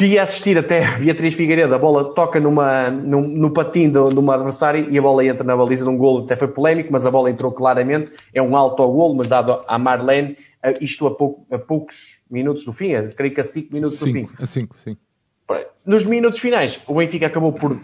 [0.00, 4.18] que ia assistir até Beatriz Figueiredo, a bola toca numa, num, no patinho de, de
[4.18, 7.04] uma adversária e a bola entra na baliza de um golo, até foi polémico, mas
[7.04, 10.38] a bola entrou claramente, é um alto ao golo, mas dado à Marlene,
[10.80, 14.36] isto a, pouco, a poucos minutos do fim, creio que a 5 minutos cinco, do
[14.36, 14.42] fim.
[14.42, 14.96] A 5, sim.
[15.84, 17.78] Nos minutos finais, o Benfica acabou por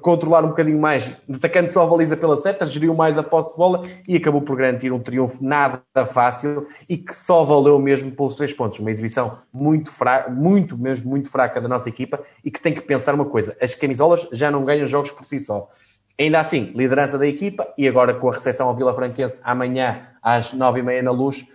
[0.00, 3.56] controlar um bocadinho mais, atacando só a baliza pela seta, geriu mais a posse de
[3.56, 8.34] bola e acabou por garantir um triunfo nada fácil e que só valeu mesmo pelos
[8.34, 8.78] três pontos.
[8.78, 12.80] Uma exibição muito fraca, muito mesmo muito fraca da nossa equipa e que tem que
[12.80, 15.68] pensar uma coisa: as camisolas já não ganham jogos por si só.
[16.18, 20.52] Ainda assim, liderança da equipa e agora com a recepção ao Vila Franquense amanhã às
[20.52, 21.46] nove e meia na luz,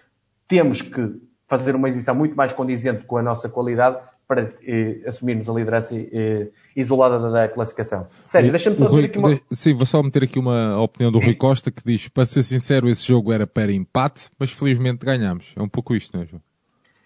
[0.48, 3.98] temos que fazer uma exibição muito mais condizente com a nossa qualidade
[4.28, 8.08] para eh, assumirmos a liderança eh, isolada da classificação.
[8.26, 9.40] Sérgio, deixa-me só Rui, aqui uma...
[9.52, 12.90] Sim, vou só meter aqui uma opinião do Rui Costa que diz, para ser sincero,
[12.90, 15.54] esse jogo era para empate, mas felizmente ganhámos.
[15.56, 16.42] É um pouco isto, não é, João?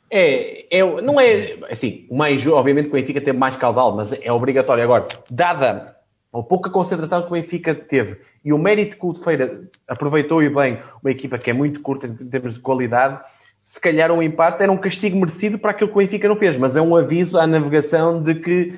[0.09, 4.11] É, é, não é, assim, o mais, obviamente que o Benfica teve mais caudal, mas
[4.11, 4.83] é obrigatório.
[4.83, 5.95] Agora, dada
[6.33, 10.49] a pouca concentração que o Benfica teve e o mérito que o Feira aproveitou e
[10.49, 13.21] bem uma equipa que é muito curta em termos de qualidade,
[13.65, 16.57] se calhar um empate era um castigo merecido para aquilo que o Benfica não fez,
[16.57, 18.73] mas é um aviso à navegação de que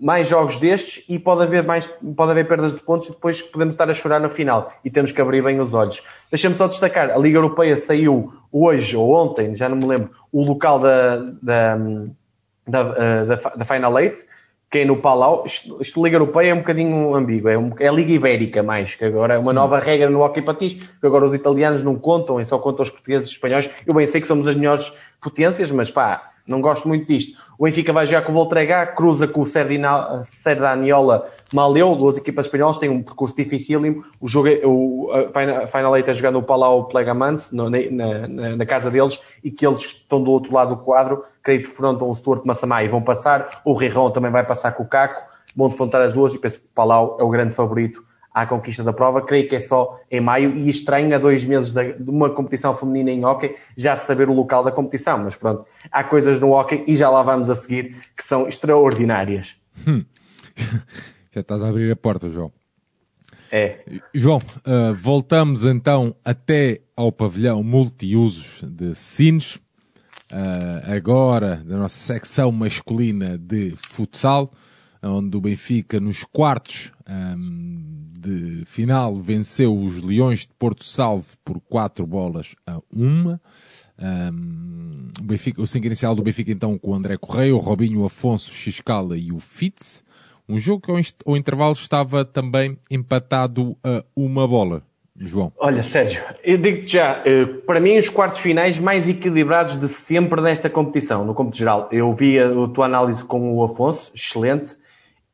[0.00, 1.86] mais jogos destes e pode haver mais
[2.16, 5.12] pode haver perdas de pontos e depois podemos estar a chorar no final e temos
[5.12, 6.02] que abrir bem os olhos.
[6.30, 10.42] Deixa-me só destacar, a Liga Europeia saiu hoje ou ontem, já não me lembro, o
[10.42, 11.78] local da, da,
[12.66, 12.82] da,
[13.24, 14.18] da, da Final Eight,
[14.72, 15.44] que é no Palau.
[15.46, 19.04] Isto, isto Liga Europeia é um bocadinho ambíguo, é, um, é Liga Ibérica mais, que
[19.04, 22.46] agora é uma nova regra no hockey patins, que agora os italianos não contam e
[22.46, 23.68] só contam os portugueses e espanhóis.
[23.86, 27.38] Eu bem sei que somos as melhores potências, mas pá, não gosto muito disto.
[27.58, 32.78] O Benfica vai jogar com o Voltregá, cruza com o Serdaniola Maleu, duas equipas espanholas,
[32.78, 34.04] têm um percurso dificílimo.
[34.20, 35.08] O jogo, é, o
[35.70, 39.80] Final Eight é jogando no Palau Plegamans, na, na, na, casa deles, e que eles
[39.80, 43.62] estão do outro lado do quadro, creio que defrontam o Stuart Massamá e vão passar.
[43.64, 45.22] O Rirão também vai passar com o Caco,
[45.54, 48.02] vão defrontar as duas, e penso que o Palau é o grande favorito
[48.32, 49.22] à conquista da prova.
[49.22, 53.10] Creio que é só em maio e estranho a dois meses de uma competição feminina
[53.10, 55.18] em hockey já saber o local da competição.
[55.18, 59.56] Mas pronto, há coisas no hockey e já lá vamos a seguir que são extraordinárias.
[59.86, 60.04] Hum.
[61.32, 62.52] já estás a abrir a porta, João.
[63.50, 63.84] É.
[64.14, 69.56] João, uh, voltamos então até ao pavilhão multiusos de Sines.
[70.32, 74.50] Uh, agora, da nossa secção masculina de futsal,
[75.02, 81.60] onde o Benfica, nos quartos um, de final venceu os Leões de Porto Salvo por
[81.60, 83.38] 4 bolas a 1.
[83.98, 88.00] Um, o, Benfica, o 5 inicial do Benfica então com o André Correia, o Robinho,
[88.00, 90.04] o Afonso, Xiscala e o Fitz.
[90.48, 94.82] Um jogo que ao, ao intervalo estava também empatado a uma bola.
[95.14, 95.52] João.
[95.58, 100.40] Olha, Sérgio, eu digo-te já, eh, para mim os quartos finais mais equilibrados de sempre
[100.40, 101.88] nesta competição, no cômputo geral.
[101.92, 104.76] Eu vi a tua análise com o Afonso, excelente,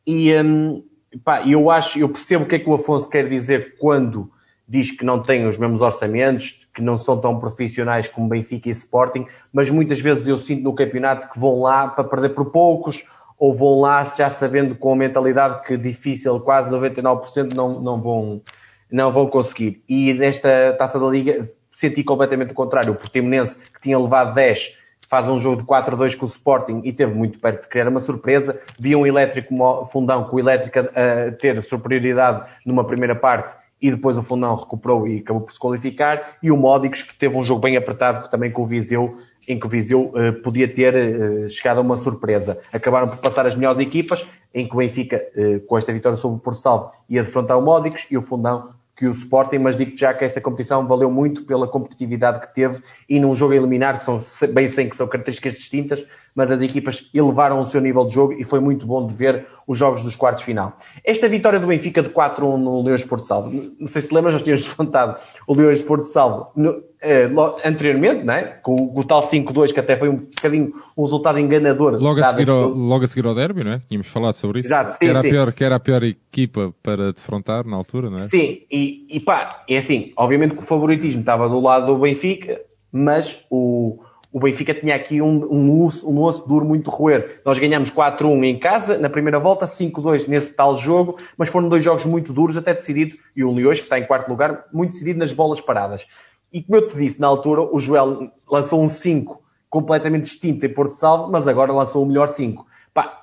[0.08, 0.82] e, um,
[1.24, 4.30] Pá, eu acho, eu percebo o que é que o Afonso quer dizer quando
[4.68, 8.72] diz que não tem os mesmos orçamentos, que não são tão profissionais como Benfica e
[8.72, 13.04] Sporting, mas muitas vezes eu sinto no campeonato que vão lá para perder por poucos,
[13.38, 18.42] ou vão lá já sabendo com a mentalidade que difícil, quase 99% não, não, vão,
[18.90, 19.82] não vão conseguir.
[19.88, 22.92] E nesta taça da Liga senti completamente o contrário.
[22.92, 24.76] O Portimonense, que tinha levado 10,
[25.08, 28.00] faz um jogo de 4-2 com o Sporting e teve muito perto de criar uma
[28.00, 28.60] surpresa.
[28.78, 29.54] Via um elétrico
[29.86, 35.06] fundão com o elétrico a ter superioridade numa primeira parte e depois o fundão recuperou
[35.06, 36.36] e acabou por se qualificar.
[36.42, 39.66] E o Módicos, que teve um jogo bem apertado também com o Viseu, em que
[39.66, 42.58] o Viseu uh, podia ter uh, chegado a uma surpresa.
[42.72, 46.36] Acabaram por passar as melhores equipas, em que o Benfica, uh, com esta vitória sobre
[46.38, 49.96] o Porto Salvo, ia defrontar o Módicos e o Fundão que o Sporting, mas digo
[49.96, 53.96] já que esta competição valeu muito pela competitividade que teve e num jogo a eliminar,
[53.96, 54.20] que são
[54.52, 56.04] bem sem que são características distintas,
[56.38, 59.44] mas as equipas elevaram o seu nível de jogo e foi muito bom de ver
[59.66, 60.78] os jogos dos quartos final.
[61.04, 64.14] Esta vitória do Benfica de 4-1 no Leões de Porto Salvo, não sei se te
[64.14, 65.18] lembras, nós tínhamos descontado
[65.48, 67.28] o Leões de Porto Salvo no, eh,
[67.64, 68.44] anteriormente, não é?
[68.62, 72.00] com, o, tal 5-2, que até foi um bocadinho um resultado enganador.
[72.00, 73.80] Logo a, seguir ao, logo a seguir ao derby, não é?
[73.80, 74.68] Tínhamos falado sobre isso.
[74.68, 75.26] Exato, sim, que, era sim.
[75.26, 78.28] A pior, que era a pior equipa para defrontar na altura, não é?
[78.28, 82.60] Sim, e, e pá, é assim, obviamente que o favoritismo estava do lado do Benfica,
[82.92, 83.98] mas o
[84.32, 87.40] o Benfica tinha aqui um, um, osso, um osso duro muito roer.
[87.44, 91.82] Nós ganhamos 4-1 em casa, na primeira volta, 5-2 nesse tal jogo, mas foram dois
[91.82, 95.18] jogos muito duros, até decidido, e o Leões, que está em quarto lugar, muito decidido
[95.18, 96.06] nas bolas paradas.
[96.52, 100.68] E como eu te disse, na altura, o Joel lançou um 5 completamente distinto em
[100.68, 102.66] Porto Salvo, mas agora lançou o melhor 5.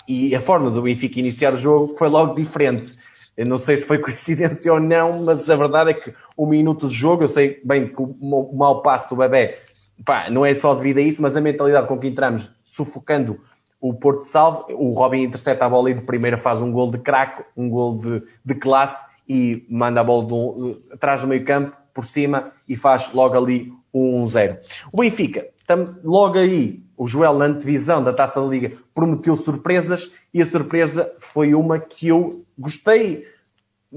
[0.08, 2.96] e a forma do Benfica iniciar o jogo foi logo diferente.
[3.38, 6.88] Eu não sei se foi coincidência ou não, mas a verdade é que um minuto
[6.88, 9.58] de jogo, eu sei bem que o mau passo do bebê
[10.04, 13.40] pá, não é só devido a isso, mas a mentalidade com que entramos, sufocando
[13.80, 16.98] o Porto Salvo, o Robin intercepta a bola e de primeira faz um gol de
[16.98, 21.76] craque, um gol de, de classe e manda a bola do, atrás do meio campo,
[21.94, 24.58] por cima, e faz logo ali um 1-0.
[24.92, 25.48] O Benfica
[26.04, 31.12] logo aí, o Joel, na antevisão da Taça da Liga, prometeu surpresas e a surpresa
[31.20, 33.26] foi uma que eu gostei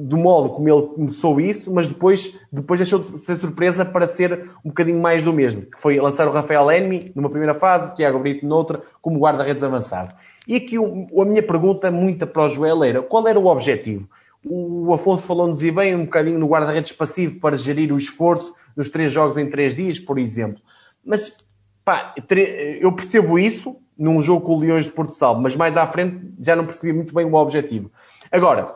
[0.00, 4.48] do modo como ele começou isso, mas depois, depois deixou de ser surpresa para ser
[4.64, 8.20] um bocadinho mais do mesmo, que foi lançar o Rafael Enmi numa primeira fase, Tiago
[8.20, 10.14] Brito noutra, como guarda-redes avançado.
[10.46, 14.08] E aqui a minha pergunta, muita para o Joel, era qual era o objetivo?
[14.46, 18.88] O Afonso falou-nos e bem um bocadinho no guarda-redes passivo para gerir o esforço nos
[18.88, 20.62] três jogos em três dias, por exemplo.
[21.04, 21.36] Mas,
[21.84, 22.14] pá,
[22.80, 26.20] eu percebo isso num jogo com o Leões de Porto Salvo, mas mais à frente
[26.40, 27.90] já não percebi muito bem o objetivo.
[28.30, 28.74] Agora,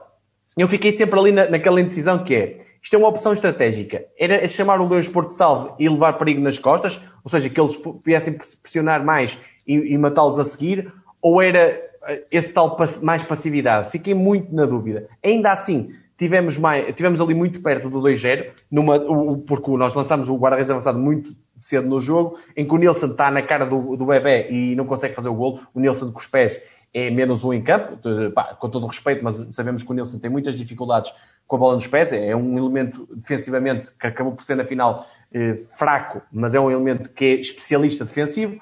[0.56, 4.04] eu fiquei sempre ali na, naquela indecisão que é, isto é uma opção estratégica.
[4.18, 7.80] Era chamar o Leões Porto Salvo e levar perigo nas costas, ou seja, que eles
[8.04, 13.90] viessem pressionar mais e, e matá-los a seguir, ou era eh, esse tal mais passividade?
[13.90, 15.08] Fiquei muito na dúvida.
[15.22, 20.70] Ainda assim, tivemos, mais, tivemos ali muito perto do 2-0, porque nós lançámos o guarda-redes
[20.70, 24.48] avançado muito cedo no jogo, em que o Nilsson está na cara do, do bebê
[24.50, 25.60] e não consegue fazer o golo.
[25.72, 26.60] O Nilsson com os pés
[26.94, 27.98] é menos um em campo,
[28.34, 31.12] pá, com todo o respeito, mas sabemos que o Nilson tem muitas dificuldades
[31.46, 35.06] com a bola nos pés, é um elemento defensivamente que acabou por ser na final
[35.32, 38.60] eh, fraco, mas é um elemento que é especialista defensivo.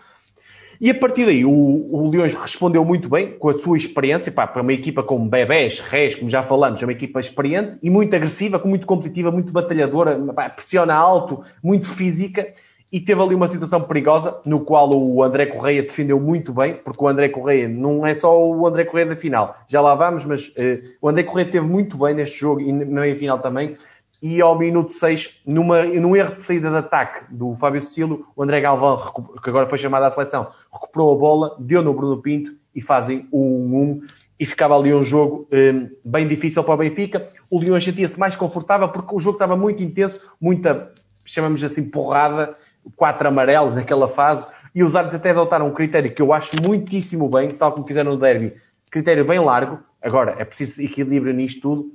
[0.81, 4.47] E a partir daí, o, o Leões respondeu muito bem com a sua experiência, pá,
[4.47, 8.14] para uma equipa com bebés, rés, como já falamos, é uma equipa experiente e muito
[8.16, 12.55] agressiva, muito competitiva, muito batalhadora, pá, pressiona alto, muito física
[12.93, 17.03] e teve ali uma situação perigosa no qual o André Correia defendeu muito bem, porque
[17.03, 20.49] o André Correia não é só o André Correia da final, já lá vamos, mas
[20.49, 20.53] uh,
[21.01, 23.76] o André Correia teve muito bem neste jogo e na meia final também.
[24.22, 28.43] E ao minuto 6, numa, num erro de saída de ataque do Fábio Cecílio, o
[28.43, 28.99] André Galvão,
[29.43, 33.26] que agora foi chamado à seleção, recuperou a bola, deu no Bruno Pinto e fazem
[33.32, 34.03] o 1-1
[34.38, 37.30] e ficava ali um jogo um, eh, bem difícil para o Benfica.
[37.49, 40.93] O Leão sentia-se mais confortável porque o jogo estava muito intenso, muita,
[41.24, 42.57] chamamos assim, porrada,
[42.97, 47.28] quatro amarelos naquela fase, e os árbitros até adotaram um critério que eu acho muitíssimo
[47.28, 48.55] bem, tal como fizeram no derby,
[48.91, 51.93] critério bem largo, agora é preciso equilíbrio nisto tudo,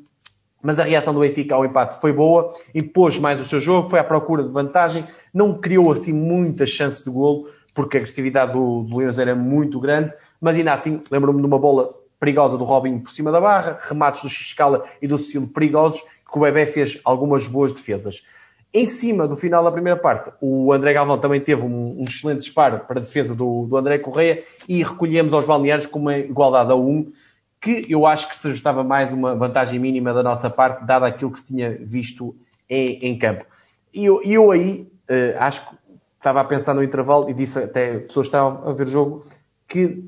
[0.61, 3.99] mas a reação do Benfica ao empate foi boa, impôs mais o seu jogo, foi
[3.99, 8.83] à procura de vantagem, não criou assim muitas chances de golo, porque a agressividade do,
[8.83, 10.11] do Leões era muito grande,
[10.41, 14.23] mas ainda assim, lembro-me de uma bola perigosa do Robinho por cima da barra, remates
[14.23, 18.25] do Xiscala e do Cecílio perigosos, que o Bebé fez algumas boas defesas.
[18.77, 22.39] Em cima do final da primeira parte, o André Galvão também teve um, um excelente
[22.39, 26.73] disparo para a defesa do, do André Correia e recolhemos aos balneários com uma igualdade
[26.73, 27.09] a 1, um,
[27.61, 31.31] que eu acho que se ajustava mais uma vantagem mínima da nossa parte, dado aquilo
[31.31, 32.35] que se tinha visto
[32.69, 33.45] em, em campo.
[33.93, 35.75] E eu, eu aí uh, acho que
[36.17, 39.25] estava a pensar no intervalo e disse até pessoas que estavam a ver o jogo
[39.69, 40.03] que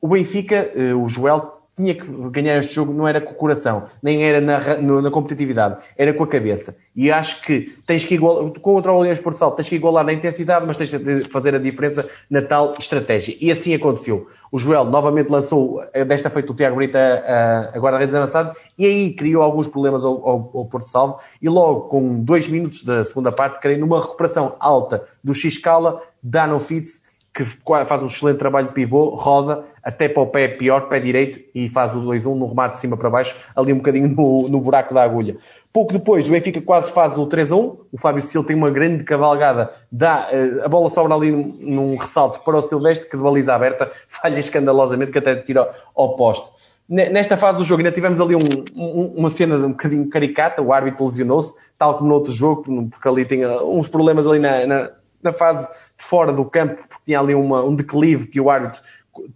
[0.00, 3.84] o Benfica, uh, o Joel, tinha que ganhar este jogo não era com o coração,
[4.02, 6.76] nem era na, na competitividade, era com a cabeça.
[6.94, 10.12] E acho que tens que igualar, contra o Olhões por Sal, tens que igualar na
[10.12, 13.36] intensidade, mas tens que fazer a diferença na tal estratégia.
[13.40, 14.26] E assim aconteceu.
[14.50, 18.84] O Joel novamente lançou, eh, desta feita o Tiago Brita a, a guarda-redes avançado, e
[18.84, 23.04] aí criou alguns problemas ao, ao, ao, Porto Salvo, e logo com dois minutos da
[23.04, 27.06] segunda parte, creio numa recuperação alta do X-Cala, Dano Fitz,
[27.38, 27.44] que
[27.86, 31.68] faz um excelente trabalho de pivô, roda até para o pé pior, pé direito, e
[31.68, 34.92] faz o 2-1 no remate de cima para baixo, ali um bocadinho no, no buraco
[34.92, 35.36] da agulha.
[35.72, 37.76] Pouco depois, o Benfica quase faz o 3-1.
[37.92, 42.40] O Fábio Silva tem uma grande cavalgada, dá, eh, a bola sobra ali num, ressalto
[42.40, 46.48] para o Silvestre, que de baliza aberta falha escandalosamente, que até tira ao poste.
[46.88, 48.40] Nesta fase do jogo ainda tivemos ali um,
[48.74, 53.06] um, uma cena um bocadinho caricata, o árbitro lesionou-se, tal como no outro jogo, porque
[53.06, 54.90] ali tinha uns problemas ali na, na,
[55.22, 55.68] na fase
[55.98, 58.80] fora do campo, porque tinha ali uma, um declive que o árbitro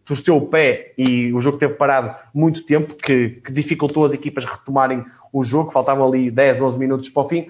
[0.05, 4.45] torceu o pé e o jogo teve parado muito tempo, que, que dificultou as equipas
[4.45, 7.49] retomarem o jogo, faltavam ali 10, 11 minutos para o fim.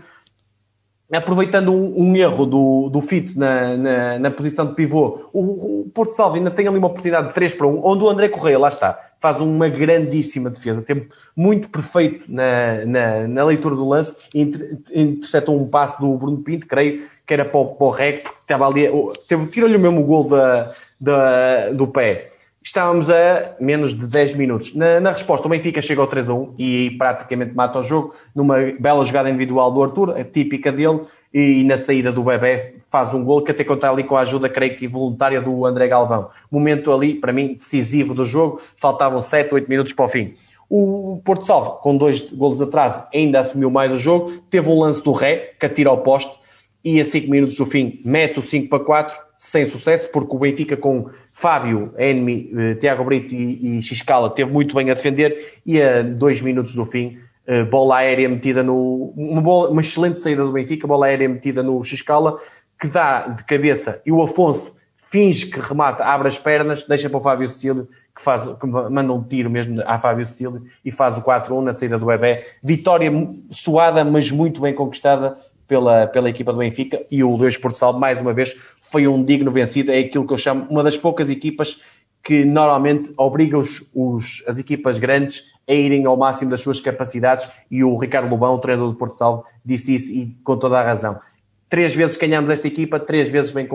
[1.13, 5.91] Aproveitando um, um erro do, do Fitz na, na, na, posição de pivô, o, o
[5.93, 8.59] Porto Salvo ainda tem ali uma oportunidade de 3 para 1, onde o André Correia,
[8.59, 11.07] lá está, faz uma grandíssima defesa, tem
[11.37, 17.03] muito perfeito na, na, na leitura do lance, interceptou um passo do Bruno Pinto, creio,
[17.27, 18.89] que era para o, para o rec, porque estava ali,
[19.51, 22.32] tirou-lhe mesmo o gol da, da, do pé.
[22.65, 24.75] Estávamos a menos de 10 minutos.
[24.75, 28.15] Na, na resposta, o Benfica chega ao 3 a 1 e praticamente mata o jogo
[28.35, 31.01] numa bela jogada individual do Arthur, típica dele,
[31.35, 34.51] e, na saída do Bebé faz um gol que até conta ali com a ajuda,
[34.51, 36.29] creio que voluntária, do André Galvão.
[36.51, 38.61] Momento ali, para mim, decisivo do jogo.
[38.77, 40.35] Faltavam 7, 8 minutos para o fim.
[40.69, 44.43] O Porto Salvo, com dois golos atrás, ainda assumiu mais o jogo.
[44.51, 46.31] Teve um lance do Ré, que atira ao poste,
[46.85, 50.39] e a 5 minutos do fim mete o 5 para 4, sem sucesso, porque o
[50.39, 55.83] Benfica com Fábio, Enmi, eh, Tiago Brito e, Xiscala teve muito bem a defender e
[55.83, 59.13] a 2 minutos do fim, eh, bola aérea metida no...
[59.17, 62.39] Uma, bola, uma excelente saída do Benfica, bola aérea metida no Xiscala,
[62.81, 64.77] que dá de cabeça e o Afonso
[65.11, 69.13] finge que remata, abre as pernas, deixa para o Fábio Cecílio, que, faz, que manda
[69.13, 72.47] um tiro mesmo a Fábio Cecílio e faz o 4-1 na saída do Bebé.
[72.63, 73.11] Vitória
[73.51, 75.37] suada, mas muito bem conquistada
[75.73, 78.55] pela, pela equipa do Benfica e o 2 por salvo, mais uma vez,
[78.93, 79.91] foi um digno vencido.
[79.91, 81.81] É aquilo que eu chamo uma das poucas equipas
[82.23, 87.49] que normalmente obriga os, os, as equipas grandes a irem ao máximo das suas capacidades
[87.71, 90.85] e o Ricardo Lobão, o treinador do Porto Salvo, disse isso e com toda a
[90.85, 91.19] razão.
[91.69, 93.67] Três vezes ganhamos esta equipa, três vezes bem,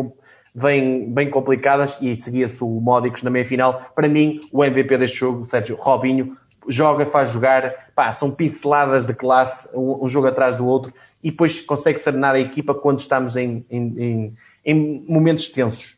[0.54, 3.92] bem, bem complicadas e seguia-se o Módicos na meia-final.
[3.96, 6.38] Para mim, o MVP deste jogo, Sérgio Robinho,
[6.68, 10.94] joga, faz jogar, pá, são pinceladas de classe, um, jogo atrás do outro,
[11.24, 14.36] e depois consegue serenar a equipa quando estamos em, em, em,
[14.68, 15.96] em momentos tensos.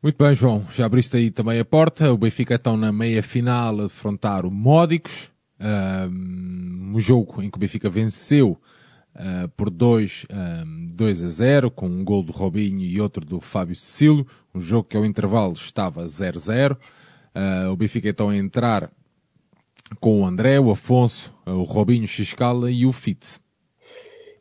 [0.00, 0.64] Muito bem, João.
[0.72, 2.12] Já abriste aí também a porta.
[2.12, 5.30] O Benfica então na meia final a defrontar o Módicos.
[5.60, 8.60] Um, um jogo em que o Benfica venceu
[9.16, 10.26] uh, por 2
[10.66, 14.26] um, 2 a 0, com um gol do Robinho e outro do Fábio Cecílio.
[14.54, 16.78] Um jogo que ao intervalo estava 0 a 0.
[17.34, 18.90] Uh, o Benfica então a entrar
[19.98, 23.40] com o André, o Afonso, o Robinho Xiscala e o Fitz.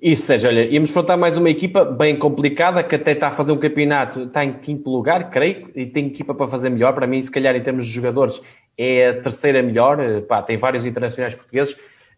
[0.04, 3.54] Isso, seja, olha, íamos enfrentar mais uma equipa bem complicada, que até está a fazer
[3.54, 6.94] um campeonato, está em quinto lugar, creio, e tem equipa para fazer melhor.
[6.94, 8.42] Para mim, se calhar, em termos de jogadores,
[8.78, 10.02] é a terceira melhor.
[10.02, 11.78] Eh, pá, tem vários internacionais portugueses.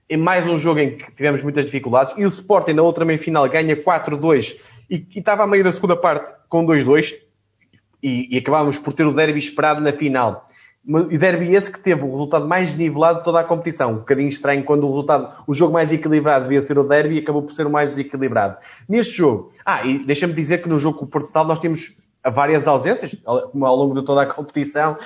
[0.10, 2.16] É mais um jogo em que tivemos muitas dificuldades.
[2.18, 4.56] E o Sporting, na outra meia-final, ganha 4-2
[4.90, 7.14] e, e estava a meio da segunda parte com 2-2
[8.02, 10.45] e, e acabámos por ter o derby esperado na final.
[11.10, 13.92] E derby esse que teve o resultado mais nivelado de toda a competição.
[13.92, 17.20] Um bocadinho estranho quando o resultado, o jogo mais equilibrado devia ser o derby e
[17.20, 18.58] acabou por ser o mais desequilibrado.
[18.88, 21.96] Neste jogo, ah, e deixa-me dizer que no jogo com o Porto Sal nós temos
[22.24, 24.98] várias ausências ao, longo de toda a competição.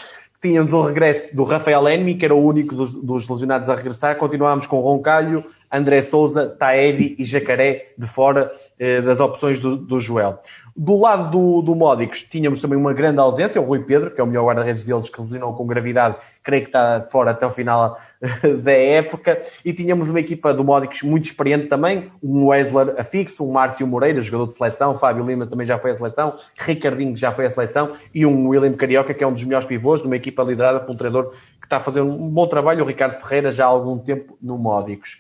[0.42, 4.18] Tínhamos o regresso do Rafael Enmi, que era o único dos, dos lesionados a regressar.
[4.18, 10.00] Continuámos com Roncalho, André Souza, Taevi e Jacaré de fora eh, das opções do, do
[10.00, 10.40] Joel.
[10.82, 14.24] Do lado do, do Módicos, tínhamos também uma grande ausência, o Rui Pedro, que é
[14.24, 18.00] o melhor guarda-redes deles, que lesionou com gravidade, creio que está fora até o final
[18.64, 19.42] da época.
[19.66, 24.22] E tínhamos uma equipa do Módicos muito experiente também, um Wesler afixo, um Márcio Moreira,
[24.22, 27.98] jogador de seleção, Fábio Lima também já foi à seleção, Ricardinho já foi à seleção,
[28.16, 30.94] e um William Carioca, que é um dos melhores pivôs, de uma equipa liderada por
[30.94, 33.98] um treinador que está a fazer um bom trabalho, o Ricardo Ferreira, já há algum
[33.98, 35.20] tempo no Módicos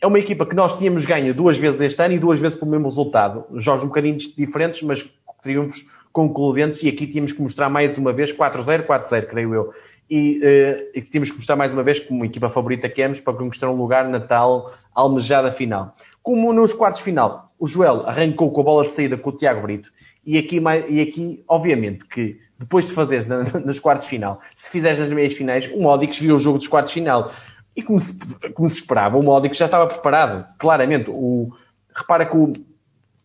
[0.00, 2.70] é uma equipa que nós tínhamos ganho duas vezes este ano e duas vezes pelo
[2.70, 3.44] mesmo resultado.
[3.56, 5.08] Jogos um bocadinho diferentes, mas
[5.42, 6.82] triunfos concludentes.
[6.82, 9.74] E aqui tínhamos que mostrar mais uma vez 4-0, 4-0, creio eu.
[10.08, 13.34] E, uh, e tínhamos que mostrar mais uma vez, como equipa favorita que éramos, para
[13.34, 15.94] conquistar um lugar na tal almejada final.
[16.22, 19.62] Como nos quartos final, o Joel arrancou com a bola de saída com o Tiago
[19.62, 19.90] Brito.
[20.24, 23.26] E aqui, e aqui obviamente, que depois de fazeres
[23.64, 26.92] nos quartos final, se fizeres nas meias finais, o Módicos viu o jogo dos quartos
[26.92, 27.32] final.
[27.74, 28.14] E como se,
[28.54, 31.10] como se esperava, o Módico já estava preparado, claramente.
[31.10, 31.52] O,
[31.94, 32.52] repara que o,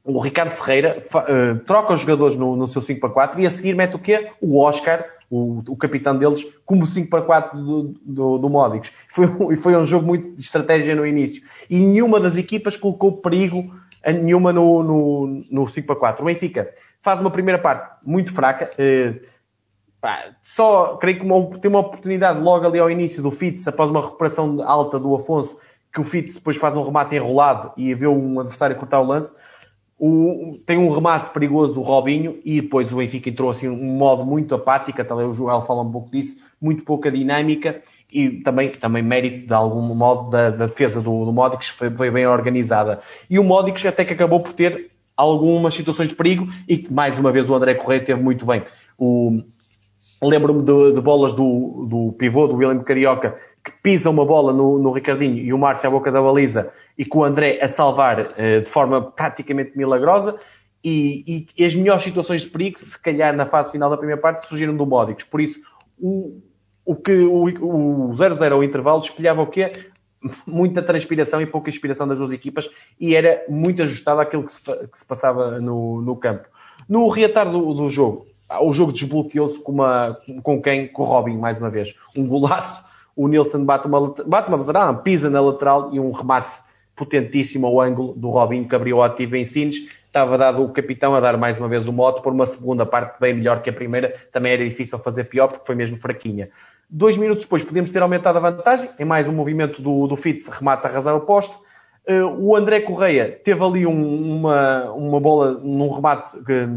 [0.03, 3.49] o Ricardo Ferreira uh, troca os jogadores no, no seu 5 para 4 e a
[3.49, 4.29] seguir mete o quê?
[4.41, 8.91] O Oscar, o, o capitão deles, como 5 para 4 do, do, do Módicos.
[9.09, 9.27] Foi,
[9.57, 11.43] foi um jogo muito de estratégia no início.
[11.69, 13.73] E nenhuma das equipas colocou perigo
[14.03, 16.21] a nenhuma no, no, no 5 para 4.
[16.21, 16.71] O Benfica
[17.01, 18.69] faz uma primeira parte muito fraca.
[18.73, 19.34] Uh,
[20.05, 23.89] Pá, só, creio que uma, tem uma oportunidade logo ali ao início do Fitz, após
[23.89, 25.57] uma recuperação alta do Afonso,
[25.91, 29.33] que o Fitz depois faz um remate enrolado e vê um adversário cortar o lance.
[29.97, 34.23] O, tem um remate perigoso do Robinho e depois o Benfica entrou assim um modo
[34.23, 37.81] muito apático, também o Joel fala um pouco disso, muito pouca dinâmica
[38.13, 42.11] e também, também mérito de algum modo da, da defesa do, do Modric foi, foi
[42.11, 42.99] bem organizada.
[43.27, 47.31] E o Modric até que acabou por ter algumas situações de perigo e mais uma
[47.31, 48.61] vez o André Correia teve muito bem.
[48.99, 49.41] O,
[50.27, 54.79] Lembro-me de, de, bolas do, do pivô, do William Carioca, que pisa uma bola no,
[54.79, 58.33] no Ricardinho e o Márcio à boca da baliza e com o André a salvar
[58.37, 60.35] eh, de forma praticamente milagrosa.
[60.83, 64.47] E, e, as melhores situações de perigo, se calhar na fase final da primeira parte,
[64.47, 65.23] surgiram do Módicos.
[65.23, 65.59] Por isso,
[65.97, 66.41] o,
[66.85, 69.71] o que o 0-0 ao intervalo espelhava o quê?
[70.45, 72.69] Muita transpiração e pouca inspiração das duas equipas
[72.99, 76.47] e era muito ajustado àquilo que se, que se passava no, no campo.
[76.87, 78.27] No reatar do, do jogo,
[78.61, 80.87] o jogo desbloqueou-se com, uma, com quem?
[80.87, 81.95] Com o Robin, mais uma vez.
[82.15, 82.83] Um golaço,
[83.15, 86.53] o Nilsson bate uma, bate uma lateral, pisa na lateral e um remate
[86.95, 89.87] potentíssimo ao ângulo do Robin que abriu o ativo em Sines.
[90.05, 93.19] Estava dado o capitão a dar mais uma vez o moto por uma segunda parte
[93.19, 94.13] bem melhor que a primeira.
[94.31, 96.49] Também era difícil fazer pior porque foi mesmo fraquinha.
[96.89, 100.47] Dois minutos depois podemos ter aumentado a vantagem, em mais um movimento do, do Fitz,
[100.47, 101.55] remata a arrasar o posto.
[102.07, 106.67] Uh, o André Correia teve ali um, uma, uma bola num remate que,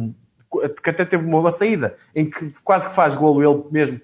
[0.82, 4.00] que até teve uma saída em que quase que faz golo ele mesmo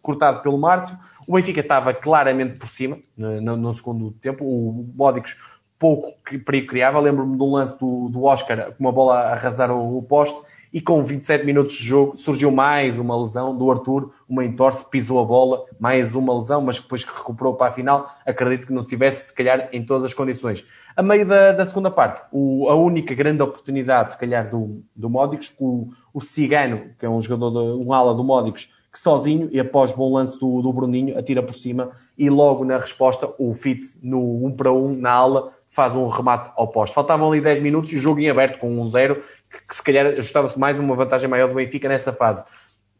[0.00, 0.96] cortado pelo Márcio.
[1.28, 4.44] O Benfica estava claramente por cima no, no segundo tempo.
[4.44, 5.36] O Módicos
[5.78, 6.14] pouco
[6.44, 6.98] perigo criava.
[7.00, 10.38] Lembro-me do lance do, do Oscar com uma bola a arrasar o, o poste
[10.74, 15.20] e com 27 minutos de jogo surgiu mais uma lesão do Arthur, uma entorse, pisou
[15.20, 18.82] a bola, mais uma lesão, mas depois que recuperou para a final, acredito que não
[18.82, 20.66] estivesse, se calhar, em todas as condições.
[20.96, 25.10] A meio da, da segunda parte, o, a única grande oportunidade, se calhar, do, do
[25.10, 29.48] Módicos, o, o Cigano, que é um jogador, de, um ala do Módicos, que sozinho,
[29.50, 33.52] e após bom lance do, do Bruninho, atira por cima, e logo na resposta, o
[33.52, 36.94] Fitz, no 1 para 1, na ala, faz um remate ao poste.
[36.94, 39.16] Faltavam ali 10 minutos e jogo em aberto com 1-0,
[39.50, 42.44] que, que se calhar ajustava-se mais uma vantagem maior do Benfica nessa fase.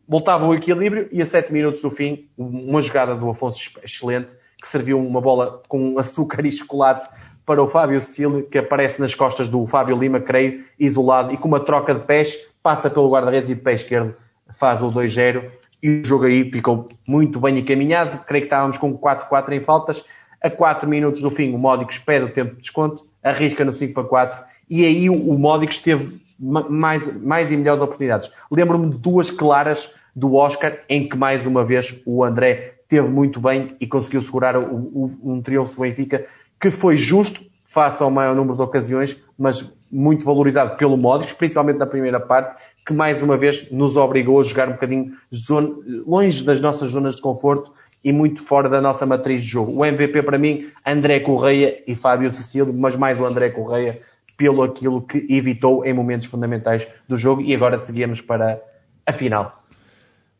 [0.06, 4.66] Voltava o equilíbrio e a 7 minutos do fim, uma jogada do Afonso excelente, que
[4.66, 7.08] serviu uma bola com açúcar e chocolate
[7.46, 11.48] para o Fábio Cecílio, que aparece nas costas do Fábio Lima, creio, isolado, e com
[11.48, 14.14] uma troca de pés, passa pelo guarda-redes e de pé esquerdo
[14.58, 15.44] faz o 2-0.
[15.82, 18.18] E o jogo aí ficou muito bem encaminhado.
[18.26, 20.04] Creio que estávamos com 4-4 em faltas.
[20.42, 23.94] A 4 minutos do fim, o Módicos pede o tempo de desconto, arrisca no 5
[23.94, 28.30] para 4, e aí o Módicos teve mais, mais e melhores oportunidades.
[28.50, 33.40] Lembro-me de duas claras do Oscar, em que mais uma vez o André teve muito
[33.40, 36.26] bem e conseguiu segurar o, o, um triunfo do Benfica
[36.60, 41.78] que foi justo face ao maior número de ocasiões, mas muito valorizado pelo Modric, principalmente
[41.78, 45.74] na primeira parte, que mais uma vez nos obrigou a jogar um bocadinho zona,
[46.06, 49.72] longe das nossas zonas de conforto e muito fora da nossa matriz de jogo.
[49.72, 54.00] O MVP para mim, André Correia e Fábio Cecílio, mas mais o André Correia
[54.36, 58.60] pelo aquilo que evitou em momentos fundamentais do jogo e agora seguimos para
[59.06, 59.64] a final.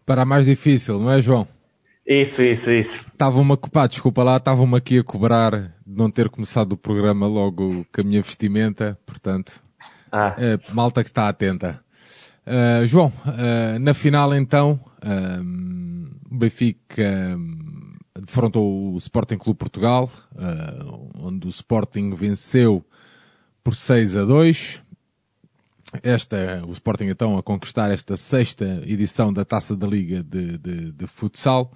[0.05, 1.49] Para a mais difícil, não é João?
[2.07, 3.01] Isso, isso, isso.
[3.13, 5.53] Estava-me a desculpa lá, estava-me aqui a cobrar
[5.87, 9.63] de não ter começado o programa logo com a minha vestimenta, portanto,
[10.13, 10.35] ah.
[10.39, 11.81] é, malta que está atenta.
[12.47, 14.79] Uh, João, uh, na final então,
[16.31, 17.39] o Benfica
[18.21, 20.11] defrontou o Sporting Clube Portugal,
[21.19, 22.85] onde o Sporting venceu
[23.63, 24.83] por 6 a 2.
[26.03, 30.93] Esta, o Sporting então a conquistar esta sexta edição da Taça da Liga de, de,
[30.93, 31.73] de Futsal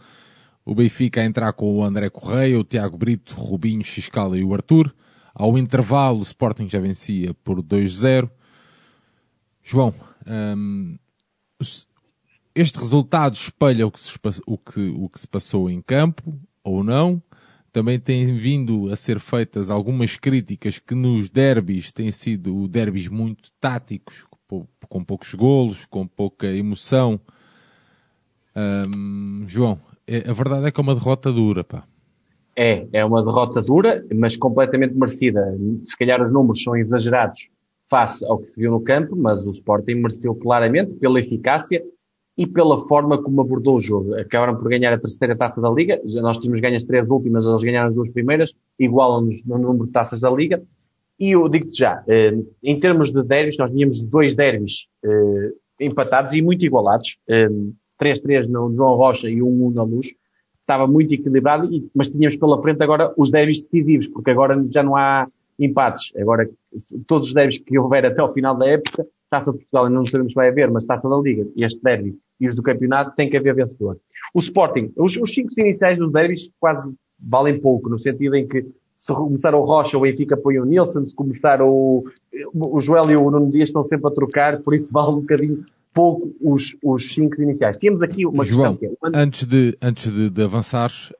[0.68, 4.52] o Benfica a entrar com o André Correia, o Tiago Brito, Rubinho, Xiscala e o
[4.52, 4.94] Arthur.
[5.34, 8.30] Ao intervalo, o Sporting já vencia por 2-0.
[9.62, 9.94] João,
[10.26, 10.98] um,
[12.54, 14.12] este resultado espelha o que, se,
[14.46, 17.22] o, que, o que se passou em campo ou não?
[17.78, 23.52] Também tem vindo a ser feitas algumas críticas que nos derbys têm sido derbys muito
[23.60, 24.26] táticos,
[24.88, 27.20] com poucos golos, com pouca emoção.
[29.46, 31.84] João, é, a verdade é que é uma derrota dura, pá.
[32.56, 35.56] É, é uma derrota dura, mas completamente merecida.
[35.84, 37.48] Se calhar os números são exagerados
[37.88, 41.80] face ao que se viu no campo, mas o Sporting mereceu claramente pela eficácia
[42.38, 44.14] e pela forma como abordou o jogo.
[44.14, 46.00] Acabaram por ganhar a terceira taça da Liga.
[46.04, 49.86] Já nós tínhamos ganho as três últimas, eles ganharam as duas primeiras, igualam-nos no número
[49.86, 50.62] de taças da Liga.
[51.18, 56.32] E eu digo-te já, eh, em termos de derbys, nós tínhamos dois derbys eh, empatados
[56.32, 57.18] e muito igualados.
[57.26, 57.48] Eh,
[57.98, 60.06] 3-3 no João Rocha e 1-1 na Luz.
[60.60, 64.94] Estava muito equilibrado, mas tínhamos pela frente agora os derbys decisivos, porque agora já não
[64.94, 65.26] há
[65.58, 66.12] empates.
[66.16, 66.48] Agora,
[67.08, 70.06] todos os derbys que houver até ao final da época, Taça de Portugal ainda não
[70.06, 73.14] sabemos se vai haver, mas Taça da Liga e este derby e os do campeonato,
[73.16, 73.98] tem que haver vencedor.
[74.32, 78.64] O Sporting, os, os cinco iniciais dos derbys quase valem pouco, no sentido em que
[78.96, 82.04] se começar o Rocha, o Benfica põe o Nilsson, se começar o,
[82.54, 85.64] o Joel e o Nuno Dias estão sempre a trocar, por isso vale um bocadinho
[85.94, 87.76] pouco os, os cinco iniciais.
[87.78, 89.20] Temos aqui uma João, questão que é...
[89.20, 91.12] Antes de, antes de, de avançares,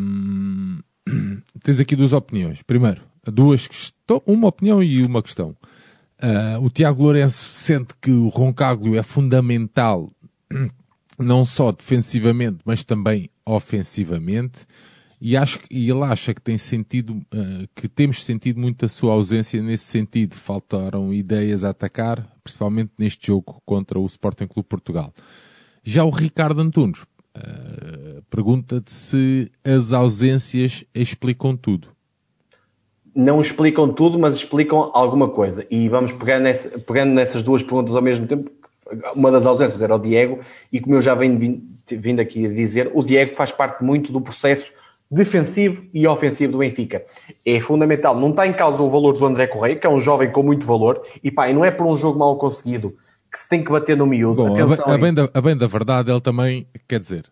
[0.00, 0.78] hum,
[1.62, 2.62] tens aqui duas opiniões.
[2.62, 5.54] Primeiro, duas questões, uma opinião e uma questão.
[6.22, 10.10] Uh, o Tiago Lourenço sente que o Roncaglio é fundamental
[11.18, 14.66] não só defensivamente, mas também ofensivamente
[15.20, 19.12] e acho e ele acha que tem sentido uh, que temos sentido muito a sua
[19.12, 20.34] ausência nesse sentido.
[20.34, 25.12] Faltaram ideias a atacar, principalmente neste jogo contra o Sporting Clube Portugal.
[25.82, 31.95] Já o Ricardo Antunes uh, pergunta-te se as ausências explicam tudo.
[33.16, 35.66] Não explicam tudo, mas explicam alguma coisa.
[35.70, 38.50] E vamos pegar nessa, pegando nessas duas perguntas ao mesmo tempo.
[39.14, 40.40] Uma das ausências era o Diego,
[40.70, 44.20] e como eu já venho vindo aqui a dizer, o Diego faz parte muito do
[44.20, 44.70] processo
[45.10, 47.04] defensivo e ofensivo do Benfica.
[47.44, 48.18] É fundamental.
[48.18, 50.66] Não está em causa o valor do André Correia, que é um jovem com muito
[50.66, 52.94] valor, e pá, e não é por um jogo mal conseguido
[53.32, 54.44] que se tem que bater no miúdo.
[54.44, 57.24] Bom, a, a, bem da, a bem da verdade, ele também, quer dizer,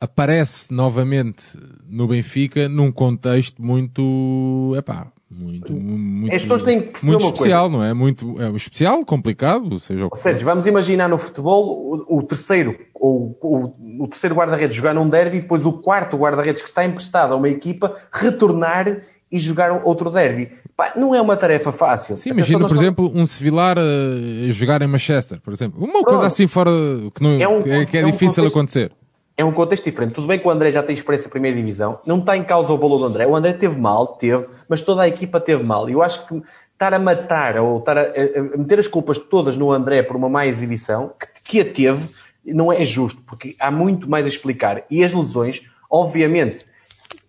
[0.00, 1.58] aparece novamente
[1.88, 5.06] no Benfica num contexto muito, epá,
[5.36, 7.78] muito, muito, As pessoas têm que muito especial, coisa.
[7.78, 7.92] não é?
[7.92, 12.22] Muito é, especial, complicado, seja o que Ou seja, vamos imaginar no futebol o, o
[12.22, 16.68] terceiro, o, o, o terceiro guarda-redes jogar num derby e depois o quarto guarda-redes que
[16.68, 20.50] está emprestado a uma equipa retornar e jogar outro derby.
[20.76, 22.16] Pá, não é uma tarefa fácil.
[22.16, 25.78] Sim, imagina, por exemplo, um Sevilar uh, jogar em Manchester, por exemplo.
[25.78, 26.06] Uma Pronto.
[26.06, 26.70] coisa assim fora
[27.14, 28.92] que, não, é, um, que é, que é, é difícil um contexto, acontecer.
[29.36, 30.14] É um contexto diferente.
[30.14, 32.72] Tudo bem que o André já tem experiência na primeira divisão, não está em causa
[32.72, 33.26] o valor do André.
[33.26, 35.88] O André teve mal, teve, mas toda a equipa teve mal.
[35.88, 36.40] Eu acho que
[36.72, 40.28] estar a matar ou estar a, a, meter as culpas todas no André por uma
[40.28, 42.08] má exibição, que, que a teve,
[42.44, 44.84] não é justo, porque há muito mais a explicar.
[44.88, 46.64] E as lesões, obviamente,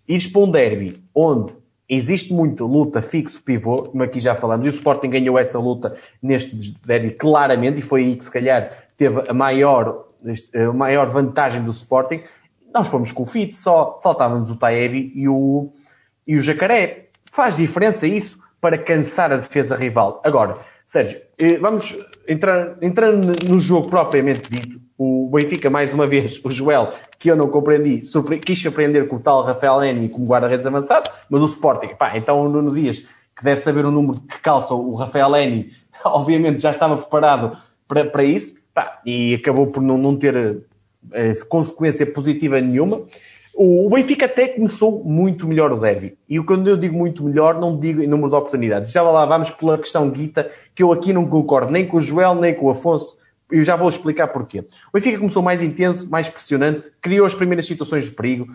[0.07, 1.53] ires para um derby onde
[1.87, 5.95] existe muito luta fixo pivô, como aqui já falamos, e o Sporting ganhou essa luta
[6.21, 10.04] neste derby claramente, e foi aí que se calhar teve a maior,
[10.53, 12.21] a maior vantagem do Sporting.
[12.73, 15.71] Nós fomos com o Fit, só faltava-nos o Taebi e o,
[16.27, 17.09] e o Jacaré.
[17.31, 20.21] Faz diferença isso para cansar a defesa rival.
[20.23, 20.55] Agora,
[20.87, 21.97] Sérgio, eh, vamos
[22.27, 24.79] entrar, entrando no jogo propriamente dito.
[24.97, 28.39] O Benfica, mais uma vez, o Joel, que eu não compreendi, surpre...
[28.39, 32.39] quis surpreender com o tal Rafael Eni como guarda-redes avançado, mas o Sporting, pá, então
[32.39, 32.99] o Nuno Dias,
[33.35, 35.71] que deve saber o número que calça o Rafael Eni,
[36.05, 37.57] obviamente já estava preparado
[37.87, 40.61] para, para isso, pá, e acabou por não, não ter
[41.13, 43.03] eh, consequência positiva nenhuma.
[43.57, 46.17] O Benfica até começou muito melhor o derby.
[46.27, 48.91] E quando eu digo muito melhor, não digo em número de oportunidades.
[48.91, 52.35] Já lá vamos pela questão Guita, que eu aqui não concordo nem com o Joel,
[52.35, 53.17] nem com o Afonso.
[53.49, 54.59] Eu já vou explicar porquê.
[54.59, 58.53] O Benfica começou mais intenso, mais pressionante, criou as primeiras situações de perigo.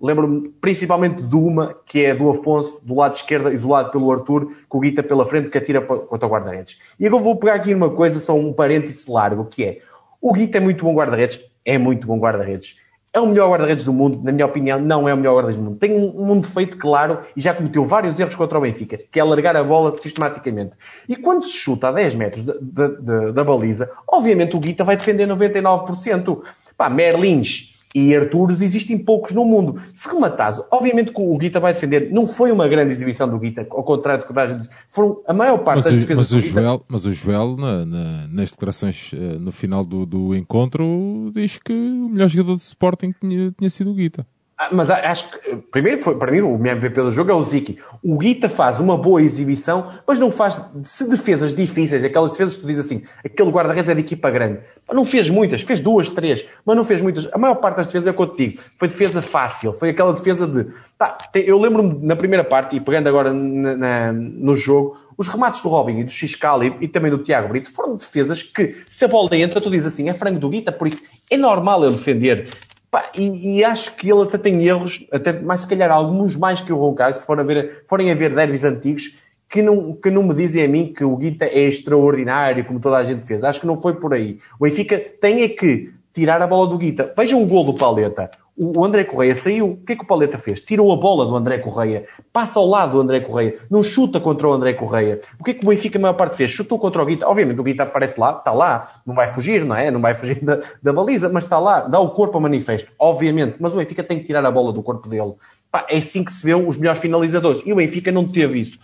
[0.00, 4.78] Lembro-me principalmente de uma, que é do Afonso, do lado esquerdo, isolado pelo Arthur, com
[4.78, 6.78] o Guita pela frente, que atira contra o guarda-redes.
[7.00, 9.78] E agora vou pegar aqui uma coisa, só um parêntese largo, que é,
[10.20, 12.76] o Guita é muito bom guarda-redes, é muito bom guarda-redes
[13.16, 15.64] é o melhor guarda-redes do mundo, na minha opinião, não é o melhor guarda-redes do
[15.64, 15.78] mundo.
[15.78, 19.24] Tem um, um defeito claro e já cometeu vários erros contra o Benfica, que é
[19.24, 20.72] largar a bola sistematicamente.
[21.08, 24.98] E quando se chuta a 10 metros da, da, da baliza, obviamente o Guita vai
[24.98, 26.42] defender 99%.
[26.76, 29.80] Pá, Merlins e Artures existem poucos no mundo.
[29.94, 32.10] Se rematares, obviamente que o Guita vai defender.
[32.12, 34.68] Não foi uma grande exibição do Guita, ao contrário do que a gente.
[34.88, 38.28] Foram a maior parte mas das defesas mas o Joel, Mas o Joel, na, na,
[38.28, 43.14] nas declarações eh, no final do, do encontro, diz que o melhor jogador de Sporting
[43.20, 44.26] tinha, tinha sido o Guita.
[44.58, 47.42] Ah, mas acho que, primeiro, foi, para mim, o meu MVP do jogo é o
[47.42, 47.78] Ziki.
[48.02, 52.62] O Guita faz uma boa exibição, mas não faz se defesas difíceis, aquelas defesas que
[52.62, 54.60] tu dizes assim, aquele guarda-redes é de equipa grande.
[54.90, 57.28] Não fez muitas, fez duas, três, mas não fez muitas.
[57.34, 58.62] A maior parte das defesas é o que eu te digo.
[58.78, 60.66] Foi defesa fácil, foi aquela defesa de.
[60.96, 65.60] Tá, eu lembro-me na primeira parte, e pegando agora na, na, no jogo, os remates
[65.60, 69.04] do Robin e do Xcal e, e também do Tiago Brito foram defesas que, se
[69.04, 71.94] a bola entra, tu dizes assim, é frango do Guita, por isso é normal ele
[71.94, 72.48] defender.
[72.90, 76.60] Pá, e, e, acho que ele até tem erros, até mais se calhar alguns mais
[76.60, 79.18] que o Roncalho, se forem a ver, forem a ver derbys antigos,
[79.48, 82.96] que não, que não me dizem a mim que o Guita é extraordinário, como toda
[82.96, 83.44] a gente fez.
[83.44, 84.38] Acho que não foi por aí.
[84.58, 87.12] O Benfica tem é que tirar a bola do Guita.
[87.16, 89.72] Vejam o gol do Paleta o André Correia saiu.
[89.72, 90.60] O que é que o Paleta fez?
[90.60, 94.48] Tirou a bola do André Correia, passa ao lado do André Correia, não chuta contra
[94.48, 95.20] o André Correia.
[95.38, 96.50] O que é que o Benfica a maior parte fez?
[96.50, 97.28] Chutou contra o Guita.
[97.28, 99.90] Obviamente o Guita aparece lá, está lá, não vai fugir, não é?
[99.90, 103.56] Não vai fugir da, da baliza, mas está lá, dá o corpo a manifesto, obviamente.
[103.60, 105.34] Mas o Benfica tem que tirar a bola do corpo dele.
[105.70, 107.60] Pá, é assim que se vê os melhores finalizadores.
[107.66, 108.78] E o Benfica não teve isso.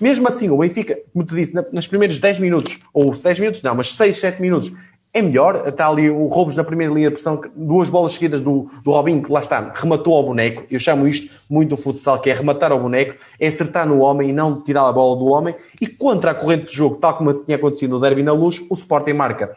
[0.00, 3.74] Mesmo assim, o Benfica, como te disse, nos primeiros 10 minutos, ou 10 minutos não,
[3.74, 4.72] mas 6, 7 minutos,
[5.12, 5.64] é melhor.
[5.66, 9.22] Está ali o Roubos na primeira linha de pressão, duas bolas seguidas do, do Robinho,
[9.22, 10.64] que lá está, rematou ao boneco.
[10.70, 14.30] Eu chamo isto muito do futsal, que é rematar ao boneco, é acertar no homem
[14.30, 15.54] e não tirar a bola do homem.
[15.80, 18.74] E contra a corrente de jogo, tal como tinha acontecido no Derby na Luz, o
[18.74, 19.56] Sporting marca.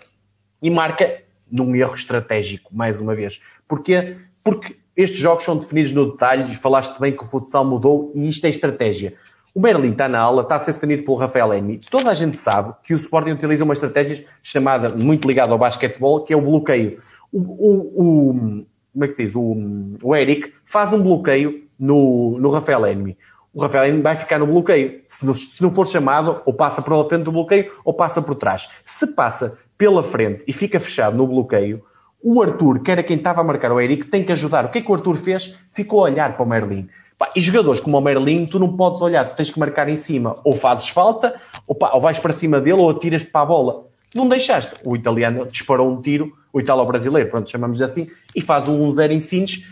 [0.62, 1.22] E marca
[1.52, 3.42] num erro estratégico, mais uma vez.
[3.68, 4.18] Porquê?
[4.44, 8.46] Porque estes jogos são definidos no detalhe, falaste bem que o futsal mudou e isto
[8.46, 9.14] é estratégia.
[9.54, 11.80] O Merlin está na aula, está a ser defendido pelo Rafael Eni.
[11.90, 16.24] Toda a gente sabe que o Sporting utiliza uma estratégia chamada, muito ligada ao basquetebol,
[16.24, 17.02] que é o bloqueio.
[17.32, 19.36] O, o, o como é que se diz?
[19.36, 23.18] O, o Eric faz um bloqueio no, no Rafael Eni.
[23.54, 25.02] O Rafael Eni vai ficar no bloqueio.
[25.10, 28.36] Se não, se não for chamado, ou passa pela frente do bloqueio, ou passa por
[28.36, 28.70] trás.
[28.86, 31.84] Se passa pela frente e fica fechado no bloqueio,
[32.24, 34.66] o Arthur, que era quem estava a marcar o Eric, tem que ajudar.
[34.66, 35.58] O que é que o Arthur fez?
[35.72, 36.88] Ficou a olhar para o Merlin.
[37.36, 40.36] E jogadores como o Merlin, tu não podes olhar, tu tens que marcar em cima.
[40.44, 41.36] Ou fazes falta,
[41.68, 43.86] ou, pá, ou vais para cima dele, ou atiras-te para a bola.
[44.14, 44.74] Não deixaste.
[44.84, 49.20] O italiano disparou um tiro, o italo-brasileiro, pronto, chamamos assim, e faz um 1-0 em
[49.20, 49.66] Sines.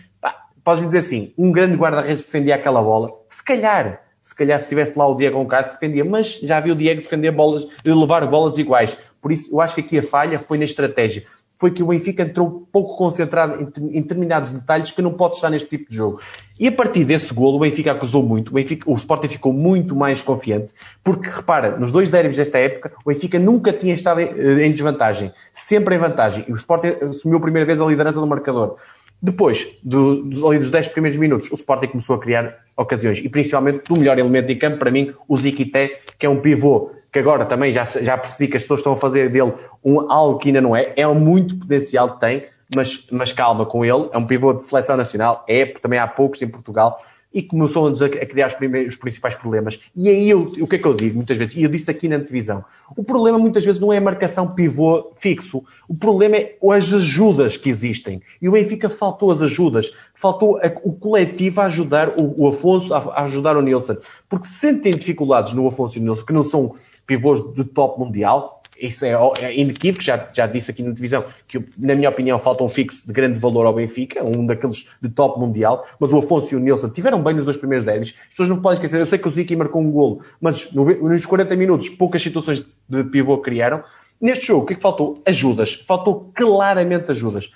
[0.64, 3.10] Podes-me dizer assim, um grande guarda-redes defendia aquela bola.
[3.30, 6.74] Se calhar, se calhar se tivesse lá o Diego Oncato defendia, mas já vi o
[6.74, 8.96] Diego defender bolas, levar bolas iguais.
[9.20, 11.26] Por isso, eu acho que aqui a falha foi na estratégia
[11.60, 15.50] foi que o Benfica entrou pouco concentrado em, em determinados detalhes que não pode estar
[15.50, 16.18] neste tipo de jogo.
[16.58, 19.94] E a partir desse golo, o Benfica acusou muito, o, Benfica, o Sporting ficou muito
[19.94, 20.72] mais confiante,
[21.04, 24.72] porque repara, nos dois derbys desta época, o Benfica nunca tinha estado em, eh, em
[24.72, 28.76] desvantagem, sempre em vantagem, e o Sporting assumiu a primeira vez a liderança do marcador.
[29.22, 33.18] Depois, do, do, ali dos 10 primeiros minutos, o Sporting começou a criar ocasiões.
[33.18, 36.90] E principalmente do melhor elemento em campo, para mim, o Ziquité, que é um pivô
[37.12, 39.52] que agora também já, já percebi que as pessoas estão a fazer dele
[39.84, 40.92] um, algo que ainda não é.
[40.96, 44.08] É muito potencial que tem, mas, mas calma com ele.
[44.12, 45.44] É um pivô de seleção nacional.
[45.48, 47.00] É, também há poucos em Portugal
[47.32, 49.78] e começou a criar os, primeiros, os principais problemas.
[49.94, 51.54] E aí eu, o que é que eu digo muitas vezes?
[51.54, 52.64] E eu disse aqui na televisão.
[52.96, 55.62] O problema muitas vezes não é a marcação pivô fixo.
[55.88, 58.20] O problema é as ajudas que existem.
[58.42, 59.92] E o Benfica faltou as ajudas.
[60.14, 63.96] Faltou a, o coletivo a ajudar o, Afonso, a, a, ajudar o Nilsson.
[64.28, 66.74] Porque sentem dificuldades no Afonso e no Nilsson, que não são
[67.10, 69.10] pivôs de top mundial, isso é,
[69.40, 73.04] é inequívoco, já, já disse aqui na televisão que, na minha opinião, falta um fixo
[73.04, 76.60] de grande valor ao Benfica, um daqueles de top mundial, mas o Afonso e o
[76.60, 78.14] Nilson tiveram bem nos dois primeiros derbys.
[78.22, 81.26] As pessoas não podem esquecer, eu sei que o Ziki marcou um golo, mas nos
[81.26, 83.82] 40 minutos poucas situações de pivô criaram.
[84.20, 85.20] Neste jogo, o que é que faltou?
[85.26, 85.82] Ajudas.
[85.86, 87.50] Faltou claramente ajudas.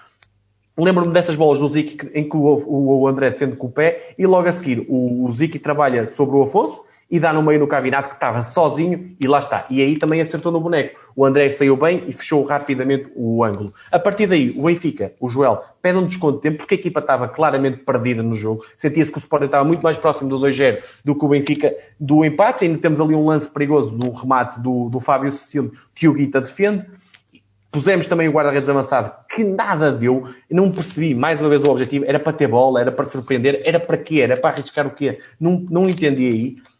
[0.76, 4.26] Lembro-me dessas bolas do Ziki em que o, o André defende com o pé e
[4.26, 6.82] logo a seguir o, o Ziki trabalha sobre o Afonso
[7.14, 9.66] e dá no meio no Cavinato que estava sozinho e lá está.
[9.70, 10.98] E aí também acertou no boneco.
[11.14, 13.72] O André saiu bem e fechou rapidamente o ângulo.
[13.92, 16.98] A partir daí, o Benfica, o Joel, pede um desconto de tempo porque a equipa
[16.98, 18.64] estava claramente perdida no jogo.
[18.76, 21.70] Sentia-se que o Sporting estava muito mais próximo do 2-0 do que o Benfica
[22.00, 22.64] do empate.
[22.64, 26.40] Ainda temos ali um lance perigoso do remate do, do Fábio Cecílio que o Guita
[26.40, 26.84] defende.
[27.70, 30.28] Pusemos também o guarda-redes avançado, que nada deu.
[30.50, 32.04] Não percebi, mais uma vez, o objetivo.
[32.08, 34.20] Era para ter bola, era para surpreender, era para quê?
[34.20, 35.20] Era para arriscar o quê?
[35.38, 36.73] Não, não entendi aí.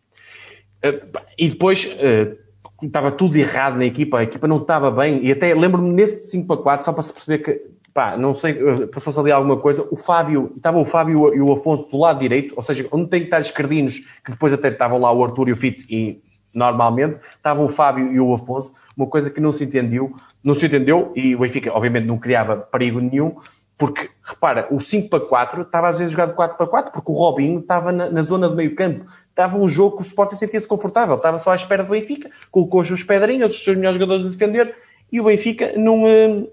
[0.85, 1.01] Eh,
[1.39, 2.37] e depois eh,
[2.83, 6.47] estava tudo errado na equipa, a equipa não estava bem, e até lembro-me nesse 5
[6.47, 7.63] para 4, só para se perceber que,
[7.95, 11.51] pá, não sei, eh, passou-se ali alguma coisa, o Fábio, estava o Fábio e o
[11.51, 14.99] Afonso do lado direito, ou seja, onde tem que estar esquerdinos, que depois até estavam
[14.99, 16.21] lá o Arthur e o Fitz, e
[16.55, 20.67] normalmente estavam o Fábio e o Afonso, uma coisa que não se entendeu, não se
[20.67, 23.37] entendeu, e o Benfica, obviamente, não criava perigo nenhum,
[23.77, 27.15] porque, repara, o 5 para 4 estava às vezes jogado 4 para 4, porque o
[27.15, 29.05] Robinho estava na, na zona de meio campo
[29.35, 32.81] estava um jogo que o Sporting sentia-se confortável, estava só à espera do Benfica, colocou
[32.81, 34.77] as suas pedrinhas, os seus melhores jogadores a defender,
[35.11, 36.47] e o Benfica não, eh,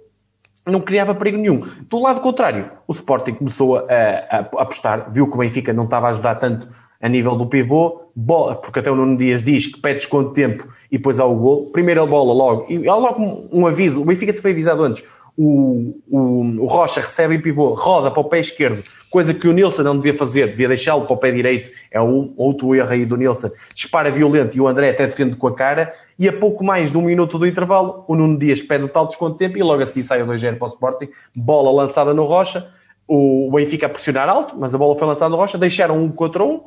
[0.66, 1.64] não criava perigo nenhum.
[1.88, 5.84] Do lado contrário, o Sporting começou a, a, a apostar, viu que o Benfica não
[5.84, 6.68] estava a ajudar tanto
[6.99, 10.68] a nível do pivô, bola, porque até o Nuno Dias diz que pede de tempo
[10.91, 11.72] e depois há o gol.
[11.72, 14.84] Primeiro a bola logo, e há logo um, um aviso, o Benfica te foi avisado
[14.84, 15.03] antes,
[15.43, 19.51] o, o, o Rocha recebe em pivô, roda para o pé esquerdo, coisa que o
[19.51, 23.05] Nilson não devia fazer, devia deixá-lo para o pé direito, é um outro erro aí
[23.07, 26.63] do Nilson, dispara violento e o André até defende com a cara, e a pouco
[26.63, 29.57] mais de um minuto do intervalo, o Nuno Dias pede o tal desconto de tempo
[29.57, 32.69] e logo a seguir sai o 2-0 para o Sporting, bola lançada no Rocha,
[33.07, 36.43] o Benfica a pressionar alto, mas a bola foi lançada no Rocha, deixaram um contra
[36.43, 36.61] um,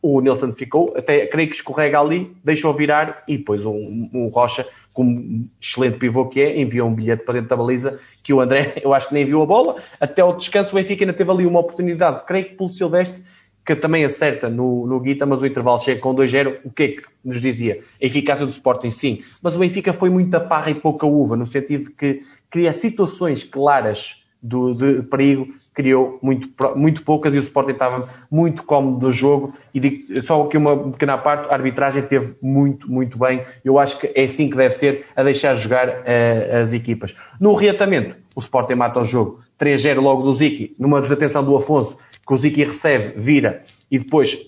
[0.00, 4.66] o Nilson ficou, até creio que escorrega ali, deixou virar e depois o um Rocha
[4.94, 8.74] como excelente pivô que é, enviou um bilhete para dentro da baliza que o André,
[8.82, 9.76] eu acho que nem viu a bola.
[10.00, 13.22] Até ao descanso, o Benfica ainda teve ali uma oportunidade, creio que pelo Silvestre,
[13.66, 16.58] que também acerta no, no Guita, mas o intervalo chega com 2-0.
[16.64, 17.80] O que é que nos dizia?
[18.00, 19.22] A eficácia do Sporting, sim.
[19.42, 23.42] Mas o Benfica foi muita parra e pouca uva, no sentido de que cria situações
[23.42, 29.12] claras do, de perigo criou muito, muito poucas e o Sporting estava muito cómodo do
[29.12, 29.52] jogo.
[29.74, 33.42] E digo, só aqui uma pequena parte, a arbitragem teve muito, muito bem.
[33.64, 37.14] Eu acho que é assim que deve ser, a deixar jogar uh, as equipas.
[37.40, 39.40] No reatamento, o Sporting mata o jogo.
[39.58, 44.38] 3-0 logo do Ziki, numa desatenção do Afonso, que o Ziki recebe, vira, e depois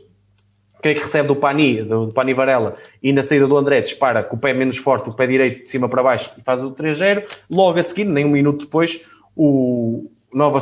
[0.81, 4.23] creio que recebe do Pani, do, do Pani Varela, e na saída do André dispara
[4.23, 6.71] com o pé menos forte, o pé direito de cima para baixo e faz o
[6.73, 7.25] 3-0.
[7.51, 9.01] Logo a seguir, nem um minuto depois,
[9.35, 10.61] o, nova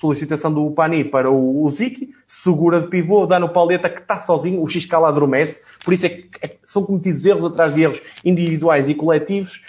[0.00, 4.62] solicitação do Pani para o, Ziki, segura de pivô, dá no Pauleta que está sozinho,
[4.62, 8.88] o Xcala adormece, por isso é que é, são cometidos erros atrás de erros individuais
[8.88, 9.62] e coletivos.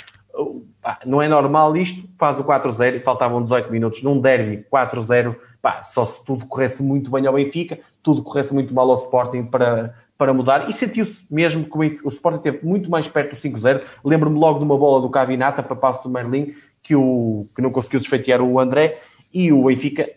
[1.05, 5.35] não é normal isto, faz o 4-0 e faltavam 18 minutos num derby 4-0,
[5.83, 9.93] só se tudo corresse muito bem ao Benfica, tudo corresse muito mal ao Sporting para,
[10.17, 10.69] para mudar.
[10.69, 13.81] E sentiu-se mesmo que o, o Sporting esteve muito mais perto do 5-0.
[14.05, 17.71] Lembro-me logo de uma bola do Cavinata para passo do Merlin que, o, que não
[17.71, 18.99] conseguiu desfeitear o André
[19.33, 20.09] e o Benfica,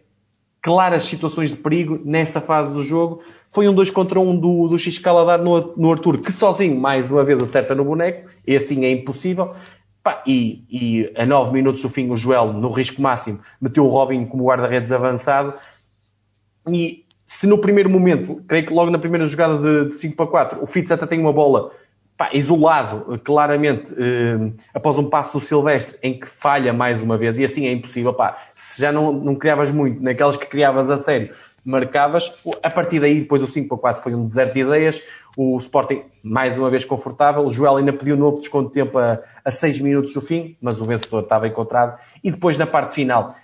[0.61, 3.23] claras situações de perigo nessa fase do jogo.
[3.51, 6.79] Foi um 2 contra 1 um do, do X Caladar no, no Arthur, que sozinho,
[6.79, 9.55] mais uma vez, acerta no boneco, e assim é impossível.
[10.27, 14.25] E, e, a 9 minutos do fim, o Joel, no risco máximo, meteu o Robin
[14.27, 15.55] como guarda-redes avançado.
[16.69, 20.27] E se no primeiro momento, creio que logo na primeira jogada de, de 5 para
[20.27, 21.73] 4, o Fitz até tem uma bola
[22.17, 27.39] pá, isolado, claramente, eh, após um passo do Silvestre, em que falha mais uma vez,
[27.39, 30.97] e assim é impossível, pá, se já não, não criavas muito, naquelas que criavas a
[30.97, 31.35] sério,
[31.65, 32.33] marcavas,
[32.63, 35.03] a partir daí, depois o 5 para 4 foi um deserto de ideias,
[35.37, 39.19] o Sporting, mais uma vez confortável, o Joel ainda pediu novo desconto de tempo a,
[39.45, 43.35] a 6 minutos do fim, mas o vencedor estava encontrado, e depois na parte final,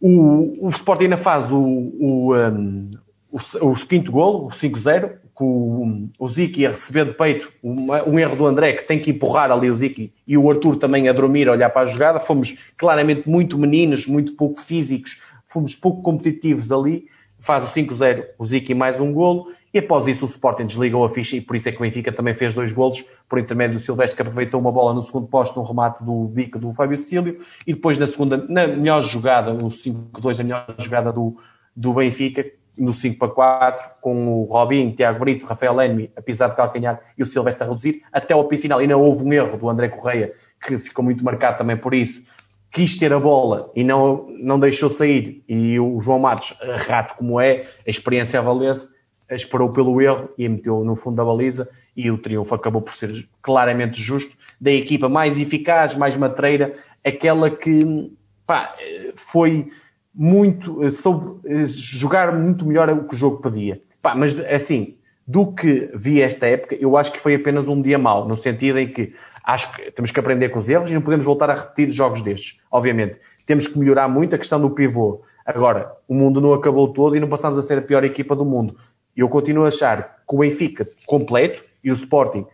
[0.00, 2.90] O, o Sporting ainda faz o, o, um,
[3.30, 7.86] o, o quinto golo, o 5-0, com o, o Ziki a receber de peito um,
[8.06, 11.08] um, erro do André, que tem que empurrar ali o Ziki, e o Arthur também
[11.08, 12.20] a dormir, a olhar para a jogada.
[12.20, 17.06] Fomos claramente muito meninos, muito pouco físicos, fomos pouco competitivos ali.
[17.38, 19.46] Faz o 5-0, o Ziki mais um golo.
[19.72, 22.12] E após isso o Sporting desligou a ficha e por isso é que o Benfica
[22.12, 25.58] também fez dois golos por intermédio do Silvestre que aproveitou uma bola no segundo posto
[25.58, 29.68] no remate do bico do Fábio Cílio e depois na segunda, na melhor jogada, o
[29.68, 31.36] 5-2, a melhor jogada do,
[31.74, 32.44] do Benfica,
[32.76, 37.00] no 5 para 4, com o Robinho, Tiago Brito, Rafael Enmi a pisar de calcanhar
[37.16, 38.82] e o Silvestre a reduzir, até o apito final.
[38.82, 40.32] E não houve um erro do André Correia,
[40.64, 42.22] que ficou muito marcado também por isso.
[42.70, 45.42] Quis ter a bola e não, não deixou sair.
[45.48, 46.56] E o João Matos,
[46.86, 48.88] rato como é, a experiência a valer-se,
[49.30, 53.28] esperou pelo erro e meteu no fundo da baliza e o triunfo acabou por ser
[53.42, 58.12] claramente justo da equipa mais eficaz, mais matreira, aquela que
[58.46, 58.74] pá,
[59.16, 59.70] foi
[60.14, 63.80] muito, soube jogar muito melhor o que o jogo pedia.
[64.02, 64.96] Pá, mas assim,
[65.26, 68.78] do que vi esta época, eu acho que foi apenas um dia mau, no sentido
[68.78, 69.14] em que
[69.44, 72.22] acho que temos que aprender com os erros e não podemos voltar a repetir jogos
[72.22, 72.58] destes.
[72.70, 73.16] Obviamente,
[73.46, 75.22] temos que melhorar muito a questão do pivô.
[75.46, 78.44] Agora, o mundo não acabou todo e não passamos a ser a pior equipa do
[78.44, 78.76] mundo.
[79.16, 82.46] Eu continuo a achar que o Benfica completo e o Sporting,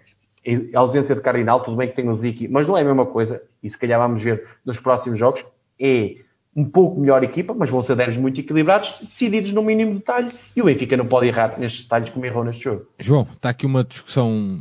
[0.75, 3.05] a ausência de Cardinal, tudo bem que tem o Ziki, mas não é a mesma
[3.05, 5.45] coisa, e se calhar vamos ver nos próximos jogos,
[5.79, 6.17] é
[6.57, 10.63] um pouco melhor equipa, mas vão ser 10 muito equilibrados, decididos no mínimo detalhe, e
[10.63, 12.87] o Benfica não pode errar nestes detalhes como errou neste jogo.
[12.99, 14.59] João, está aqui uma discussão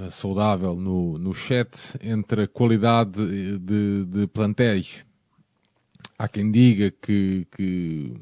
[0.00, 3.20] eh, saudável no, no chat entre a qualidade
[3.58, 5.04] de, de plantéis.
[6.18, 8.14] Há quem diga que, que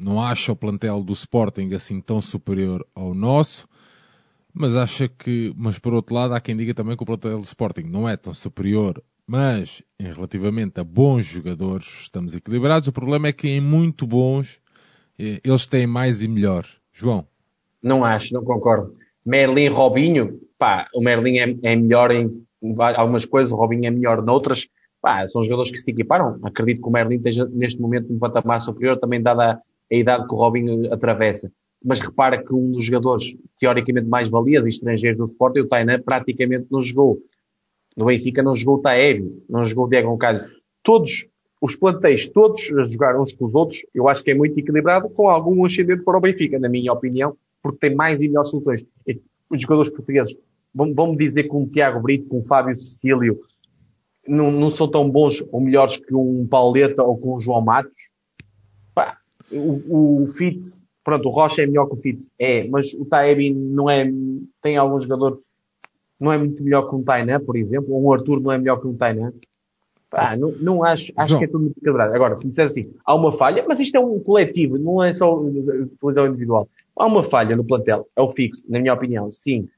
[0.00, 3.68] não acha o plantel do Sporting assim tão superior ao nosso,
[4.52, 7.44] mas acha que, mas por outro lado, há quem diga também que o plantel do
[7.44, 9.00] Sporting não é tão superior,
[9.32, 12.86] mas em relativamente a bons jogadores estamos equilibrados.
[12.86, 14.60] O problema é que em muito bons
[15.18, 16.66] eh, eles têm mais e melhor.
[16.92, 17.26] João?
[17.82, 18.94] Não acho, não concordo.
[19.24, 22.44] Merlin, Robinho, pá, o Merlin é, é melhor em
[22.94, 24.68] algumas coisas, o Robinho é melhor noutras.
[25.00, 26.38] Pá, são jogadores que se equiparam.
[26.42, 30.34] Acredito que o Merlin esteja neste momento num patamar superior, também dada a idade que
[30.34, 31.50] o Robinho atravessa.
[31.82, 36.02] Mas repara que um dos jogadores teoricamente mais valias e estrangeiros do Sport, o Tainan,
[36.02, 37.18] praticamente não jogou.
[37.96, 40.40] No Benfica não jogou o Taev, não jogou o Diego Roncalho.
[40.82, 41.26] Todos
[41.60, 45.08] os plantéis, todos a jogar uns com os outros, eu acho que é muito equilibrado,
[45.10, 48.84] com algum ascendente para o Benfica, na minha opinião, porque tem mais e melhores soluções.
[49.48, 50.36] Os jogadores portugueses
[50.74, 53.40] vão-me dizer que um Tiago Brito, com um Fábio Cecílio,
[54.26, 58.10] não, não, são tão bons ou melhores que um Pauleta ou com um João Matos.
[58.94, 59.18] Pá,
[59.50, 63.52] o, o Fitz, pronto, o Rocha é melhor que o Fitz, é, mas o Taebi
[63.52, 64.10] não é,
[64.60, 65.40] tem algum jogador,
[66.22, 68.80] não é muito melhor que um Tainan, por exemplo, ou o Arthur não é melhor
[68.80, 69.32] que um Tainan.
[70.12, 71.38] Ah, não, não acho, acho João.
[71.38, 72.14] que é tudo muito quebrado.
[72.14, 75.14] Agora, se me disser assim, há uma falha, mas isto é um coletivo, não é
[75.14, 76.68] só utilizar o individual.
[76.94, 79.68] Há uma falha no plantel, é o fixo, na minha opinião, sim.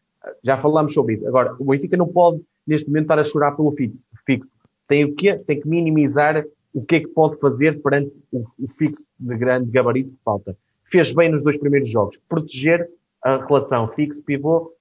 [0.43, 1.29] Já falamos sobre isso.
[1.29, 4.03] Agora, o Benfica não pode, neste momento, estar a chorar pelo fixo.
[4.27, 4.51] fixo.
[4.89, 5.37] Tem o quê?
[5.39, 6.45] Tem que minimizar
[6.75, 10.57] o que é que pode fazer perante o, o fixo de grande gabarito que falta.
[10.91, 12.19] Fez bem nos dois primeiros jogos.
[12.29, 12.89] Proteger
[13.23, 14.73] a relação fixo-pivô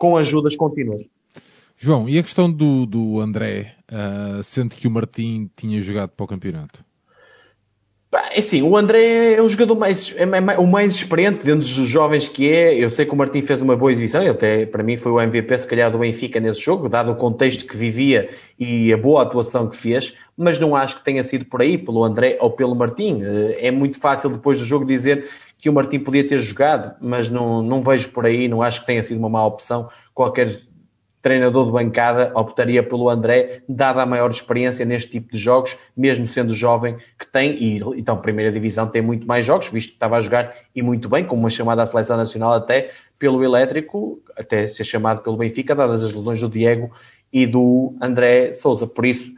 [0.00, 1.02] com ajudas contínuas.
[1.76, 6.24] João, e a questão do, do André, uh, sendo que o Martim tinha jogado para
[6.24, 6.82] o campeonato?
[8.32, 11.86] É assim, o André é o jogador mais, é, é, o mais experiente dentro dos
[11.86, 12.74] jovens que é.
[12.74, 15.20] Eu sei que o Martim fez uma boa exibição, ele até, para mim, foi o
[15.20, 19.22] MVP, se calhar, do Benfica nesse jogo, dado o contexto que vivia e a boa
[19.22, 22.74] atuação que fez, mas não acho que tenha sido por aí, pelo André ou pelo
[22.74, 23.22] Martim.
[23.22, 25.28] Eh, é muito fácil depois do jogo dizer
[25.60, 28.86] que o Martim podia ter jogado, mas não, não vejo por aí, não acho que
[28.86, 29.88] tenha sido uma má opção.
[30.14, 30.60] Qualquer
[31.22, 36.26] treinador de bancada optaria pelo André, dada a maior experiência neste tipo de jogos, mesmo
[36.26, 40.16] sendo jovem que tem, e então Primeira Divisão tem muito mais jogos, visto que estava
[40.16, 44.66] a jogar e muito bem, com uma chamada à Seleção Nacional até pelo Elétrico, até
[44.66, 46.90] ser chamado pelo Benfica, dadas as lesões do Diego
[47.30, 48.86] e do André Souza.
[48.86, 49.30] Por isso,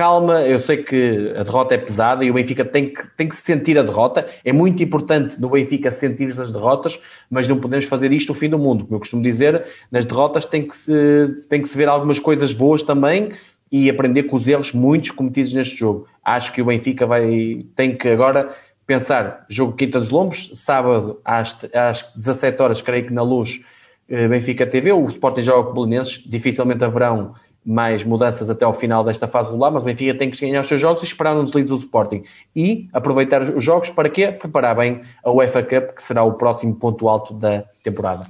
[0.00, 3.36] calma, eu sei que a derrota é pesada e o Benfica tem que, tem que
[3.36, 4.26] sentir a derrota.
[4.42, 6.98] É muito importante no Benfica sentir as derrotas,
[7.28, 8.84] mas não podemos fazer isto o fim do mundo.
[8.84, 9.62] Como eu costumo dizer,
[9.92, 13.32] nas derrotas tem que se, tem que se ver algumas coisas boas também
[13.70, 16.06] e aprender com os erros muitos cometidos neste jogo.
[16.24, 18.56] Acho que o Benfica vai, tem que agora
[18.86, 23.60] pensar, jogo Quinta dos Lombos, sábado às, às 17 horas, creio que na luz,
[24.08, 27.34] eh, Benfica TV, o Sporting joga com o Belenenses, dificilmente haverão
[27.70, 30.66] mais mudanças até ao final desta fase regular, mas o Benfica tem que ganhar os
[30.66, 32.24] seus jogos e esperar um deslize do Sporting.
[32.54, 34.32] E aproveitar os jogos para quê?
[34.32, 38.26] Preparar bem a UEFA Cup, que será o próximo ponto alto da temporada.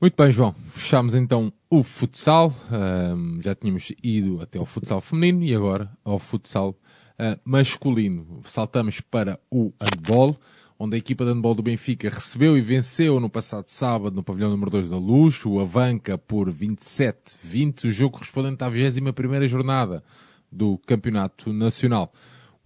[0.00, 0.54] Muito bem, João.
[0.70, 2.52] Fechamos então o futsal.
[2.72, 8.40] Um, já tínhamos ido até ao futsal feminino e agora ao futsal uh, masculino.
[8.44, 10.34] Saltamos para o handball,
[10.82, 14.50] onde a equipa de handball do Benfica recebeu e venceu no passado sábado no pavilhão
[14.50, 20.02] número 2 da Luz, o Avanca por 27-20, o jogo correspondente à 21ª jornada
[20.50, 22.12] do Campeonato Nacional.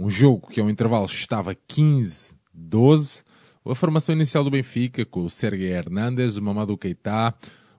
[0.00, 3.22] Um jogo que ao intervalo estava 15-12.
[3.66, 7.34] A formação inicial do Benfica, com o Sergei Hernandes, o Mamadou Keita,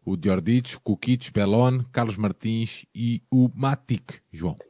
[0.05, 4.66] o Diordic, o Kukic, Belon, Carlos Martins e o Matic, João.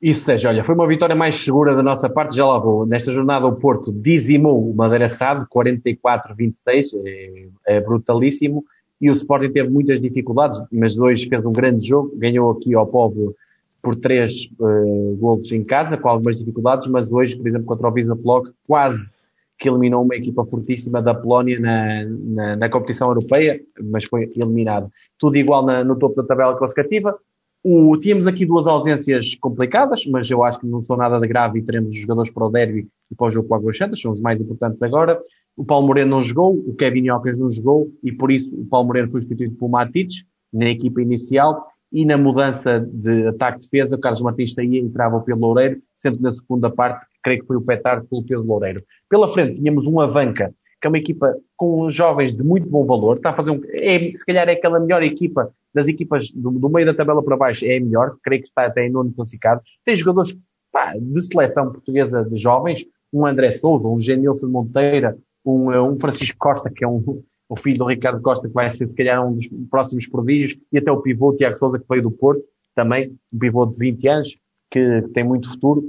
[0.00, 2.86] Isso, seja, olha, foi uma vitória mais segura da nossa parte, já lá vou.
[2.86, 8.64] Nesta jornada o Porto dizimou o Madeira Sado, 44-26, é, é, brutalíssimo,
[8.98, 12.86] e o Sporting teve muitas dificuldades, mas hoje fez um grande jogo, ganhou aqui ao
[12.86, 13.34] povo
[13.82, 17.92] por três uh, golos em casa, com algumas dificuldades, mas hoje, por exemplo, contra o
[17.92, 19.12] Visa Block, quase
[19.58, 24.90] que eliminou uma equipa fortíssima da Polónia na, na, na competição europeia, mas foi eliminado.
[25.18, 27.14] Tudo igual na, no topo da tabela classificativa.
[27.62, 31.58] O, tínhamos aqui duas ausências complicadas, mas eu acho que não são nada de grave
[31.58, 34.12] e teremos os jogadores para o derby e para o jogo com Águas Santas, são
[34.12, 35.20] os mais importantes agora.
[35.56, 38.86] O Paulo Moreno não jogou, o Kevin Ocas não jogou e por isso o Paulo
[38.86, 44.22] Moreno foi substituído por Matites na equipa inicial e na mudança de ataque-defesa, o Carlos
[44.22, 48.04] Martins saía e entrava pelo Loureiro, que na segunda parte, creio que foi o Petar
[48.04, 48.82] pelo Pedro Loureiro.
[49.08, 53.16] Pela frente tínhamos um Avanca, que é uma equipa com jovens de muito bom valor,
[53.16, 56.68] está a fazer um, é, se calhar é aquela melhor equipa das equipas do, do,
[56.68, 59.60] meio da tabela para baixo, é a melhor, creio que está até em nono classificado.
[59.84, 60.36] Tem jogadores
[60.72, 66.38] pá, de seleção portuguesa de jovens, um André Souza, um Genilson Monteira, um, um Francisco
[66.38, 69.34] Costa, que é um, o filho do Ricardo Costa, que vai ser se calhar um
[69.34, 72.42] dos próximos prodígios, e até o pivô Tiago Souza, que veio do Porto,
[72.74, 74.34] também, um pivô de 20 anos,
[74.70, 75.82] que tem muito futuro.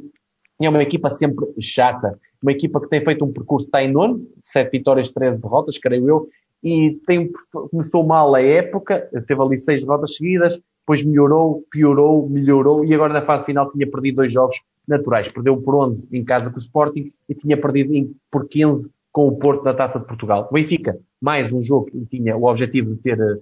[0.59, 3.91] E é uma equipa sempre chata, uma equipa que tem feito um percurso, está em
[3.91, 6.27] nono, 7 vitórias, 13 derrotas, creio eu,
[6.63, 7.31] e tem,
[7.71, 13.13] começou mal a época, teve ali 6 derrotas seguidas, depois melhorou, piorou, melhorou, e agora
[13.13, 14.57] na fase final tinha perdido dois jogos
[14.87, 15.31] naturais.
[15.31, 19.37] Perdeu por 11 em casa com o Sporting e tinha perdido por 15 com o
[19.37, 20.47] Porto da Taça de Portugal.
[20.49, 23.41] O Benfica, mais um jogo que tinha o objetivo de ter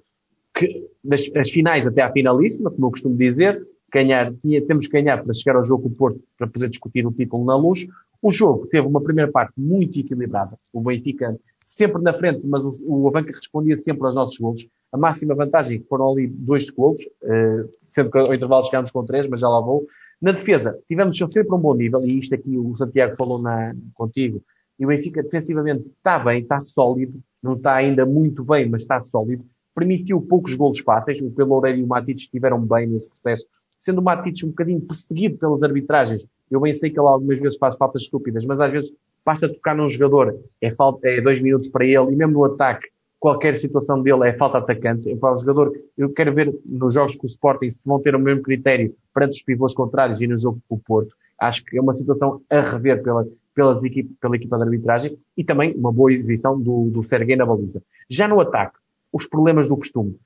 [0.55, 0.89] que,
[1.35, 5.33] as finais até à finalíssima, como eu costumo dizer, ganhar, tinha, temos que ganhar para
[5.33, 7.87] chegar ao jogo com o Porto para poder discutir o título na luz.
[8.21, 10.57] O jogo teve uma primeira parte muito equilibrada.
[10.73, 11.39] O Benfica
[11.69, 14.67] sempre na frente, mas o, o Avanca respondia sempre aos nossos golos.
[14.91, 19.29] A máxima vantagem foram ali dois golos, uh, sendo que ao intervalo chegámos com três,
[19.29, 19.85] mas já lá vou.
[20.19, 24.41] Na defesa, tivemos sempre um bom nível, e isto aqui o Santiago falou na, contigo,
[24.79, 28.99] e o Benfica defensivamente está bem, está sólido, não está ainda muito bem, mas está
[28.99, 29.45] sólido.
[29.75, 33.45] Permitiu poucos golos fáceis, o Peloureiro e o Matites estiveram bem nesse processo,
[33.79, 36.25] sendo o Matites um bocadinho perseguido pelas arbitragens.
[36.49, 38.91] Eu bem sei que ele algumas vezes faz faltas estúpidas, mas às vezes
[39.25, 42.87] basta tocar num jogador, é, falta, é dois minutos para ele, e mesmo no ataque,
[43.19, 45.13] qualquer situação dele é falta atacante.
[45.17, 48.19] Para o jogador, eu quero ver nos jogos com o Sporting se vão ter o
[48.19, 51.15] mesmo critério perante os pivôs contrários e no jogo com o Porto.
[51.39, 55.43] Acho que é uma situação a rever pela, pelas equipe, pela equipa de arbitragem e
[55.43, 57.81] também uma boa exibição do, do Serguei na baliza.
[58.09, 58.77] Já no ataque,
[59.11, 60.17] os problemas do costume.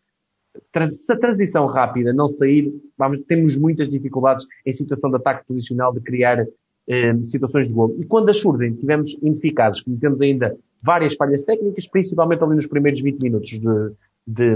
[0.92, 5.92] Se a transição rápida não sair, vamos, temos muitas dificuldades em situação de ataque posicional
[5.92, 6.46] de criar
[6.88, 7.96] eh, situações de gol.
[8.00, 13.00] E quando as surgem, tivemos ineficazes, cometemos ainda várias falhas técnicas, principalmente ali nos primeiros
[13.02, 13.92] 20 minutos de,
[14.28, 14.56] de,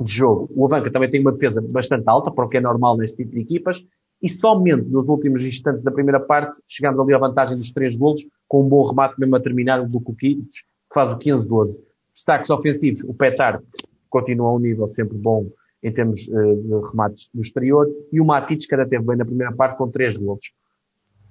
[0.00, 0.50] de jogo.
[0.54, 3.32] O Avanca também tem uma defesa bastante alta, para o que é normal neste tipo
[3.32, 3.84] de equipas,
[4.22, 8.24] e somente nos últimos instantes da primeira parte chegamos ali à vantagem dos três golos,
[8.48, 11.80] com um bom remate mesmo a terminar do Kukic, que faz o 15-12.
[12.14, 13.60] Destaques ofensivos, o Petar
[14.08, 15.50] continua a um nível sempre bom
[15.82, 19.24] em termos uh, de remates do exterior, e o Matic, que ainda teve bem na
[19.24, 20.52] primeira parte, com três golos.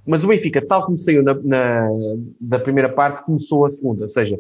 [0.06, 1.90] Mas o Benfica, tal como saiu na, na,
[2.40, 4.40] da primeira parte, começou a segunda, ou seja,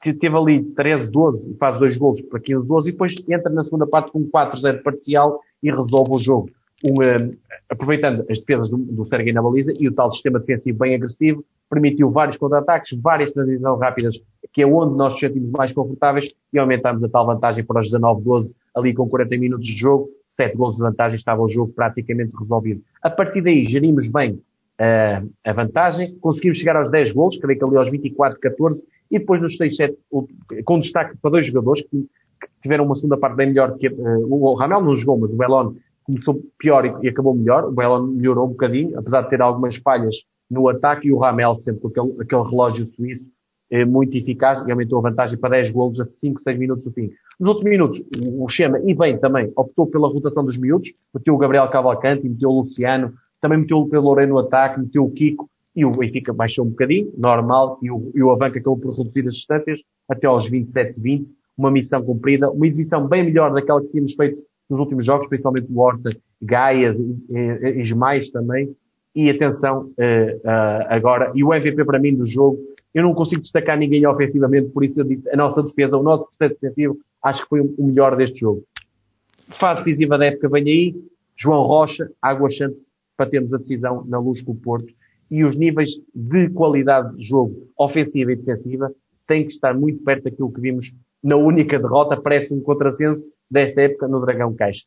[0.00, 4.10] teve ali 13-12 e faz dois golos para 15-12 e depois entra na segunda parte
[4.10, 6.50] com 4-0 parcial e resolve o jogo.
[6.84, 7.34] Um,
[7.70, 11.42] aproveitando as defesas do, do Sergei na baliza e o tal sistema defensivo bem agressivo,
[11.70, 14.20] permitiu vários contra-ataques, várias transições rápidas,
[14.52, 17.90] que é onde nós nos sentimos mais confortáveis e aumentámos a tal vantagem para os
[17.90, 22.36] 19-12, ali com 40 minutos de jogo, 7 gols de vantagem, estava o jogo praticamente
[22.38, 22.82] resolvido.
[23.02, 24.38] A partir daí, gerimos bem
[24.80, 29.40] uh, a vantagem, conseguimos chegar aos 10 gols, creio que ali aos 24-14, e depois
[29.40, 29.94] nos 6-7,
[30.64, 34.34] com destaque para dois jogadores que, que tiveram uma segunda parte bem melhor que uh,
[34.34, 35.74] o Ramel não jogou, mas o Belon
[36.04, 37.64] começou pior e, acabou melhor.
[37.64, 41.56] O Bela melhorou um bocadinho, apesar de ter algumas falhas no ataque, e o Ramel
[41.56, 43.26] sempre com aquele, aquele relógio suíço
[43.70, 46.92] é muito eficaz e aumentou a vantagem para 10 golos a 5, 6 minutos do
[46.92, 47.10] fim.
[47.38, 48.02] Nos últimos minutos,
[48.38, 52.48] o Chema, e bem também, optou pela rotação dos miúdos, meteu o Gabriel Cavalcante, meteu
[52.48, 56.32] o Luciano, também meteu o Pedro Loureiro no ataque, meteu o Kiko, e o Benfica
[56.32, 60.26] baixou um bocadinho, normal, e o, e o Avanca acabou por reduzir as distâncias até
[60.26, 61.26] aos 27-20,
[61.56, 65.70] uma missão cumprida, uma exibição bem melhor daquela que tínhamos feito nos últimos jogos, principalmente
[65.70, 66.10] o Horta,
[66.40, 68.74] Gaias e, e, e também.
[69.14, 72.58] E atenção, uh, uh, agora, e o MVP para mim do jogo,
[72.92, 76.26] eu não consigo destacar ninguém ofensivamente, por isso eu digo, a nossa defesa, o nosso
[76.26, 78.62] processo defensivo, acho que foi o melhor deste jogo.
[79.50, 80.94] Fase decisiva da época vem aí,
[81.36, 82.82] João Rocha, Águas Santos,
[83.16, 84.92] para termos a decisão na luz com o Porto.
[85.30, 88.90] E os níveis de qualidade de jogo, ofensiva e defensiva,
[89.26, 93.80] têm que estar muito perto daquilo que vimos na única derrota, parece um contrassenso desta
[93.80, 94.84] época no Dragão Caixa.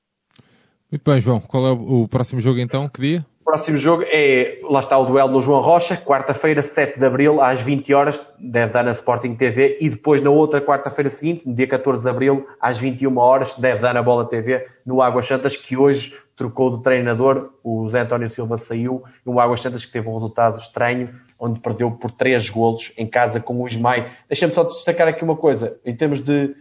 [0.90, 1.40] Muito bem, João.
[1.40, 2.88] Qual é o próximo jogo então?
[2.88, 3.26] Que dia?
[3.50, 7.60] próximo jogo é, lá está o duelo no João Rocha, quarta-feira, 7 de Abril, às
[7.60, 11.68] 20 horas, deve dar na Sporting TV, e depois na outra quarta-feira seguinte, no dia
[11.68, 15.76] 14 de Abril, às 21 horas, deve dar na Bola TV, no Águas Santas, que
[15.76, 20.08] hoje trocou de treinador, o Zé António Silva saiu, e o Águas Santas que teve
[20.08, 24.06] um resultado estranho, onde perdeu por 3 golos em casa com o Ismael.
[24.28, 26.56] Deixa-me só destacar aqui uma coisa, em termos de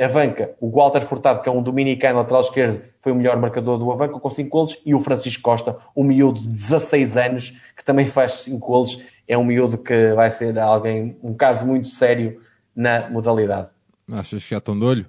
[0.00, 3.92] Avanca, o Walter Furtado, que é um dominicano lateral esquerdo, foi o melhor marcador do
[3.92, 8.06] Avanca com 5 golos, e o Francisco Costa, um miúdo de 16 anos, que também
[8.06, 8.98] faz 5 golos,
[9.28, 12.40] é um miúdo que vai ser alguém, um caso muito sério
[12.74, 13.68] na modalidade.
[14.10, 15.06] Achas que já estão de olho?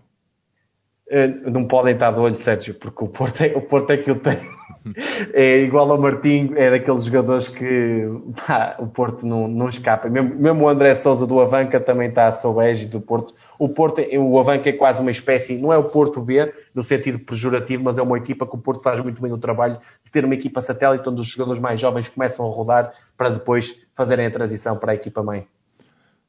[1.12, 4.12] Uh, não podem estar de olho, Sérgio, porque o Porto é, o Porto é que
[4.12, 4.60] eu tenho.
[5.34, 8.08] é igual ao Martinho, é daqueles jogadores que
[8.46, 10.10] pá, o Porto não, não escapa.
[10.10, 13.34] Mesmo, mesmo, o André Souza do Avanca também está sob a égide do Porto.
[13.58, 17.20] O Porto, o Avanca é quase uma espécie, não é o Porto B, no sentido
[17.20, 20.24] pejorativo, mas é uma equipa que o Porto faz muito bem o trabalho de ter
[20.24, 24.32] uma equipa satélite onde os jogadores mais jovens começam a rodar para depois fazerem a
[24.32, 25.46] transição para a equipa mãe.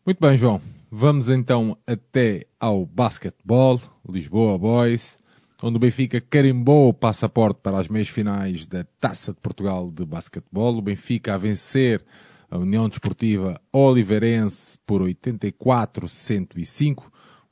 [0.04, 0.60] Muito bem, João.
[0.90, 3.78] Vamos então até ao basquetebol,
[4.10, 5.20] Lisboa Boys
[5.62, 10.04] onde o Benfica carimbou o passaporte para as meias finais da Taça de Portugal de
[10.04, 10.78] basquetebol.
[10.78, 12.04] O Benfica a vencer
[12.50, 17.04] a União Desportiva Oliveirense por 84-105.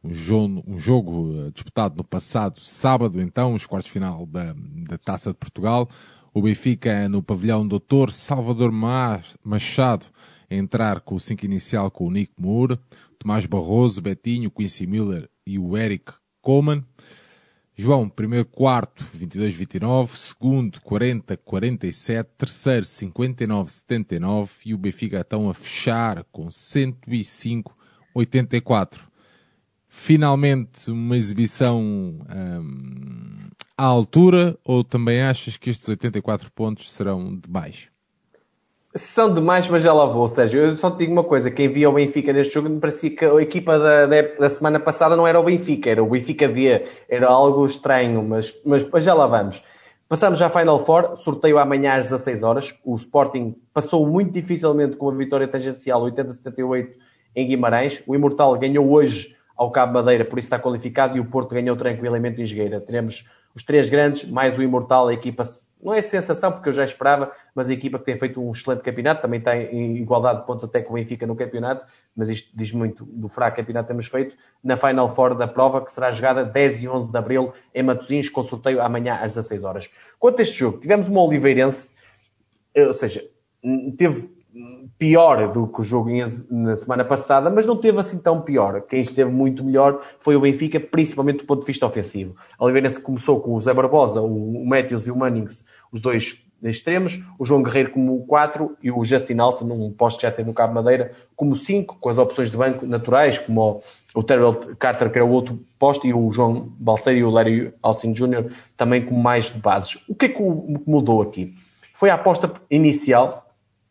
[0.03, 4.55] Um jogo, um jogo eh, disputado no passado sábado, então, os quartos de final da,
[4.89, 5.89] da Taça de Portugal.
[6.33, 10.07] O Benfica no pavilhão Doutor Salvador Machado
[10.51, 12.81] a entrar com o 5 inicial com o Nico Moura,
[13.19, 16.85] Tomás Barroso, Betinho, Quincy Miller e o Eric Coleman.
[17.81, 26.49] João, primeiro quarto, 22-29, segundo, 40-47, terceiro, 59-79 e o Benfica estão a fechar com
[26.49, 28.99] 105-84.
[29.87, 37.49] Finalmente uma exibição hum, à altura ou também achas que estes 84 pontos serão de
[37.49, 37.93] baixo?
[38.95, 40.61] São demais, mas já lá vou, Sérgio.
[40.61, 43.25] Eu só te digo uma coisa: quem via o Benfica neste jogo, me parecia que
[43.25, 46.87] a equipa da, da, semana passada não era o Benfica, era o Benfica B.
[47.09, 49.63] Era algo estranho, mas, mas, mas já lá vamos.
[50.09, 52.75] Passamos à Final Four, sorteio amanhã às 16 horas.
[52.83, 56.89] O Sporting passou muito dificilmente com a vitória tangencial 80-78
[57.37, 58.03] em Guimarães.
[58.07, 61.77] O Imortal ganhou hoje ao Cabo Madeira, por isso está qualificado, e o Porto ganhou
[61.77, 62.81] tranquilamente em Jogueira.
[62.81, 65.45] Teremos os três grandes, mais o Imortal, a equipa
[65.83, 68.83] não é sensação, porque eu já esperava, mas a equipa que tem feito um excelente
[68.83, 71.87] campeonato, também está em igualdade de pontos até com o Benfica no campeonato,
[72.17, 75.85] mas isto diz muito do fraco campeonato que temos feito, na Final Four da prova,
[75.85, 79.63] que será jogada 10 e 11 de Abril em Matosinhos, com sorteio amanhã às 16
[79.63, 79.91] horas.
[80.19, 81.91] Quanto a este jogo, tivemos uma Oliveirense,
[82.75, 83.25] eh, ou seja,
[83.97, 84.38] teve
[84.99, 86.11] pior do que o jogo
[86.51, 88.83] na semana passada, mas não teve assim tão pior.
[88.83, 92.35] Quem esteve muito melhor foi o Benfica, principalmente do ponto de vista ofensivo.
[92.59, 97.21] A Oliveirense começou com o Zé Barbosa, o Matthews e o Mannings, os dois extremos,
[97.39, 100.53] o João Guerreiro como 4 e o Justin Alfa, num posto que já tem no
[100.53, 103.81] Cabo Madeira, como 5, com as opções de banco naturais, como
[104.15, 107.73] o, Terrell Carter, que era o outro posto, e o João Balseiro e o Larry
[107.81, 108.51] Austin Jr.
[108.77, 110.03] também como mais de bases.
[110.09, 111.55] O que é que mudou aqui?
[111.95, 113.48] Foi a aposta inicial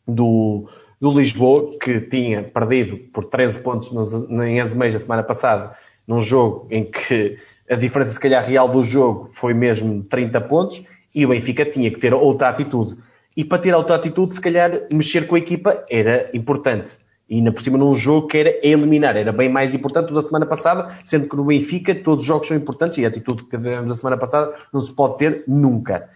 [0.07, 0.69] do,
[0.99, 5.75] do Lisboa, que tinha perdido por 13 pontos nos, em Azeméis a semana passada,
[6.07, 7.37] num jogo em que
[7.69, 11.91] a diferença, se calhar, real do jogo foi mesmo 30 pontos, e o Benfica tinha
[11.91, 12.95] que ter outra atitude.
[13.35, 16.91] E para ter outra atitude, se calhar, mexer com a equipa era importante.
[17.29, 20.21] E ainda por cima num jogo que era eliminar, era bem mais importante do da
[20.21, 23.49] semana passada, sendo que no Benfica todos os jogos são importantes e a atitude que
[23.49, 26.09] tivemos da semana passada não se pode ter nunca.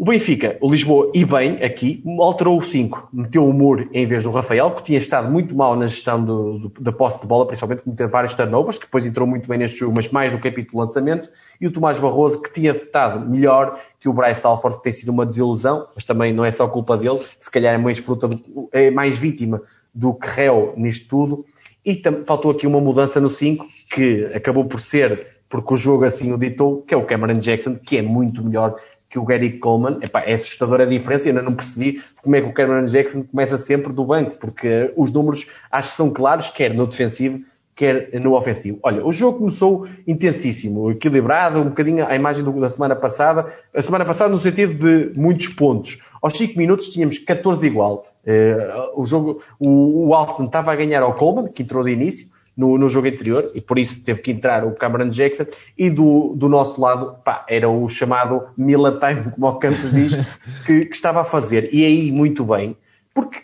[0.00, 3.10] O Benfica, o Lisboa, e bem aqui, alterou o 5.
[3.12, 6.58] Meteu o Moore em vez do Rafael, que tinha estado muito mal na gestão do,
[6.58, 9.76] do, da posse de bola, principalmente ter vários turnovers, que depois entrou muito bem neste
[9.76, 11.28] jogo, mas mais no capítulo lançamento.
[11.60, 15.10] E o Tomás Barroso, que tinha estado melhor que o Bryce Alford, que tem sido
[15.10, 18.70] uma desilusão, mas também não é só culpa dele, se calhar é mais fruta, do,
[18.72, 19.60] é mais vítima
[19.94, 21.44] do que réu nisto tudo.
[21.84, 26.32] E faltou aqui uma mudança no 5, que acabou por ser, porque o jogo assim
[26.32, 28.76] o ditou, que é o Cameron Jackson, que é muito melhor
[29.10, 32.40] que o Gary Coleman, epá, é assustadora a diferença, eu ainda não percebi como é
[32.40, 36.48] que o Cameron Jackson começa sempre do banco, porque os números acho que são claros,
[36.48, 37.40] quer no defensivo,
[37.74, 38.78] quer no ofensivo.
[38.82, 43.46] Olha, o jogo começou intensíssimo, equilibrado, um bocadinho a imagem da semana passada.
[43.74, 45.98] A semana passada no sentido de muitos pontos.
[46.22, 48.06] Aos 5 minutos tínhamos 14 igual.
[48.24, 52.28] Uh, o jogo, o, o Alston estava a ganhar ao Coleman, que entrou de início,
[52.60, 55.46] no, no jogo anterior, e por isso teve que entrar o Cameron Jackson,
[55.78, 60.12] e do, do nosso lado, pá, era o chamado Miller Time, como o Campos diz,
[60.66, 61.70] que, que estava a fazer.
[61.72, 62.76] E aí, muito bem,
[63.14, 63.40] porque,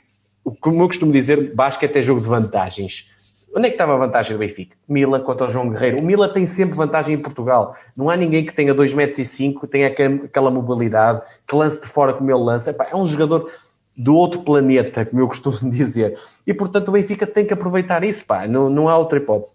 [0.60, 3.10] como eu costumo dizer, basquete é jogo de vantagens.
[3.56, 4.76] Onde é que estava a vantagem do Benfica?
[4.86, 6.02] Mila contra o João Guerreiro.
[6.02, 7.74] O Mila tem sempre vantagem em Portugal.
[7.97, 11.86] Não há ninguém que tenha 2 metros e 5, tenha aquela mobilidade, que lance de
[11.86, 12.76] fora como ele lança.
[12.90, 13.51] É um jogador
[13.97, 16.18] do outro planeta, como eu costumo dizer.
[16.47, 18.47] E, portanto, o Benfica tem que aproveitar isso, pá.
[18.47, 19.52] Não, não há outra hipótese.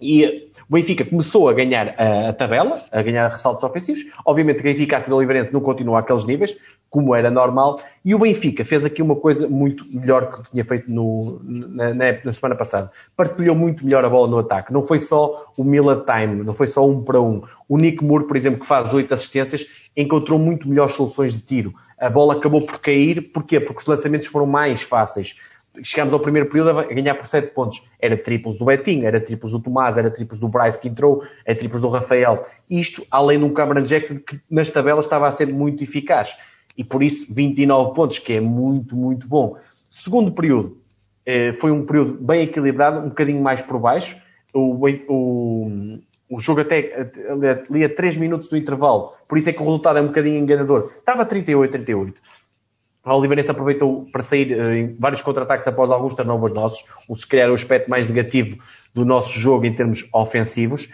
[0.00, 4.04] E o Benfica começou a ganhar a, a tabela, a ganhar ressaltos ofensivos.
[4.26, 6.56] Obviamente que a eficácia do Oliveirense não continua àqueles níveis,
[6.92, 10.92] como era normal, e o Benfica fez aqui uma coisa muito melhor que tinha feito
[10.92, 12.92] no, na, na, semana passada.
[13.16, 14.70] Partilhou muito melhor a bola no ataque.
[14.70, 17.44] Não foi só o Miller Time, não foi só um para um.
[17.66, 21.72] O Nick Moore, por exemplo, que faz oito assistências, encontrou muito melhores soluções de tiro.
[21.98, 23.58] A bola acabou por cair, porquê?
[23.58, 25.34] Porque os lançamentos foram mais fáceis.
[25.82, 27.82] Chegámos ao primeiro período a ganhar por 7 pontos.
[27.98, 31.58] Era triplos do Betinho, era triplos do Tomás, era triplos do Bryce que entrou, era
[31.58, 32.46] triplos do Rafael.
[32.68, 36.36] Isto, além de um Cameron Jackson que nas tabelas estava a ser muito eficaz
[36.76, 39.56] e por isso 29 pontos, que é muito, muito bom.
[39.90, 40.78] Segundo período,
[41.24, 44.16] eh, foi um período bem equilibrado, um bocadinho mais por baixo.
[44.54, 45.98] O, o,
[46.30, 47.10] o jogo até
[47.70, 50.38] ali a 3 minutos do intervalo, por isso é que o resultado é um bocadinho
[50.38, 50.90] enganador.
[50.98, 52.14] Estava 38-38.
[53.04, 57.26] A Oliveirense aproveitou para sair eh, em vários contra-ataques após alguns turnovers nossos, o se
[57.26, 58.58] calhar o aspecto mais negativo
[58.94, 60.88] do nosso jogo em termos ofensivos.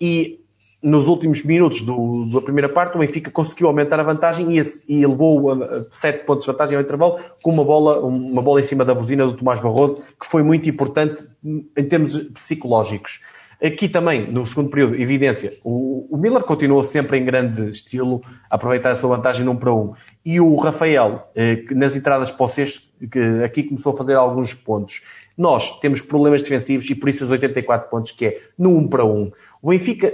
[0.00, 0.41] E
[0.82, 5.06] nos últimos minutos do, da primeira parte, o Benfica conseguiu aumentar a vantagem e, e
[5.06, 8.84] levou a, sete pontos de vantagem ao intervalo com uma bola, uma bola em cima
[8.84, 13.20] da buzina do Tomás Barroso, que foi muito importante em termos psicológicos.
[13.62, 18.56] Aqui também, no segundo período, evidência, o, o Miller continuou sempre em grande estilo, a
[18.56, 19.92] aproveitar a sua vantagem num para um.
[20.24, 25.00] E o Rafael, eh, nas entradas para vocês, que aqui começou a fazer alguns pontos.
[25.38, 29.04] Nós temos problemas defensivos e por isso os 84 pontos, que é no um para
[29.04, 29.30] um.
[29.62, 30.12] O Benfica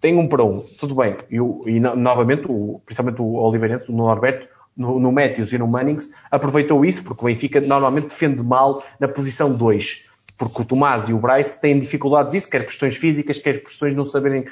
[0.00, 1.14] tem um para um, tudo bem.
[1.30, 6.08] E, e novamente, o, principalmente o Oliveirense, o Norberto, no, no Matthews e no Mannings,
[6.30, 10.04] aproveitou isso, porque o Benfica normalmente defende mal na posição 2.
[10.38, 14.06] Porque o Tomás e o Bryce têm dificuldades isso, quer questões físicas, quer questões não
[14.06, 14.46] saberem,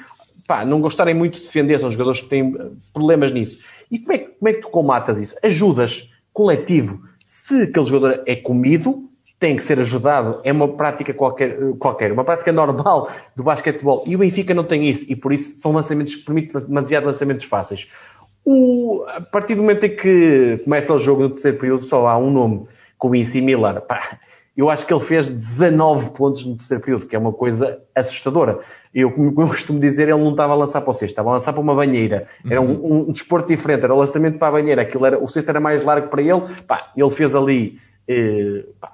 [0.47, 3.65] pá, não gostarem muito de defender, são jogadores que têm eh, problemas nisso.
[3.89, 5.35] E como é, como é que tu comatas isso?
[5.41, 7.01] Ajudas coletivo.
[7.25, 9.08] Se aquele jogador é comido,
[9.39, 14.03] tem que ser ajudado, é uma prática qualquer, qualquer, uma prática normal do basquetebol.
[14.05, 17.45] E o Benfica não tem isso, e por isso são lançamentos que permitem demasiado lançamentos
[17.45, 17.87] fáceis.
[18.43, 22.17] O, a partir do momento em que começa o jogo no terceiro período, só há
[22.17, 22.67] um nome
[22.97, 23.81] com o Miller.
[23.81, 24.19] Pá,
[24.57, 28.59] eu acho que ele fez 19 pontos no terceiro período, que é uma coisa assustadora.
[28.93, 31.33] Eu, como eu costumo dizer, ele não estava a lançar para o cesto, estava a
[31.33, 32.27] lançar para uma banheira.
[32.49, 34.81] Era um, um, um desporto diferente, era o lançamento para a banheira.
[34.81, 36.41] Aquilo era, o cesto era mais largo para ele.
[36.67, 38.93] Pá, ele fez ali eh, pá,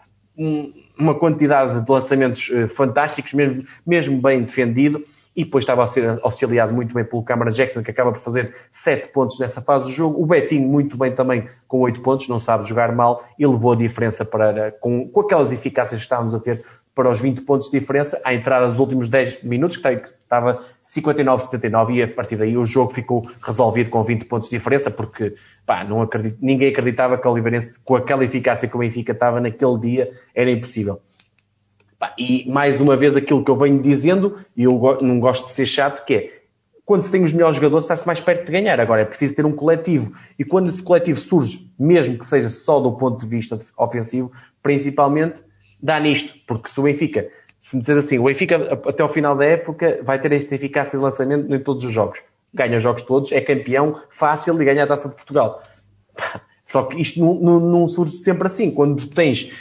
[0.98, 5.04] uma quantidade de lançamentos eh, fantásticos, mesmo, mesmo bem defendido,
[5.36, 8.56] e depois estava a ser auxiliado muito bem pelo Cameron Jackson, que acaba por fazer
[8.72, 10.22] 7 pontos nessa fase do jogo.
[10.22, 13.76] O Betinho muito bem também com 8 pontos, não sabe jogar mal, e levou a
[13.76, 16.64] diferença para, com, com aquelas eficácias que estávamos a ter
[16.96, 21.96] para os 20 pontos de diferença, à entrada dos últimos 10 minutos, que estava 59-79,
[21.96, 25.36] e a partir daí o jogo ficou resolvido com 20 pontos de diferença, porque
[25.66, 29.42] pá, não acredito, ninguém acreditava que o Oliveirense, com aquela eficácia que o Benfica estava
[29.42, 31.02] naquele dia, era impossível.
[32.00, 35.52] Pá, e mais uma vez aquilo que eu venho dizendo, e eu não gosto de
[35.52, 36.36] ser chato, que é
[36.86, 38.80] quando se tem os melhores jogadores, está-se mais perto de ganhar.
[38.80, 40.14] Agora é preciso ter um coletivo.
[40.38, 44.32] E quando esse coletivo surge, mesmo que seja só do ponto de vista ofensivo,
[44.62, 45.42] principalmente,
[45.86, 46.34] dá nisto.
[46.48, 47.28] Porque se o Benfica,
[47.62, 50.98] se me dizer assim, o Benfica até ao final da época vai ter esta eficácia
[50.98, 52.20] de lançamento em todos os jogos
[52.56, 55.62] ganha os jogos todos, é campeão fácil e ganha a taça de Portugal.
[56.66, 58.72] Só que isto não, não, não surge sempre assim.
[58.72, 59.52] Quando tens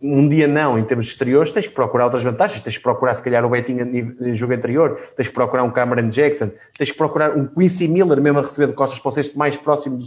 [0.00, 3.22] um dia não em termos exteriores, tens que procurar outras vantagens, tens que procurar se
[3.22, 7.36] calhar o Betinho em jogo anterior, tens que procurar um Cameron Jackson, tens que procurar
[7.36, 10.06] um Quincy Miller mesmo a receber de costas para o cesto mais próximo do,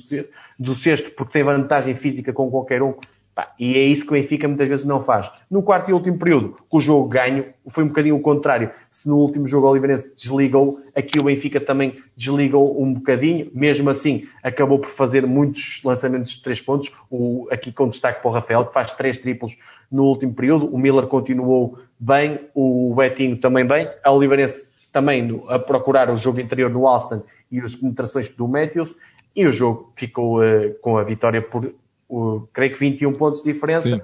[0.59, 2.95] do cesto porque tem vantagem física com qualquer um.
[3.59, 5.29] E é isso que o Benfica muitas vezes não faz.
[5.49, 8.71] No quarto e último período, com o jogo ganho, foi um bocadinho o contrário.
[8.91, 13.49] Se no último jogo o Oliveirense desligou, aqui o Benfica também desligou um bocadinho.
[13.53, 16.91] Mesmo assim, acabou por fazer muitos lançamentos de três pontos.
[17.09, 19.57] O, aqui com destaque para o Rafael, que faz três triplos
[19.91, 20.67] no último período.
[20.67, 23.89] O Miller continuou bem, o Betinho também bem.
[24.03, 27.21] A Oliveirense também a procurar o jogo interior no Alston
[27.51, 28.95] e as penetrações do Matthews.
[29.35, 31.73] E o jogo ficou uh, com a vitória por
[32.07, 34.01] o, creio que 21 pontos de diferença, Sim.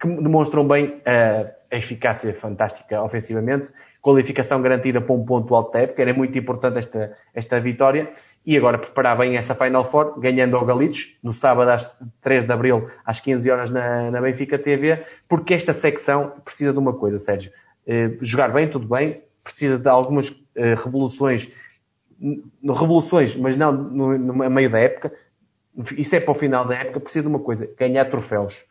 [0.00, 3.72] que demonstram bem a a eficácia fantástica ofensivamente,
[4.02, 8.12] qualificação garantida para um ponto alto da época, era muito importante esta, esta vitória,
[8.44, 11.88] e agora preparar bem essa Final Four, ganhando ao Galitos, no sábado às
[12.22, 16.78] 3 de Abril, às 15 horas na, na Benfica TV, porque esta secção precisa de
[16.78, 17.52] uma coisa, Sérgio,
[17.86, 21.50] eh, jogar bem, tudo bem, precisa de algumas eh, revoluções,
[22.62, 25.12] revoluções, mas não no, no meio da época,
[25.96, 28.64] isso é para o final da época, precisa de uma coisa, ganhar troféus.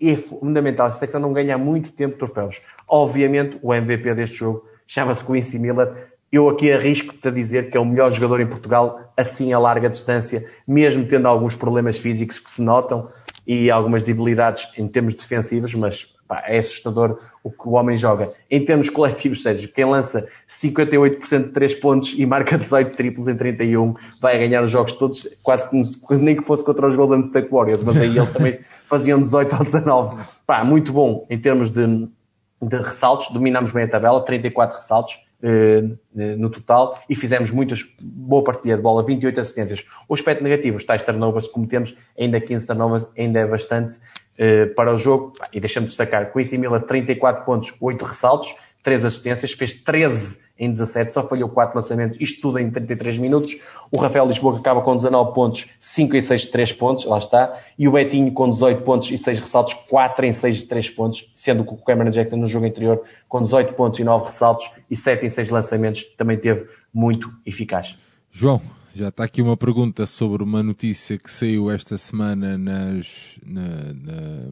[0.00, 2.60] É fundamental, esta secção não ganha há muito tempo troféus.
[2.88, 6.08] Obviamente, o MVP deste jogo chama-se Quincy Miller.
[6.32, 9.88] Eu aqui arrisco-te a dizer que é o melhor jogador em Portugal, assim a larga
[9.88, 13.08] distância, mesmo tendo alguns problemas físicos que se notam
[13.46, 18.30] e algumas debilidades em termos defensivos, mas Pá, é assustador o que o homem joga.
[18.50, 23.36] Em termos coletivos, Sérgio, quem lança 58% de 3 pontos e marca 18 triplos em
[23.36, 27.48] 31 vai ganhar os jogos todos, quase que nem que fosse contra os Golden State
[27.50, 28.58] Warriors, mas aí eles também
[28.88, 30.24] faziam 18 ou 19.
[30.46, 35.26] Pá, muito bom em termos de, de ressaltos, dominamos bem a tabela, 34 ressaltos.
[35.42, 35.84] Eh,
[36.16, 39.84] eh, no total e fizemos muitas boa partilha de bola, 28 assistências.
[40.08, 43.98] O aspecto negativo, os tais turnovers que cometemos, ainda 15 turnovers, ainda é bastante
[44.38, 45.32] uh, para o jogo.
[45.52, 50.70] E deixamos de destacar, Quincy Miller, 34 pontos, 8 ressaltos, 3 assistências, fez 13 em
[50.70, 53.56] 17, só falhou 4 lançamentos, isto tudo em 33 minutos.
[53.90, 57.18] O Rafael Lisboa que acaba com 19 pontos, 5 em 6 de 3 pontos, lá
[57.18, 57.58] está.
[57.78, 61.30] E o Betinho com 18 pontos e 6 ressaltos, 4 em 6 de 3 pontos,
[61.34, 64.96] sendo que o Cameron Jackson no jogo anterior com 18 pontos e 9 ressaltos e
[64.96, 67.96] 7 em 6 lançamentos também teve muito eficaz.
[68.30, 68.60] João,
[68.96, 73.62] já está aqui uma pergunta sobre uma notícia que saiu esta semana nas, na,
[73.92, 74.50] na,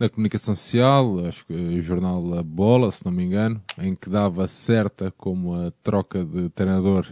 [0.00, 4.10] na comunicação social, acho que o jornal A Bola, se não me engano, em que
[4.10, 7.06] dava certa como a troca de treinador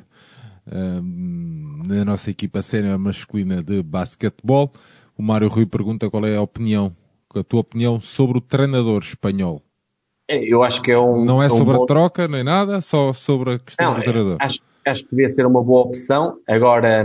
[0.66, 4.72] um, na nossa equipa sénior masculina de basquetebol.
[5.16, 6.96] O Mário Rui pergunta qual é a opinião,
[7.32, 9.62] a tua opinião sobre o treinador espanhol.
[10.28, 11.24] É, eu acho que é um.
[11.24, 14.02] Não é, é sobre um a troca nem nada, só sobre a questão não, do
[14.02, 14.36] treinador.
[14.40, 16.38] Acho, acho que devia ser uma boa opção.
[16.46, 17.04] Agora,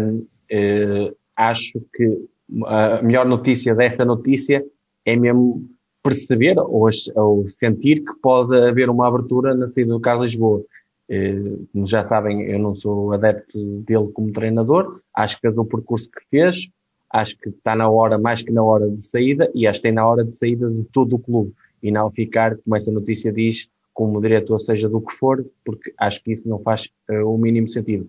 [0.49, 2.27] eh, acho que
[2.65, 4.63] a melhor notícia dessa notícia
[5.05, 5.67] é mesmo
[6.03, 10.63] perceber ou, ou, sentir que pode haver uma abertura na saída do Carlos Lisboa.
[11.09, 15.01] Eh, como já sabem, eu não sou adepto dele como treinador.
[15.15, 16.69] Acho que fez o percurso que fez.
[17.11, 19.91] Acho que está na hora, mais que na hora de saída, e acho que tem
[19.91, 21.53] na hora de saída de todo o clube.
[21.81, 23.67] E não ficar, como essa notícia diz,
[23.99, 27.67] como diretor, seja do que for, porque acho que isso não faz uh, o mínimo
[27.67, 28.07] sentido.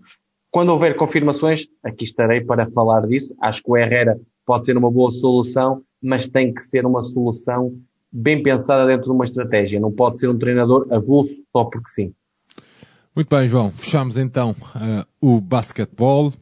[0.48, 3.34] Quando houver confirmações, aqui estarei para falar disso.
[3.40, 7.76] Acho que o Herrera pode ser uma boa solução, mas tem que ser uma solução
[8.12, 9.80] bem pensada dentro de uma estratégia.
[9.80, 12.14] Não pode ser um treinador avulso só porque sim.
[13.12, 13.72] Muito bem, João.
[13.72, 16.32] Fechamos então uh, o basquetebol.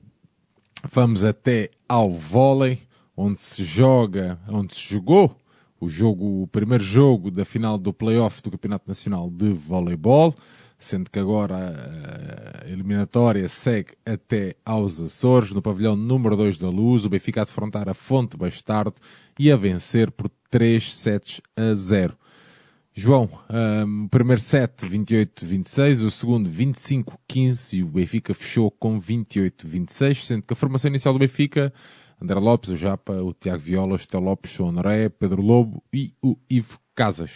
[0.92, 2.80] Vamos até ao vôlei,
[3.16, 5.34] onde se joga, onde se jogou
[5.80, 10.34] o jogo, o primeiro jogo da final do playoff do Campeonato Nacional de Voleibol,
[10.78, 17.04] sendo que agora a eliminatória segue até aos Açores, no pavilhão número 2 da Luz,
[17.04, 18.94] o Benfica a defrontar a Fonte Bastardo
[19.38, 22.16] e a vencer por 3 sets a 0.
[22.94, 23.28] João,
[23.86, 30.42] um, o primeiro set 28-26, o segundo 25-15 e o Benfica fechou com 28-26, sendo
[30.42, 31.72] que a formação inicial do Benfica
[32.20, 36.12] André Lopes, o Japa, o Tiago Viola, o Estel Lopes, o Honoré, Pedro Lobo e
[36.22, 37.34] o Ivo Casas.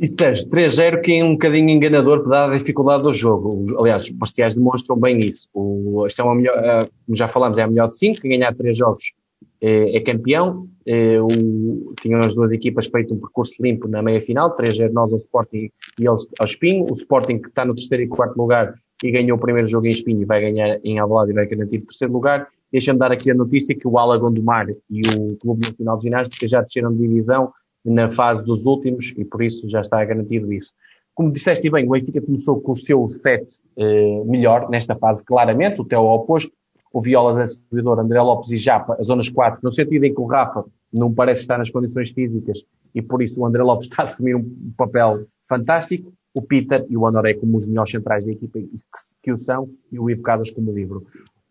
[0.00, 3.78] E tens 3-0 que é um bocadinho enganador dada a dificuldade do jogo.
[3.78, 5.48] Aliás, os parciais demonstram bem isso.
[5.54, 8.54] O, é uma melhor, uh, como já falamos, é a melhor de 5, quem ganhar
[8.54, 9.12] 3 jogos
[9.60, 10.68] é, é campeão.
[10.84, 15.18] É, o, tinham as duas equipas feito um percurso limpo na meia-final, 3-0 nós ao
[15.18, 16.86] Sporting e eles ao Espinho.
[16.90, 19.90] O Sporting que está no terceiro e quarto lugar e ganhou o primeiro jogo em
[19.90, 22.48] Espinho vai ganhar em Alvalade e vai garantir o terceiro lugar.
[22.72, 26.04] Deixa-me dar aqui a notícia que o Alagon do Mar e o Clube Nacional de
[26.04, 27.52] Ginástica já desceram de divisão
[27.84, 30.72] na fase dos últimos e por isso já está garantido isso.
[31.14, 35.80] Como disseste bem, o Benfica começou com o seu set eh, melhor nesta fase, claramente,
[35.80, 36.52] o Teo ao oposto,
[36.92, 40.20] o Viola da distribuidor André Lopes e Japa, as zonas 4, no sentido em que
[40.20, 42.64] o Rafa não parece estar nas condições físicas
[42.94, 46.96] e por isso o André Lopes está a assumir um papel fantástico, o Peter e
[46.96, 48.58] o Honoré como os melhores centrais da equipa
[49.22, 50.22] que, o são e o Ivo
[50.54, 51.06] como livro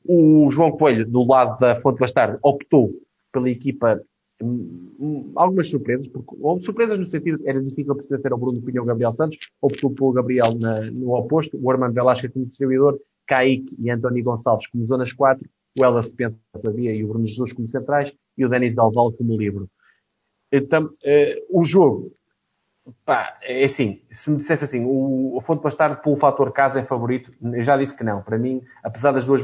[0.07, 2.91] o João Coelho, do lado da Fonte Bastardo, optou
[3.31, 4.01] pela equipa
[4.41, 8.81] hum, hum, algumas surpresas, porque, ou surpresas no sentido era difícil perceber o Bruno Pinho
[8.81, 12.99] ou o Gabriel Santos, optou pelo Gabriel na, no oposto, o Armando Velasquez como distribuidor,
[13.27, 17.51] Kaique e António Gonçalves como zonas 4, o Elas Pensa sabia e o Bruno Jesus
[17.51, 19.69] como centrais e o Denis Dalval como livro.
[20.51, 22.11] Então, uh, o jogo,
[23.03, 26.85] pá, é assim, se me dissesse assim, o, o Fonte Bastardo pelo fator casa é
[26.85, 28.21] favorito, eu já disse que não.
[28.21, 29.43] Para mim, apesar das duas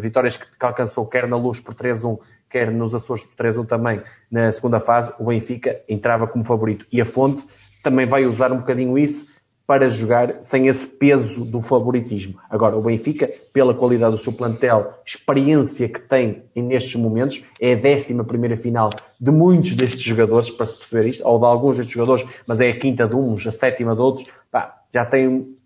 [0.00, 2.18] vitórias que, que, alcançou quer na luz por 3-1,
[2.48, 6.86] quer nos Açores por 3-1 também na segunda fase, o Benfica entrava como favorito.
[6.92, 7.46] E a Fonte
[7.82, 12.38] também vai usar um bocadinho isso para jogar sem esse peso do favoritismo.
[12.48, 17.76] Agora, o Benfica, pela qualidade do seu plantel, experiência que tem nestes momentos, é a
[17.76, 21.92] décima primeira final de muitos destes jogadores, para se perceber isto, ou de alguns destes
[21.92, 25.56] jogadores, mas é a quinta de uns, a sétima de outros, pá, já tem,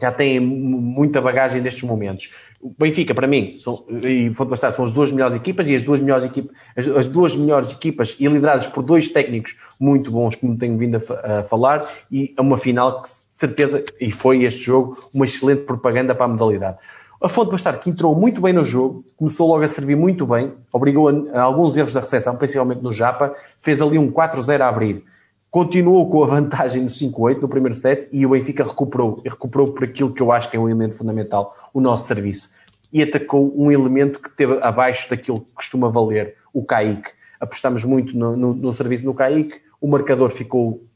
[0.00, 2.30] já tem muita bagagem nestes momentos.
[2.62, 5.82] O Benfica, para mim, são, e vou bastar, são as duas melhores equipas e as
[5.82, 10.36] duas melhores equipas, as, as, duas melhores equipas e lideradas por dois técnicos muito bons,
[10.36, 14.60] como tenho vindo a, a falar, e é uma final que certeza, e foi este
[14.60, 16.78] jogo, uma excelente propaganda para a modalidade.
[17.20, 20.52] A Fonte Bastar, que entrou muito bem no jogo, começou logo a servir muito bem,
[20.72, 24.68] obrigou a, a alguns erros da recepção, principalmente no Japa, fez ali um 4-0 a
[24.68, 25.04] abrir.
[25.52, 29.20] Continuou com a vantagem no 5-8 no primeiro set e o Benfica recuperou.
[29.22, 32.48] E recuperou por aquilo que eu acho que é um elemento fundamental, o nosso serviço.
[32.90, 37.10] E atacou um elemento que teve abaixo daquilo que costuma valer, o Kaique.
[37.38, 40.86] Apostamos muito no, no, no serviço no Kaique, o marcador ficou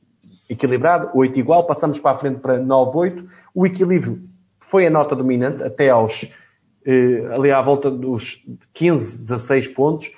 [0.49, 3.29] equilibrado, 8 igual, passamos para a frente para 9, 8.
[3.55, 4.23] O equilíbrio
[4.61, 6.33] foi a nota dominante até aos
[6.87, 8.43] eh, ali à volta dos
[8.73, 10.11] 15, 16 pontos.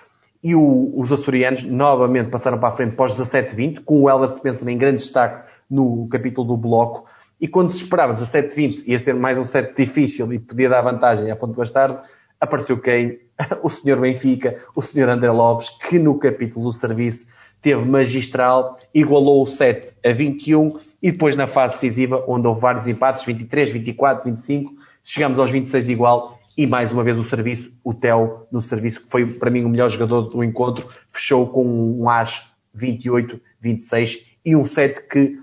[0.42, 4.10] E o, os açorianos novamente passaram para a frente para os 17, 20, com o
[4.10, 7.04] Helder Spencer em grande destaque no capítulo do bloco.
[7.40, 10.80] E quando se esperava 17, 20 ia ser mais um set difícil e podia dar
[10.80, 12.00] vantagem à Fonte Bastardo,
[12.40, 13.20] apareceu quem?
[13.62, 17.26] O senhor Benfica, o senhor André Lopes, que no capítulo do serviço
[17.62, 22.88] teve magistral, igualou o 7 a 21 e depois na fase decisiva, onde houve vários
[22.88, 24.72] empates, 23, 24, 25,
[25.04, 29.06] chegamos aos 26 igual e mais uma vez o serviço, o Theo no serviço, que
[29.08, 32.42] foi para mim o melhor jogador do encontro, fechou com um AS
[32.74, 35.38] 28, 26 e um 7 que,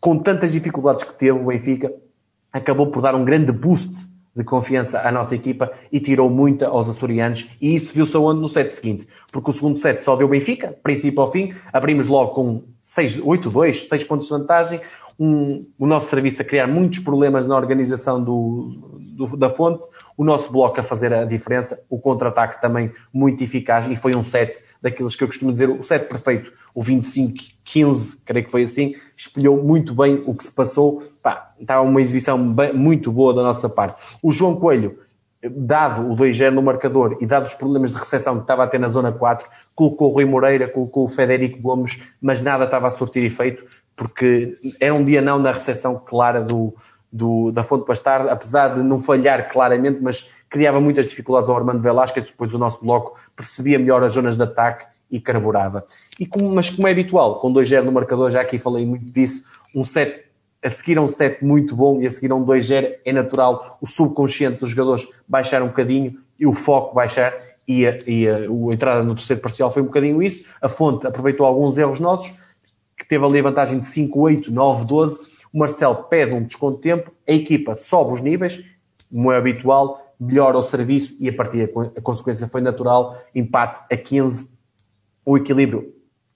[0.00, 1.92] com tantas dificuldades que teve o Benfica,
[2.50, 3.94] acabou por dar um grande boost
[4.34, 7.46] de confiança à nossa equipa e tirou muita aos açorianos.
[7.60, 9.06] E isso viu-se aonde no set seguinte.
[9.30, 11.54] Porque o segundo set só deu Benfica, princípio ao fim.
[11.70, 12.62] Abrimos logo com
[12.96, 14.80] 8-2, 6 pontos de vantagem.
[15.18, 19.86] Um, o nosso serviço a criar muitos problemas na organização do, do, da fonte.
[20.16, 21.80] O nosso bloco a fazer a diferença.
[21.88, 23.86] O contra-ataque também muito eficaz.
[23.90, 26.52] E foi um set daqueles que eu costumo dizer, o set perfeito.
[26.74, 28.94] O 25-15, creio que foi assim.
[29.16, 33.42] Espelhou muito bem o que se passou pá, estava uma exibição bem, muito boa da
[33.42, 34.00] nossa parte.
[34.22, 35.00] O João Coelho,
[35.42, 38.78] dado o 2-0 no marcador e dado os problemas de recepção que estava a ter
[38.78, 42.90] na zona 4, colocou o Rui Moreira, colocou o Federico Gomes, mas nada estava a
[42.92, 43.66] surtir efeito,
[43.96, 46.74] porque era um dia não na recepção clara do,
[47.10, 51.80] do, da Fonte Pastar, apesar de não falhar claramente, mas criava muitas dificuldades ao Armando
[51.80, 55.84] Velasquez, depois o nosso bloco percebia melhor as zonas de ataque e carburava.
[56.20, 59.44] E mas como é habitual, com 2-0 no marcador, já aqui falei muito disso,
[59.74, 60.26] um set
[60.62, 63.78] a seguir a um set muito bom e a seguir a um 2-0 é natural
[63.80, 67.34] o subconsciente dos jogadores baixar um bocadinho e o foco baixar
[67.68, 70.44] e a, e a, a entrada no terceiro parcial foi um bocadinho isso.
[70.60, 72.32] A Fonte aproveitou alguns erros nossos,
[73.06, 75.18] que teve ali a vantagem de 5-8, 9-12.
[75.52, 78.62] O Marcel pede um desconto de tempo, a equipa sobe os níveis,
[79.08, 83.96] como é habitual, melhora o serviço e a partir a consequência foi natural, empate a
[83.96, 84.50] 15.
[85.24, 85.94] O equilíbrio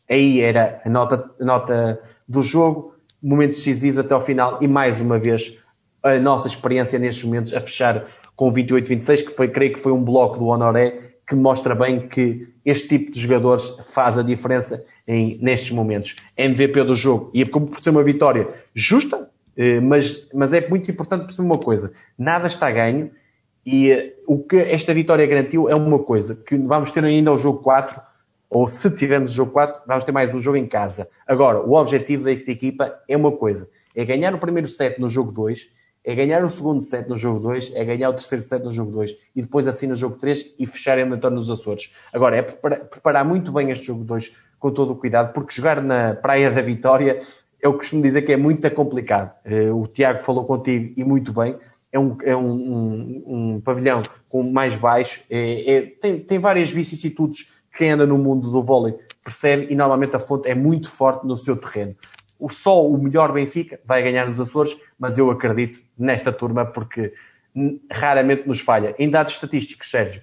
[0.09, 5.01] aí era a nota, a nota do jogo momentos decisivos até ao final e mais
[5.01, 5.59] uma vez
[6.03, 8.07] a nossa experiência nestes momentos a fechar
[8.37, 12.49] com 28-26, que foi, creio que foi um bloco do Honoré que mostra bem que
[12.65, 16.17] este tipo de jogadores faz a diferença em, nestes momentos.
[16.37, 20.91] MVP do jogo, e como por ser uma vitória justa, eh, mas, mas é muito
[20.91, 23.13] importante perceber uma coisa: nada está ganho,
[23.65, 27.39] e eh, o que esta vitória garantiu é uma coisa, que vamos ter ainda o
[27.39, 28.03] jogo 4
[28.51, 31.09] ou se tivermos o jogo 4, vamos ter mais um jogo em casa.
[31.29, 35.31] Agora, o objetivo desta equipa é uma coisa: é ganhar o primeiro set no jogo
[35.31, 35.69] 2,
[36.05, 38.91] é ganhar o segundo set no jogo 2, é ganhar o terceiro set no jogo
[38.91, 41.93] 2 e depois assim no jogo 3 e fechar a eliminatória nos Açores.
[42.13, 46.15] Agora, é preparar muito bem este jogo 2 com todo o cuidado, porque jogar na
[46.15, 47.23] Praia da Vitória,
[47.61, 49.33] eu costumo dizer que é muito complicado.
[49.45, 51.57] Eh, o Tiago falou contigo e muito bem.
[51.93, 56.71] É um, é um, um, um pavilhão com mais baixo, é, é, tem, tem várias
[56.71, 58.95] vicissitudes quem anda no mundo do vôlei
[59.25, 61.95] percebe e normalmente a fonte é muito forte no seu terreno.
[62.41, 67.13] O só o melhor Benfica vai ganhar nos Açores, mas eu acredito nesta turma porque
[67.91, 68.95] raramente nos falha.
[68.99, 70.23] Em dados estatísticos, Sérgio,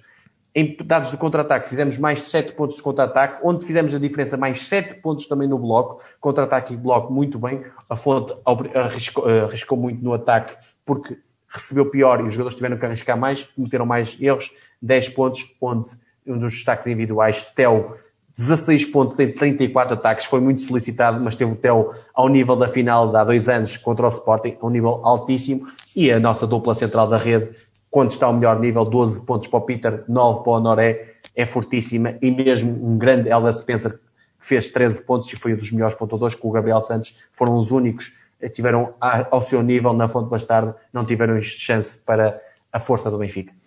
[0.54, 4.62] em dados de contra-ataque fizemos mais 7 pontos de contra-ataque, onde fizemos a diferença mais
[4.62, 7.64] 7 pontos também no bloco, contra-ataque e bloco muito bem.
[7.88, 8.34] A fonte
[8.74, 11.18] arriscou, arriscou muito no ataque porque
[11.48, 15.90] recebeu pior e os jogadores tiveram que arriscar mais, cometeram mais erros, 10 pontos, onde
[16.26, 17.96] um dos destaques individuais, Theo,
[18.38, 22.68] 16 pontos em 34 ataques, foi muito solicitado, mas teve o Theo ao nível da
[22.68, 26.46] final de há dois anos contra o Sporting, a um nível altíssimo, e a nossa
[26.46, 27.50] dupla central da rede,
[27.90, 31.44] quando está ao melhor nível, 12 pontos para o Peter, 9 para o Noré, é
[31.44, 33.98] fortíssima, e mesmo um grande Elder Spencer
[34.40, 37.56] que fez 13 pontos e foi um dos melhores pontuadores, com o Gabriel Santos foram
[37.56, 42.40] os únicos que tiveram ao seu nível na Fonte Bastardo, não tiveram chance para
[42.72, 43.57] a força do Benfica.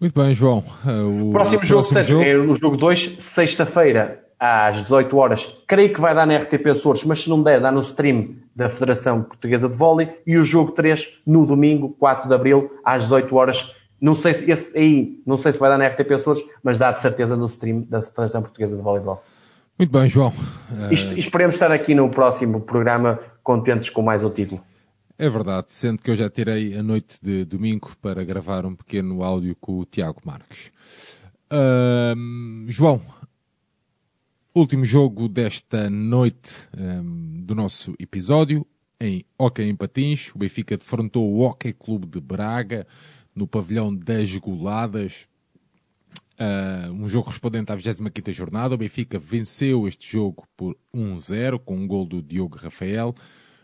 [0.00, 0.64] Muito bem, João.
[0.84, 5.54] Uh, o próximo, jogo, próximo jogo é o jogo 2, sexta-feira, às 18 horas.
[5.68, 8.70] Creio que vai dar na RTP Açores, mas se não der, dá no stream da
[8.70, 10.08] Federação Portuguesa de Vôlei.
[10.26, 13.74] E o jogo 3, no domingo, 4 de Abril, às 18 horas.
[14.00, 16.90] Não sei se esse aí, não sei se vai dar na RTP Açores, mas dá
[16.92, 19.22] de certeza no stream da Federação Portuguesa de Voleibol.
[19.78, 20.28] Muito bem, João.
[20.30, 20.94] Uh...
[20.94, 24.62] esperemos estar aqui no próximo programa contentes com mais o título.
[25.22, 29.22] É verdade, sendo que eu já tirei a noite de domingo para gravar um pequeno
[29.22, 30.72] áudio com o Tiago Marques.
[32.66, 33.02] João,
[34.54, 38.66] último jogo desta noite um, do nosso episódio
[38.98, 40.30] em Hockey em Patins.
[40.34, 42.86] O Benfica defrontou o Hockey Clube de Braga
[43.34, 45.28] no pavilhão das Goladas.
[46.40, 48.74] Uh, um jogo correspondente à 25 jornada.
[48.74, 53.14] O Benfica venceu este jogo por 1-0 com um gol do Diogo Rafael.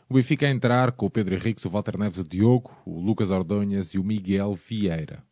[0.09, 3.33] O Benfica a entrar com o Pedro Henrique, o Walter Neves, o Diogo, o Lucas
[3.33, 5.25] Ordonhas e o Miguel Vieira.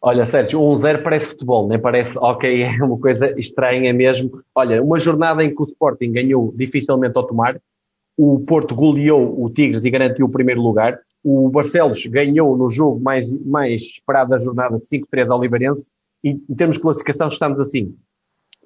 [0.00, 4.42] Olha, Sérgio, 1-0 parece futebol, nem parece, ok, é uma coisa estranha mesmo.
[4.54, 7.60] Olha, uma jornada em que o Sporting ganhou dificilmente ao tomar,
[8.16, 12.98] o Porto goleou o Tigres e garantiu o primeiro lugar, o Barcelos ganhou no jogo
[12.98, 15.86] mais, mais esperado da jornada 5-3 ao Oliveirense,
[16.24, 17.94] e em termos de classificação estamos assim.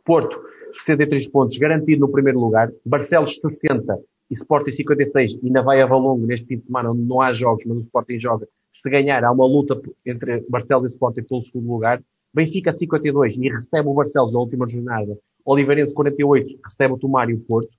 [0.05, 0.41] Porto,
[0.71, 3.99] 63 pontos, garantido no primeiro lugar, Barcelos 60,
[4.35, 7.65] e Sporting 56 ainda vai a Valongo neste fim de semana, onde não há jogos,
[7.65, 8.49] mas o Sporting joga.
[8.73, 12.03] Se ganhar, há uma luta entre Barcelos e Sporting pelo segundo lugar.
[12.35, 15.17] Benfica 52 e recebe o Barcelos na última jornada.
[15.45, 17.71] Oliveirense 48 recebe o Tomar e o Porto.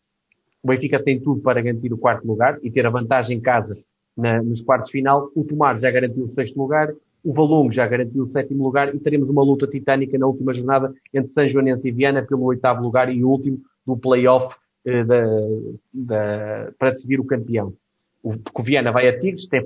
[0.64, 3.76] O Benfica tem tudo para garantir o quarto lugar e ter a vantagem em casa
[4.16, 5.30] na, nos quartos final.
[5.36, 6.94] O Tomar já garantiu o sexto lugar.
[7.22, 10.94] O Valongo já garantiu o sétimo lugar e teremos uma luta titânica na última jornada
[11.14, 15.26] entre São Joanense e Viana pelo oitavo lugar e último do play-off da,
[15.94, 17.74] da, para decidir o campeão.
[18.24, 19.64] O, o Viana vai a Tigres, tem,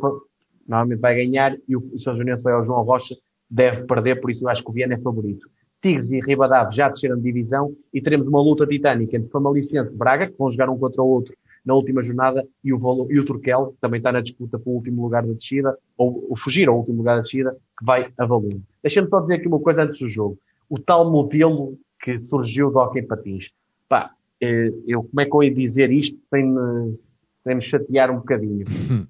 [0.67, 3.15] normalmente vai ganhar, e o, o São Joanense vai ao João Rocha,
[3.49, 5.49] deve perder, por isso eu acho que o Viana é favorito.
[5.81, 9.95] Tigres e Ribadave já desceram de divisão e teremos uma luta titânica entre Famalicense e
[9.95, 11.33] Braga, que vão jogar um contra o outro
[11.65, 15.03] na última jornada, e o, e o Turquel, que também está na disputa pelo último
[15.03, 18.61] lugar da descida, ou, ou fugir ao último lugar da descida, que vai a Valongo.
[18.81, 20.37] Deixa-me só dizer aqui uma coisa antes do jogo.
[20.69, 23.51] O tal modelo que surgiu do Hockey Patins.
[23.87, 26.95] Pá, eh, eu, como é que eu ia dizer isto sem me,
[27.44, 28.66] sem me chatear um bocadinho?
[28.91, 29.06] Hum.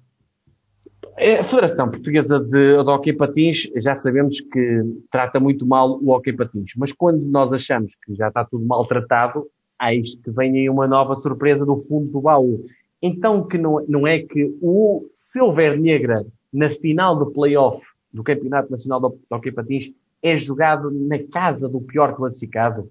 [1.16, 6.32] A Federação Portuguesa de, de Hockey Patins, já sabemos que trata muito mal o Hockey
[6.32, 9.46] Patins, mas quando nós achamos que já está tudo maltratado,
[9.78, 12.64] há isto que vem aí uma nova surpresa do fundo do baú.
[13.02, 18.70] Então que não, não é que o Silver Negra, na final do playoff do Campeonato
[18.70, 19.90] Nacional de Hockey Patins,
[20.22, 22.90] é jogado na casa do pior classificado?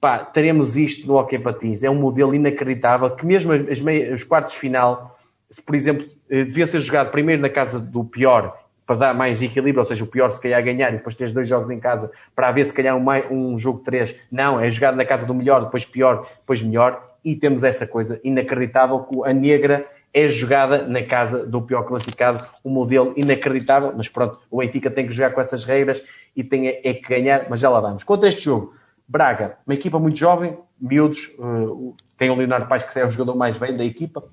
[0.00, 1.82] Pá, teremos isto no Hockey Patins.
[1.82, 3.80] É um modelo inacreditável que mesmo as
[4.12, 5.18] os quartos de final,
[5.64, 8.56] por exemplo, eh, devia ser jogado primeiro na casa do pior
[8.86, 11.48] para dar mais equilíbrio, ou seja, o pior se calhar ganhar e depois teres dois
[11.48, 14.14] jogos em casa para haver se calhar um, um jogo três.
[14.30, 17.04] Não, é jogado na casa do melhor, depois pior, depois melhor.
[17.24, 22.42] E temos essa coisa inacreditável que a negra é jogada na casa do pior classificado,
[22.64, 26.02] um modelo inacreditável, mas pronto, o Benfica tem que jogar com essas regras
[26.34, 28.04] e tem é que ganhar, mas já lá vamos.
[28.04, 28.72] Contra este jogo,
[29.08, 33.36] Braga, uma equipa muito jovem, miúdos, uh, tem o Leonardo Paes, que é o jogador
[33.36, 34.24] mais velho da equipa,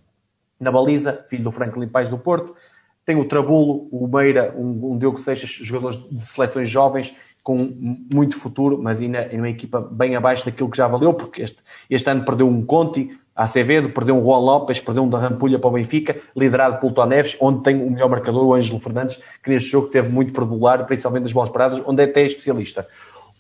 [0.60, 2.56] na baliza, filho do Franklin Paes do Porto,
[3.06, 8.40] tem o Trabulo, o Meira, um, um Diogo Seixas, jogadores de seleções jovens, com muito
[8.40, 12.10] futuro, mas ainda é uma equipa bem abaixo daquilo que já valeu, porque este, este
[12.10, 15.74] ano perdeu um Conti, Acevedo, perdeu um Juan Lopes, perdeu um da Rampulha para o
[15.74, 19.70] Benfica, liderado pelo Tó Neves, onde tem o melhor marcador, o Ângelo Fernandes, que neste
[19.70, 22.88] jogo teve muito perdular, principalmente nas bolas paradas, onde é até especialista.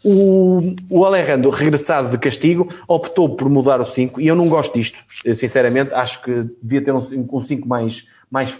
[0.04, 4.74] O, o Alejandro, regressado de castigo, optou por mudar o 5 e eu não gosto
[4.78, 4.98] disto,
[5.36, 5.94] sinceramente.
[5.94, 8.58] Acho que devia ter um 5 mais, mais,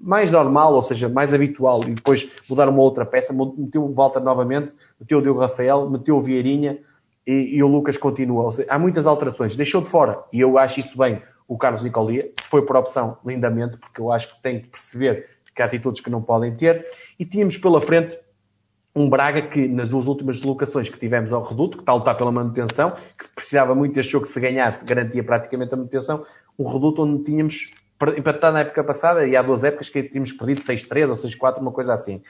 [0.00, 3.32] mais normal, ou seja, mais habitual, e depois mudar uma outra peça.
[3.32, 6.78] Meteu o Walter novamente, meteu o Diogo Rafael, meteu o Vieirinha
[7.24, 8.50] e, e o Lucas continua.
[8.50, 9.54] Seja, há muitas alterações.
[9.54, 13.16] Deixou de fora, e eu acho isso bem, o Carlos Nicolia, que foi por opção
[13.24, 16.84] lindamente, porque eu acho que tem que perceber que há atitudes que não podem ter.
[17.18, 18.18] E tínhamos pela frente
[18.94, 22.16] um Braga que, nas duas últimas deslocações que tivemos ao Reduto, que está a lutar
[22.16, 26.24] pela manutenção, que precisava muito deste jogo que se ganhasse, garantia praticamente a manutenção,
[26.58, 27.70] um Reduto onde tínhamos
[28.16, 31.70] empatado na época passada, e há duas épocas que tínhamos perdido 6-3 ou 6-4, uma
[31.70, 32.20] coisa assim.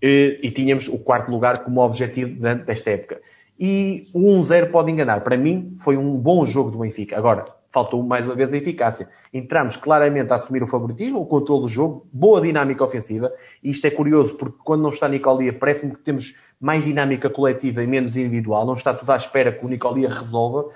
[0.00, 3.20] E, e, tínhamos o quarto lugar como objetivo desta época.
[3.58, 5.20] E o 1-0 pode enganar.
[5.20, 7.18] Para mim, foi um bom jogo do Benfica.
[7.18, 9.08] Agora, faltou mais uma vez a eficácia.
[9.32, 13.32] Entramos claramente a assumir o favoritismo, o controle do jogo, boa dinâmica ofensiva,
[13.62, 17.82] e isto é curioso porque quando não está Nicolia, parece-me que temos mais dinâmica coletiva
[17.82, 20.68] e menos individual, não está tudo à espera que o Nicolia resolva,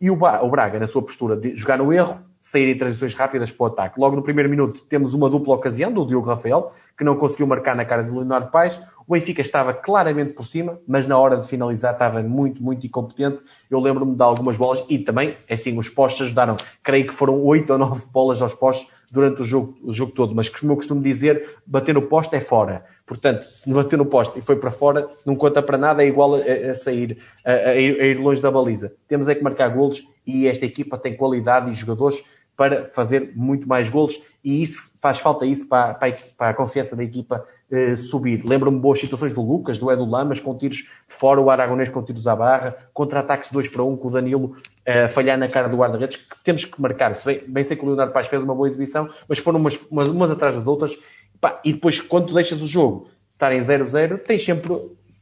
[0.00, 3.64] e o Braga, na sua postura de jogar no erro, sair em transições rápidas para
[3.64, 4.00] o ataque.
[4.00, 7.74] Logo no primeiro minuto temos uma dupla ocasião do Diogo Rafael, que não conseguiu marcar
[7.74, 8.80] na cara do Leonardo Paes.
[9.08, 13.42] O Benfica estava claramente por cima, mas na hora de finalizar estava muito, muito incompetente.
[13.70, 16.58] Eu lembro-me de algumas bolas e também, é assim, os postos ajudaram.
[16.82, 20.34] Creio que foram oito ou nove bolas aos postos durante o jogo, o jogo todo.
[20.34, 22.84] Mas como eu costumo dizer, bater no poste é fora.
[23.06, 26.34] Portanto, se bater no poste e foi para fora, não conta para nada, é igual
[26.34, 28.92] a, a sair, a, a, ir, a ir longe da baliza.
[29.08, 32.22] Temos é que marcar golos e esta equipa tem qualidade e jogadores
[32.54, 36.94] para fazer muito mais golos e isso faz falta isso para, para, para a confiança
[36.94, 38.42] da equipa eh, subir.
[38.46, 42.02] Lembro-me boas situações do Lucas, do Edu Lamas, com tiros de fora, o Aragonês com
[42.02, 45.48] tiros à barra, contra-ataques 2 para 1 um, com o Danilo a uh, falhar na
[45.48, 47.14] cara do guarda-redes, que temos que marcar.
[47.24, 50.08] Bem, bem sei que o Leonardo Paz fez uma boa exibição, mas foram umas, umas,
[50.08, 50.96] umas atrás das outras.
[51.40, 54.72] Pá, e depois, quando tu deixas o jogo estar em 0-0, tens sempre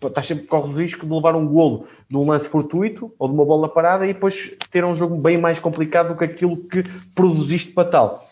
[0.04, 3.34] estás sempre corres o risco de levar um golo de um lance fortuito ou de
[3.34, 6.84] uma bola parada e depois ter um jogo bem mais complicado do que aquilo que
[7.14, 8.30] produziste para tal.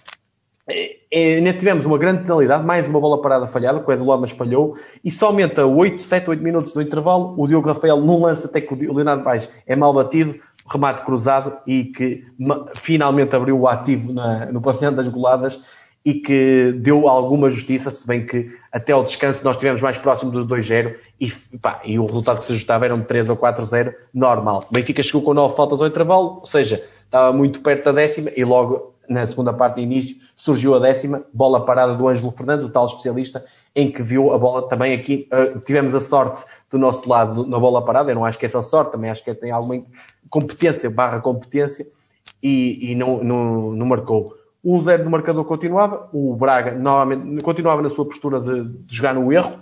[1.17, 4.33] É, ainda tivemos uma grande penalidade, mais uma bola parada falhada, que o Edu Lamas
[4.33, 8.45] falhou, e somente a 8, 7, 8 minutos do intervalo, o Diogo Rafael, num lance
[8.45, 10.35] até que o Leonardo Paes é mal batido,
[10.69, 12.25] remate cruzado e que
[12.75, 15.63] finalmente abriu o ativo na, no pavilhão das goladas
[16.05, 20.33] e que deu alguma justiça, se bem que até ao descanso nós estivemos mais próximo
[20.33, 21.33] dos 2-0 e,
[21.85, 24.65] e, o resultado que se ajustava era um 3 ou 4-0 normal.
[24.69, 28.33] O Benfica chegou com 9 faltas ao intervalo, ou seja, estava muito perto da décima
[28.37, 32.67] e logo na segunda parte de início surgiu a décima, bola parada do Ângelo Fernandes,
[32.67, 33.45] o tal especialista,
[33.75, 37.59] em que viu a bola também aqui, uh, tivemos a sorte do nosso lado na
[37.59, 39.83] bola parada, eu não acho que é só sorte, também acho que tem alguma
[40.29, 41.87] competência, barra competência,
[42.43, 44.35] e, e não, não, não marcou.
[44.63, 49.15] O zero do marcador continuava, o Braga novamente continuava na sua postura de, de jogar
[49.15, 49.61] no erro.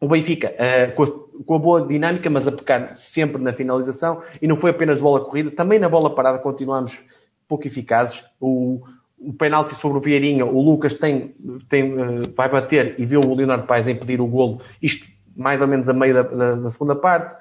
[0.00, 4.22] O Benfica, uh, com, a, com, a, boa dinâmica, mas a pecar sempre na finalização,
[4.40, 7.02] e não foi apenas bola corrida, também na bola parada continuamos
[7.48, 8.24] pouco eficazes.
[8.40, 8.82] O,
[9.20, 11.34] o penalti sobre o Vieirinha, o Lucas tem,
[11.68, 15.06] tem, uh, vai bater e viu o Leonardo Paes impedir o golo, isto
[15.36, 17.36] mais ou menos a meio da, da, da segunda parte.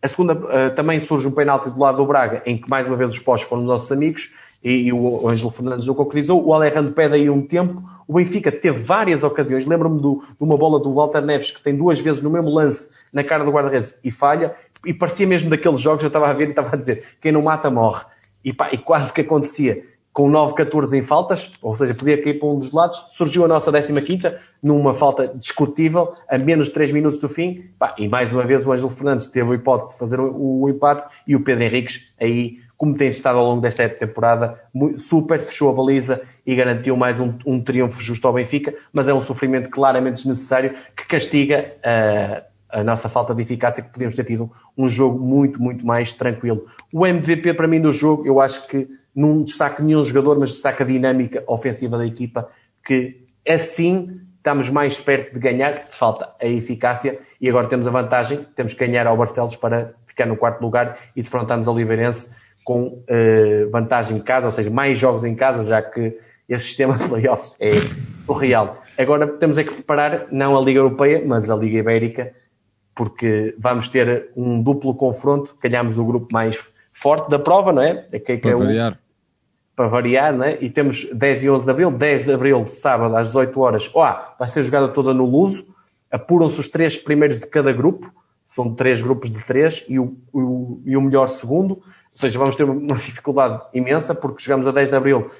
[0.00, 2.96] A segunda, uh, também surge um penalti do lado do Braga, em que mais uma
[2.96, 4.32] vez os postos foram nossos amigos,
[4.62, 6.44] e, e o Ângelo Fernandes não concretizou.
[6.44, 7.82] O Alejandro pede aí um tempo.
[8.06, 9.66] O Benfica teve várias ocasiões.
[9.66, 13.22] Lembro-me de uma bola do Walter Neves que tem duas vezes no mesmo lance na
[13.22, 14.54] cara do guarda-redes e falha.
[14.84, 17.42] E parecia mesmo daqueles jogos, eu estava a ver e estava a dizer: quem não
[17.42, 18.04] mata morre.
[18.44, 19.84] E, pá, e quase que acontecia
[20.18, 23.06] com 9-14 em faltas, ou seja, podia cair para um dos lados.
[23.12, 27.66] Surgiu a nossa 15 numa falta discutível, a menos de 3 minutos do fim.
[27.96, 31.36] E mais uma vez o Ângelo Fernandes teve a hipótese de fazer o, empate e
[31.36, 34.60] o Pedro Henriques aí como tem estado ao longo desta temporada,
[34.96, 39.14] super fechou a baliza e garantiu mais um, um triunfo justo ao Benfica, mas é
[39.14, 44.24] um sofrimento claramente desnecessário que castiga uh, a nossa falta de eficácia, que podíamos ter
[44.24, 46.66] tido um jogo muito, muito mais tranquilo.
[46.92, 48.86] O MVP para mim do jogo, eu acho que
[49.18, 52.48] não destaca nenhum jogador, mas destaca a dinâmica ofensiva da equipa,
[52.86, 58.46] que assim estamos mais perto de ganhar, falta a eficácia e agora temos a vantagem,
[58.54, 62.30] temos que ganhar ao Barcelos para ficar no quarto lugar e defrontarmos ao Oliveirense
[62.64, 66.16] com uh, vantagem em casa, ou seja, mais jogos em casa, já que
[66.48, 67.72] esse sistema de playoffs é
[68.24, 68.82] surreal.
[68.96, 72.32] Agora temos é que preparar não a Liga Europeia, mas a Liga Ibérica,
[72.94, 76.56] porque vamos ter um duplo confronto, calhamos no grupo mais
[76.92, 78.06] forte da prova, não é?
[78.12, 78.54] é, que, é.
[78.54, 78.62] O,
[79.78, 80.58] para variar, não é?
[80.60, 83.88] E temos 10 e 11 de Abril, 10 de Abril, sábado, às 18 horas.
[83.94, 84.04] Oh,
[84.36, 85.64] vai ser jogada toda no Luso,
[86.10, 88.12] apuram-se os três primeiros de cada grupo,
[88.44, 91.74] são três grupos de três, e o, o, e o melhor segundo.
[91.74, 91.82] Ou
[92.12, 95.30] seja, vamos ter uma dificuldade imensa porque chegamos a 10 de Abril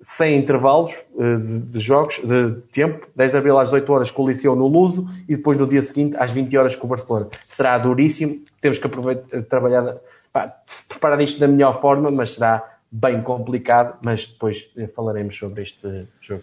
[0.00, 3.06] sem intervalos eh, de, jogos, de tempo.
[3.14, 5.82] 10 de Abril às 8 horas com o Liceu no Luso e depois no dia
[5.82, 7.28] seguinte às 20 horas com o Barcelona.
[7.46, 8.40] Será duríssimo.
[8.58, 9.96] Temos que aproveitar, trabalhar,
[10.32, 10.50] pá,
[10.88, 13.98] preparar isto da melhor forma, mas será bem complicado.
[14.04, 16.42] Mas depois eh, falaremos sobre este jogo.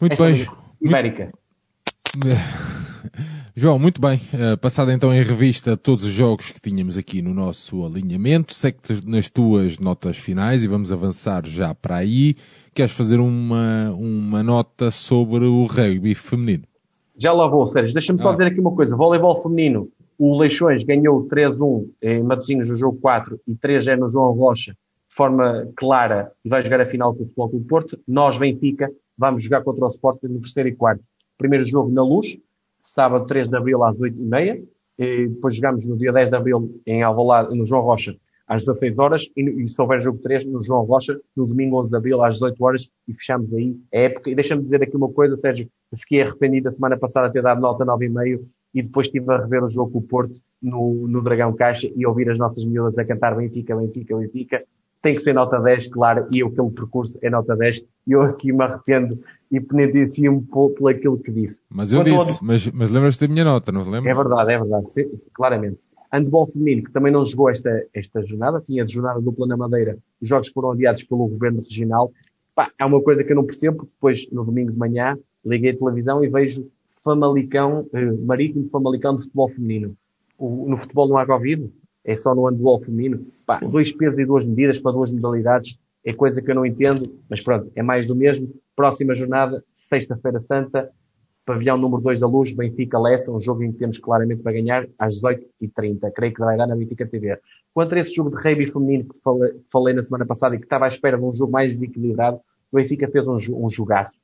[0.00, 0.46] Muito Esta bem.
[0.80, 1.32] Ibérica.
[3.54, 4.20] João, muito bem.
[4.32, 8.72] Uh, passado então em revista todos os jogos que tínhamos aqui no nosso alinhamento, sei
[8.72, 12.36] que nas tuas notas finais, e vamos avançar já para aí,
[12.74, 16.64] queres fazer uma, uma nota sobre o rugby feminino?
[17.18, 17.92] Já lá vou, Sérgio.
[17.92, 18.32] Deixa-me só ah.
[18.32, 18.96] dizer aqui uma coisa.
[18.96, 24.32] Voleibol feminino, o Leixões ganhou 3-1 em Matosinhos no jogo 4 e 3-0 no João
[24.32, 24.74] Rocha,
[25.20, 28.00] forma clara, e vai jogar a final com o Futebol do Porto.
[28.08, 31.04] Nós, Benfica, vamos jogar contra o Sport no terceiro e quarto.
[31.36, 32.38] Primeiro jogo na Luz,
[32.82, 34.64] sábado 3 de abril às 8h30.
[34.98, 38.16] E depois jogamos no dia 10 de abril em Alvalade, no João Rocha,
[38.46, 41.90] às 16 horas e, e se houver jogo 3 no João Rocha, no domingo 11
[41.90, 44.30] de abril às 18 horas e fechamos aí a época.
[44.30, 47.60] E deixa-me dizer aqui uma coisa, Sérgio, eu fiquei arrependido a semana passada ter dado
[47.60, 48.40] nota 9,5
[48.72, 52.06] e depois estive a rever o jogo com o Porto no, no Dragão Caixa e
[52.06, 54.64] ouvir as nossas miúdas a cantar Benfica, Benfica, Benfica.
[55.02, 57.78] Tem que ser nota 10, claro, e aquele percurso é nota 10.
[58.06, 59.18] E eu aqui me arrependo
[59.50, 61.60] e penitencio um pouco pelo aquilo que disse.
[61.70, 62.46] Mas eu Quando disse, outro...
[62.46, 64.06] mas, mas lembras-te da minha nota, não lembras?
[64.06, 65.78] É verdade, é verdade, sim, claramente.
[66.12, 69.96] Handball feminino, que também não jogou esta, esta jornada, tinha de jornada dupla na Madeira,
[70.20, 72.12] os jogos foram adiados pelo governo regional.
[72.54, 75.70] Pá, é uma coisa que eu não percebo, porque depois, no domingo de manhã, liguei
[75.70, 76.66] a televisão e vejo
[77.02, 79.96] Famalicão, eh, Marítimo Famalicão de futebol feminino.
[80.36, 81.70] O, no futebol não há Covid,
[82.04, 83.26] é só no handball feminino.
[83.50, 87.18] Pá, dois pesos e duas medidas para duas modalidades é coisa que eu não entendo,
[87.28, 88.48] mas pronto, é mais do mesmo.
[88.76, 90.88] Próxima jornada, Sexta-feira Santa,
[91.44, 94.86] pavilhão número 2 da Luz, Benfica Lessa, um jogo em que temos claramente para ganhar
[94.96, 96.12] às 18h30.
[96.14, 97.40] Creio que vai dar na Benfica TV.
[97.74, 100.66] Quanto a esse jogo de rugby feminino que falei, falei, na semana passada e que
[100.66, 102.38] estava à espera de um jogo mais desequilibrado,
[102.70, 103.36] o Benfica fez um,
[103.66, 104.14] um jogaço.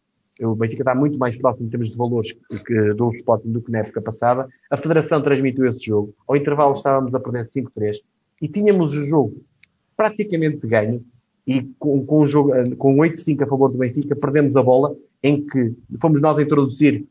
[0.40, 2.32] O Benfica está muito mais próximo em termos de valores
[2.64, 4.46] que, do Sporting do que na época passada.
[4.70, 6.14] A Federação transmitiu esse jogo.
[6.28, 7.96] Ao intervalo estávamos a perder 5-3
[8.40, 9.42] e tínhamos o jogo
[9.96, 11.02] praticamente ganho
[11.46, 15.46] e com, com, um jogo, com 8-5 a favor do Benfica perdemos a bola em
[15.46, 17.06] que fomos nós a introduzir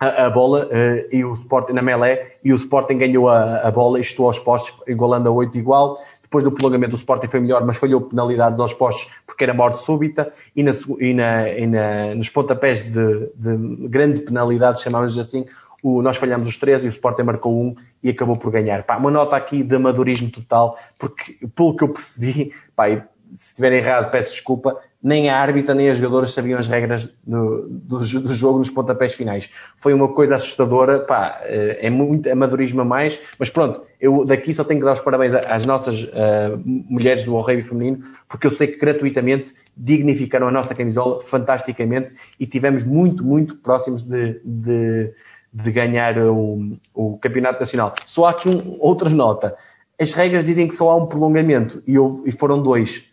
[0.00, 3.70] a, a bola uh, e o Sporting na Melé e o Sporting ganhou a, a
[3.70, 5.98] bola e estou aos postos igualando a 8 igual
[6.34, 9.84] depois do prolongamento, o Sporting foi melhor, mas falhou penalidades aos postos porque era morte
[9.84, 10.32] súbita.
[10.56, 15.46] E, na, e, na, e na, nos pontapés de, de grande penalidade, chamamos assim,
[15.84, 18.84] o, nós falhamos os três e o Sporting marcou um e acabou por ganhar.
[18.84, 22.88] Pá, uma nota aqui de amadorismo total, porque pelo que eu percebi, pá,
[23.34, 27.68] se estiver errado peço desculpa, nem a árbitra nem as jogadoras sabiam as regras do,
[27.68, 29.50] do, do, jogo nos pontapés finais.
[29.76, 34.54] Foi uma coisa assustadora, pá, eh, é muito amadorismo a mais, mas pronto, eu daqui
[34.54, 38.50] só tenho que dar os parabéns às nossas uh, mulheres do Rugby Feminino, porque eu
[38.50, 45.12] sei que gratuitamente dignificaram a nossa camisola fantasticamente e tivemos muito, muito próximos de, de,
[45.54, 47.94] de ganhar o, o Campeonato Nacional.
[48.06, 49.56] Só há aqui um, outra nota.
[49.98, 53.04] As regras dizem que só há um prolongamento e, houve, e foram dois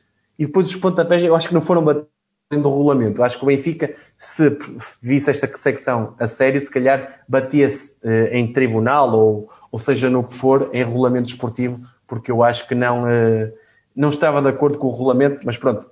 [0.41, 3.22] e depois os pontapés eu acho que não foram batendo o regulamento.
[3.22, 4.57] Eu acho que o Benfica, se
[4.99, 10.23] visse esta secção a sério, se calhar batia-se eh, em tribunal ou, ou seja no
[10.23, 13.53] que for, em regulamento esportivo, porque eu acho que não, eh,
[13.95, 15.85] não estava de acordo com o regulamento, mas pronto.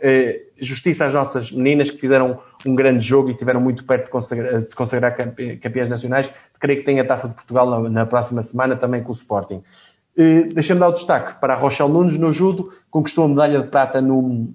[0.00, 4.10] Eh, justiça às nossas meninas que fizeram um grande jogo e estiveram muito perto de
[4.10, 5.16] consagrar, de consagrar
[5.60, 6.32] campeãs nacionais.
[6.60, 9.62] Creio que tem a Taça de Portugal na, na próxima semana também com o Sporting.
[10.16, 13.68] Eh, deixa-me dar o destaque para a Rochelle Nunes no judo, conquistou a medalha de
[13.68, 14.48] prata no,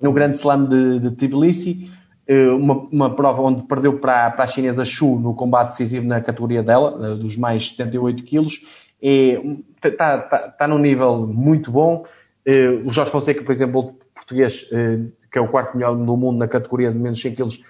[0.00, 1.90] no Grande Slam de, de Tbilisi,
[2.26, 6.20] eh, uma, uma, prova onde perdeu para, para a chinesa Xu no combate decisivo na
[6.22, 8.62] categoria dela, dos mais 78 quilos.
[9.00, 12.04] Está tá, tá num nível muito bom.
[12.84, 13.97] O Jorge Fonseca, por exemplo,
[14.28, 14.64] português,
[15.32, 17.64] que é o quarto melhor do mundo na categoria de menos 100 quilos,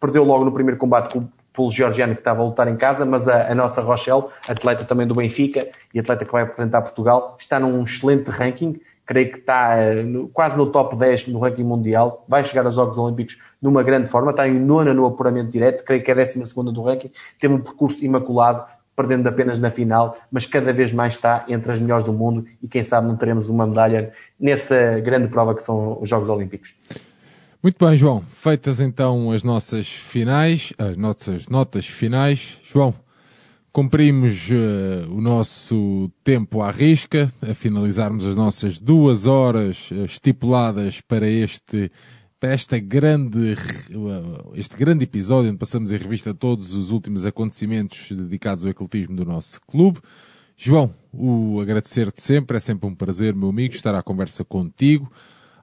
[0.00, 1.28] perdeu logo no primeiro combate com
[1.58, 5.08] pelo georgiano que estava a lutar em casa, mas a, a, nossa Rochelle, atleta também
[5.08, 9.74] do Benfica e atleta que vai representar Portugal, está num excelente ranking, creio que está
[9.76, 14.08] uh, quase no top 10 no ranking mundial, vai chegar aos Jogos Olímpicos numa grande
[14.08, 17.10] forma, está em nona no apuramento direto, creio que é a décima segunda do ranking,
[17.40, 18.64] teve um percurso imaculado,
[18.98, 22.66] perdendo apenas na final, mas cada vez mais está entre as melhores do mundo e
[22.66, 26.74] quem sabe não teremos uma medalha nessa grande prova que são os Jogos Olímpicos.
[27.62, 28.24] Muito bem, João.
[28.32, 32.58] Feitas então as nossas finais, as nossas notas finais.
[32.64, 32.92] João,
[33.72, 41.00] cumprimos uh, o nosso tempo à risca, a finalizarmos as nossas duas horas uh, estipuladas
[41.00, 41.88] para este
[42.46, 43.56] esta grande,
[44.54, 49.24] este grande episódio onde passamos em revista todos os últimos acontecimentos dedicados ao ecletismo do
[49.24, 49.98] nosso clube.
[50.56, 55.10] João, o agradecer-te sempre, é sempre um prazer, meu amigo, estar à conversa contigo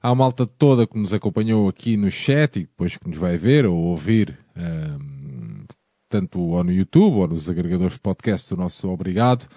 [0.05, 3.65] à malta toda que nos acompanhou aqui no chat e depois que nos vai ver
[3.65, 5.65] ou ouvir, um,
[6.07, 9.47] tanto ou no YouTube ou nos agregadores de podcast, o nosso obrigado.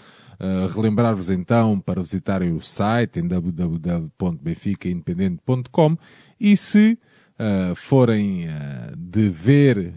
[0.41, 5.99] Uh, Relembrar-vos então para visitarem o site em www.benficaindependente.com
[6.41, 6.99] e se
[7.39, 9.93] uh, forem uh, de ver,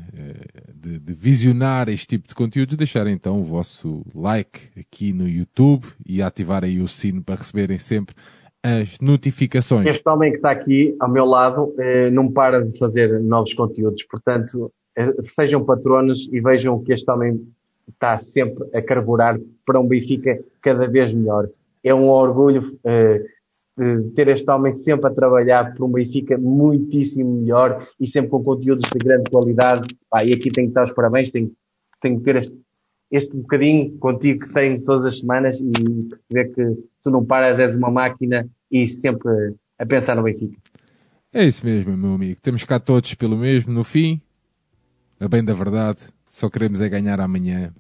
[0.76, 5.86] de, de, visionar este tipo de conteúdos, deixarem então o vosso like aqui no YouTube
[6.06, 8.16] e ativarem o sino para receberem sempre
[8.64, 9.88] as notificações.
[9.88, 11.74] Este homem que está aqui ao meu lado
[12.12, 14.72] não para de fazer novos conteúdos, portanto,
[15.24, 17.42] sejam patronos e vejam que este homem
[17.90, 21.50] está sempre a carburar para um Benfica cada vez melhor.
[21.84, 22.78] É um orgulho
[24.16, 28.90] ter este homem sempre a trabalhar por um Benfica muitíssimo melhor e sempre com conteúdos
[28.90, 29.96] de grande qualidade.
[30.10, 31.52] Pá, e aqui tenho que dar os parabéns, tenho,
[32.02, 32.56] tenho que ter este
[33.12, 37.76] este bocadinho contigo que tenho todas as semanas e perceber que tu não paras, és
[37.76, 40.58] uma máquina e sempre a pensar no Benfica.
[41.34, 42.40] É isso mesmo, meu amigo.
[42.42, 43.74] Temos cá todos pelo mesmo.
[43.74, 44.22] No fim,
[45.20, 46.00] a bem da verdade,
[46.30, 47.74] só queremos é ganhar amanhã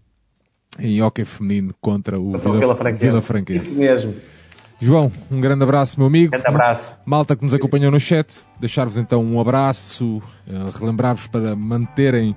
[0.77, 2.75] em hockey feminino contra o Vila.
[2.93, 3.69] Vila Franquense.
[3.69, 4.13] Isso mesmo.
[4.81, 6.31] João, um grande abraço, meu amigo.
[6.31, 6.91] Grande abraço.
[7.05, 12.35] Malta que nos acompanhou no chat, deixar-vos então um abraço, eh, relembrar-vos para manterem,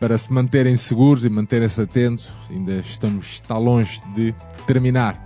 [0.00, 2.28] para se manterem seguros e manterem-se atentos.
[2.50, 4.34] Ainda estamos, está longe de
[4.66, 5.16] terminar.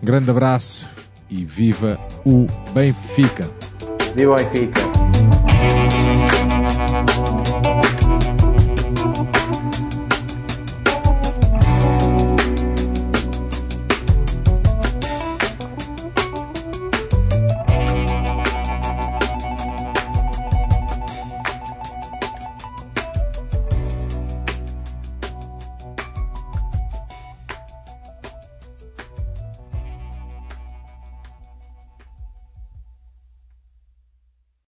[0.00, 0.86] Um grande abraço
[1.28, 3.50] e viva o Benfica.
[4.14, 4.80] Viva o Benfica.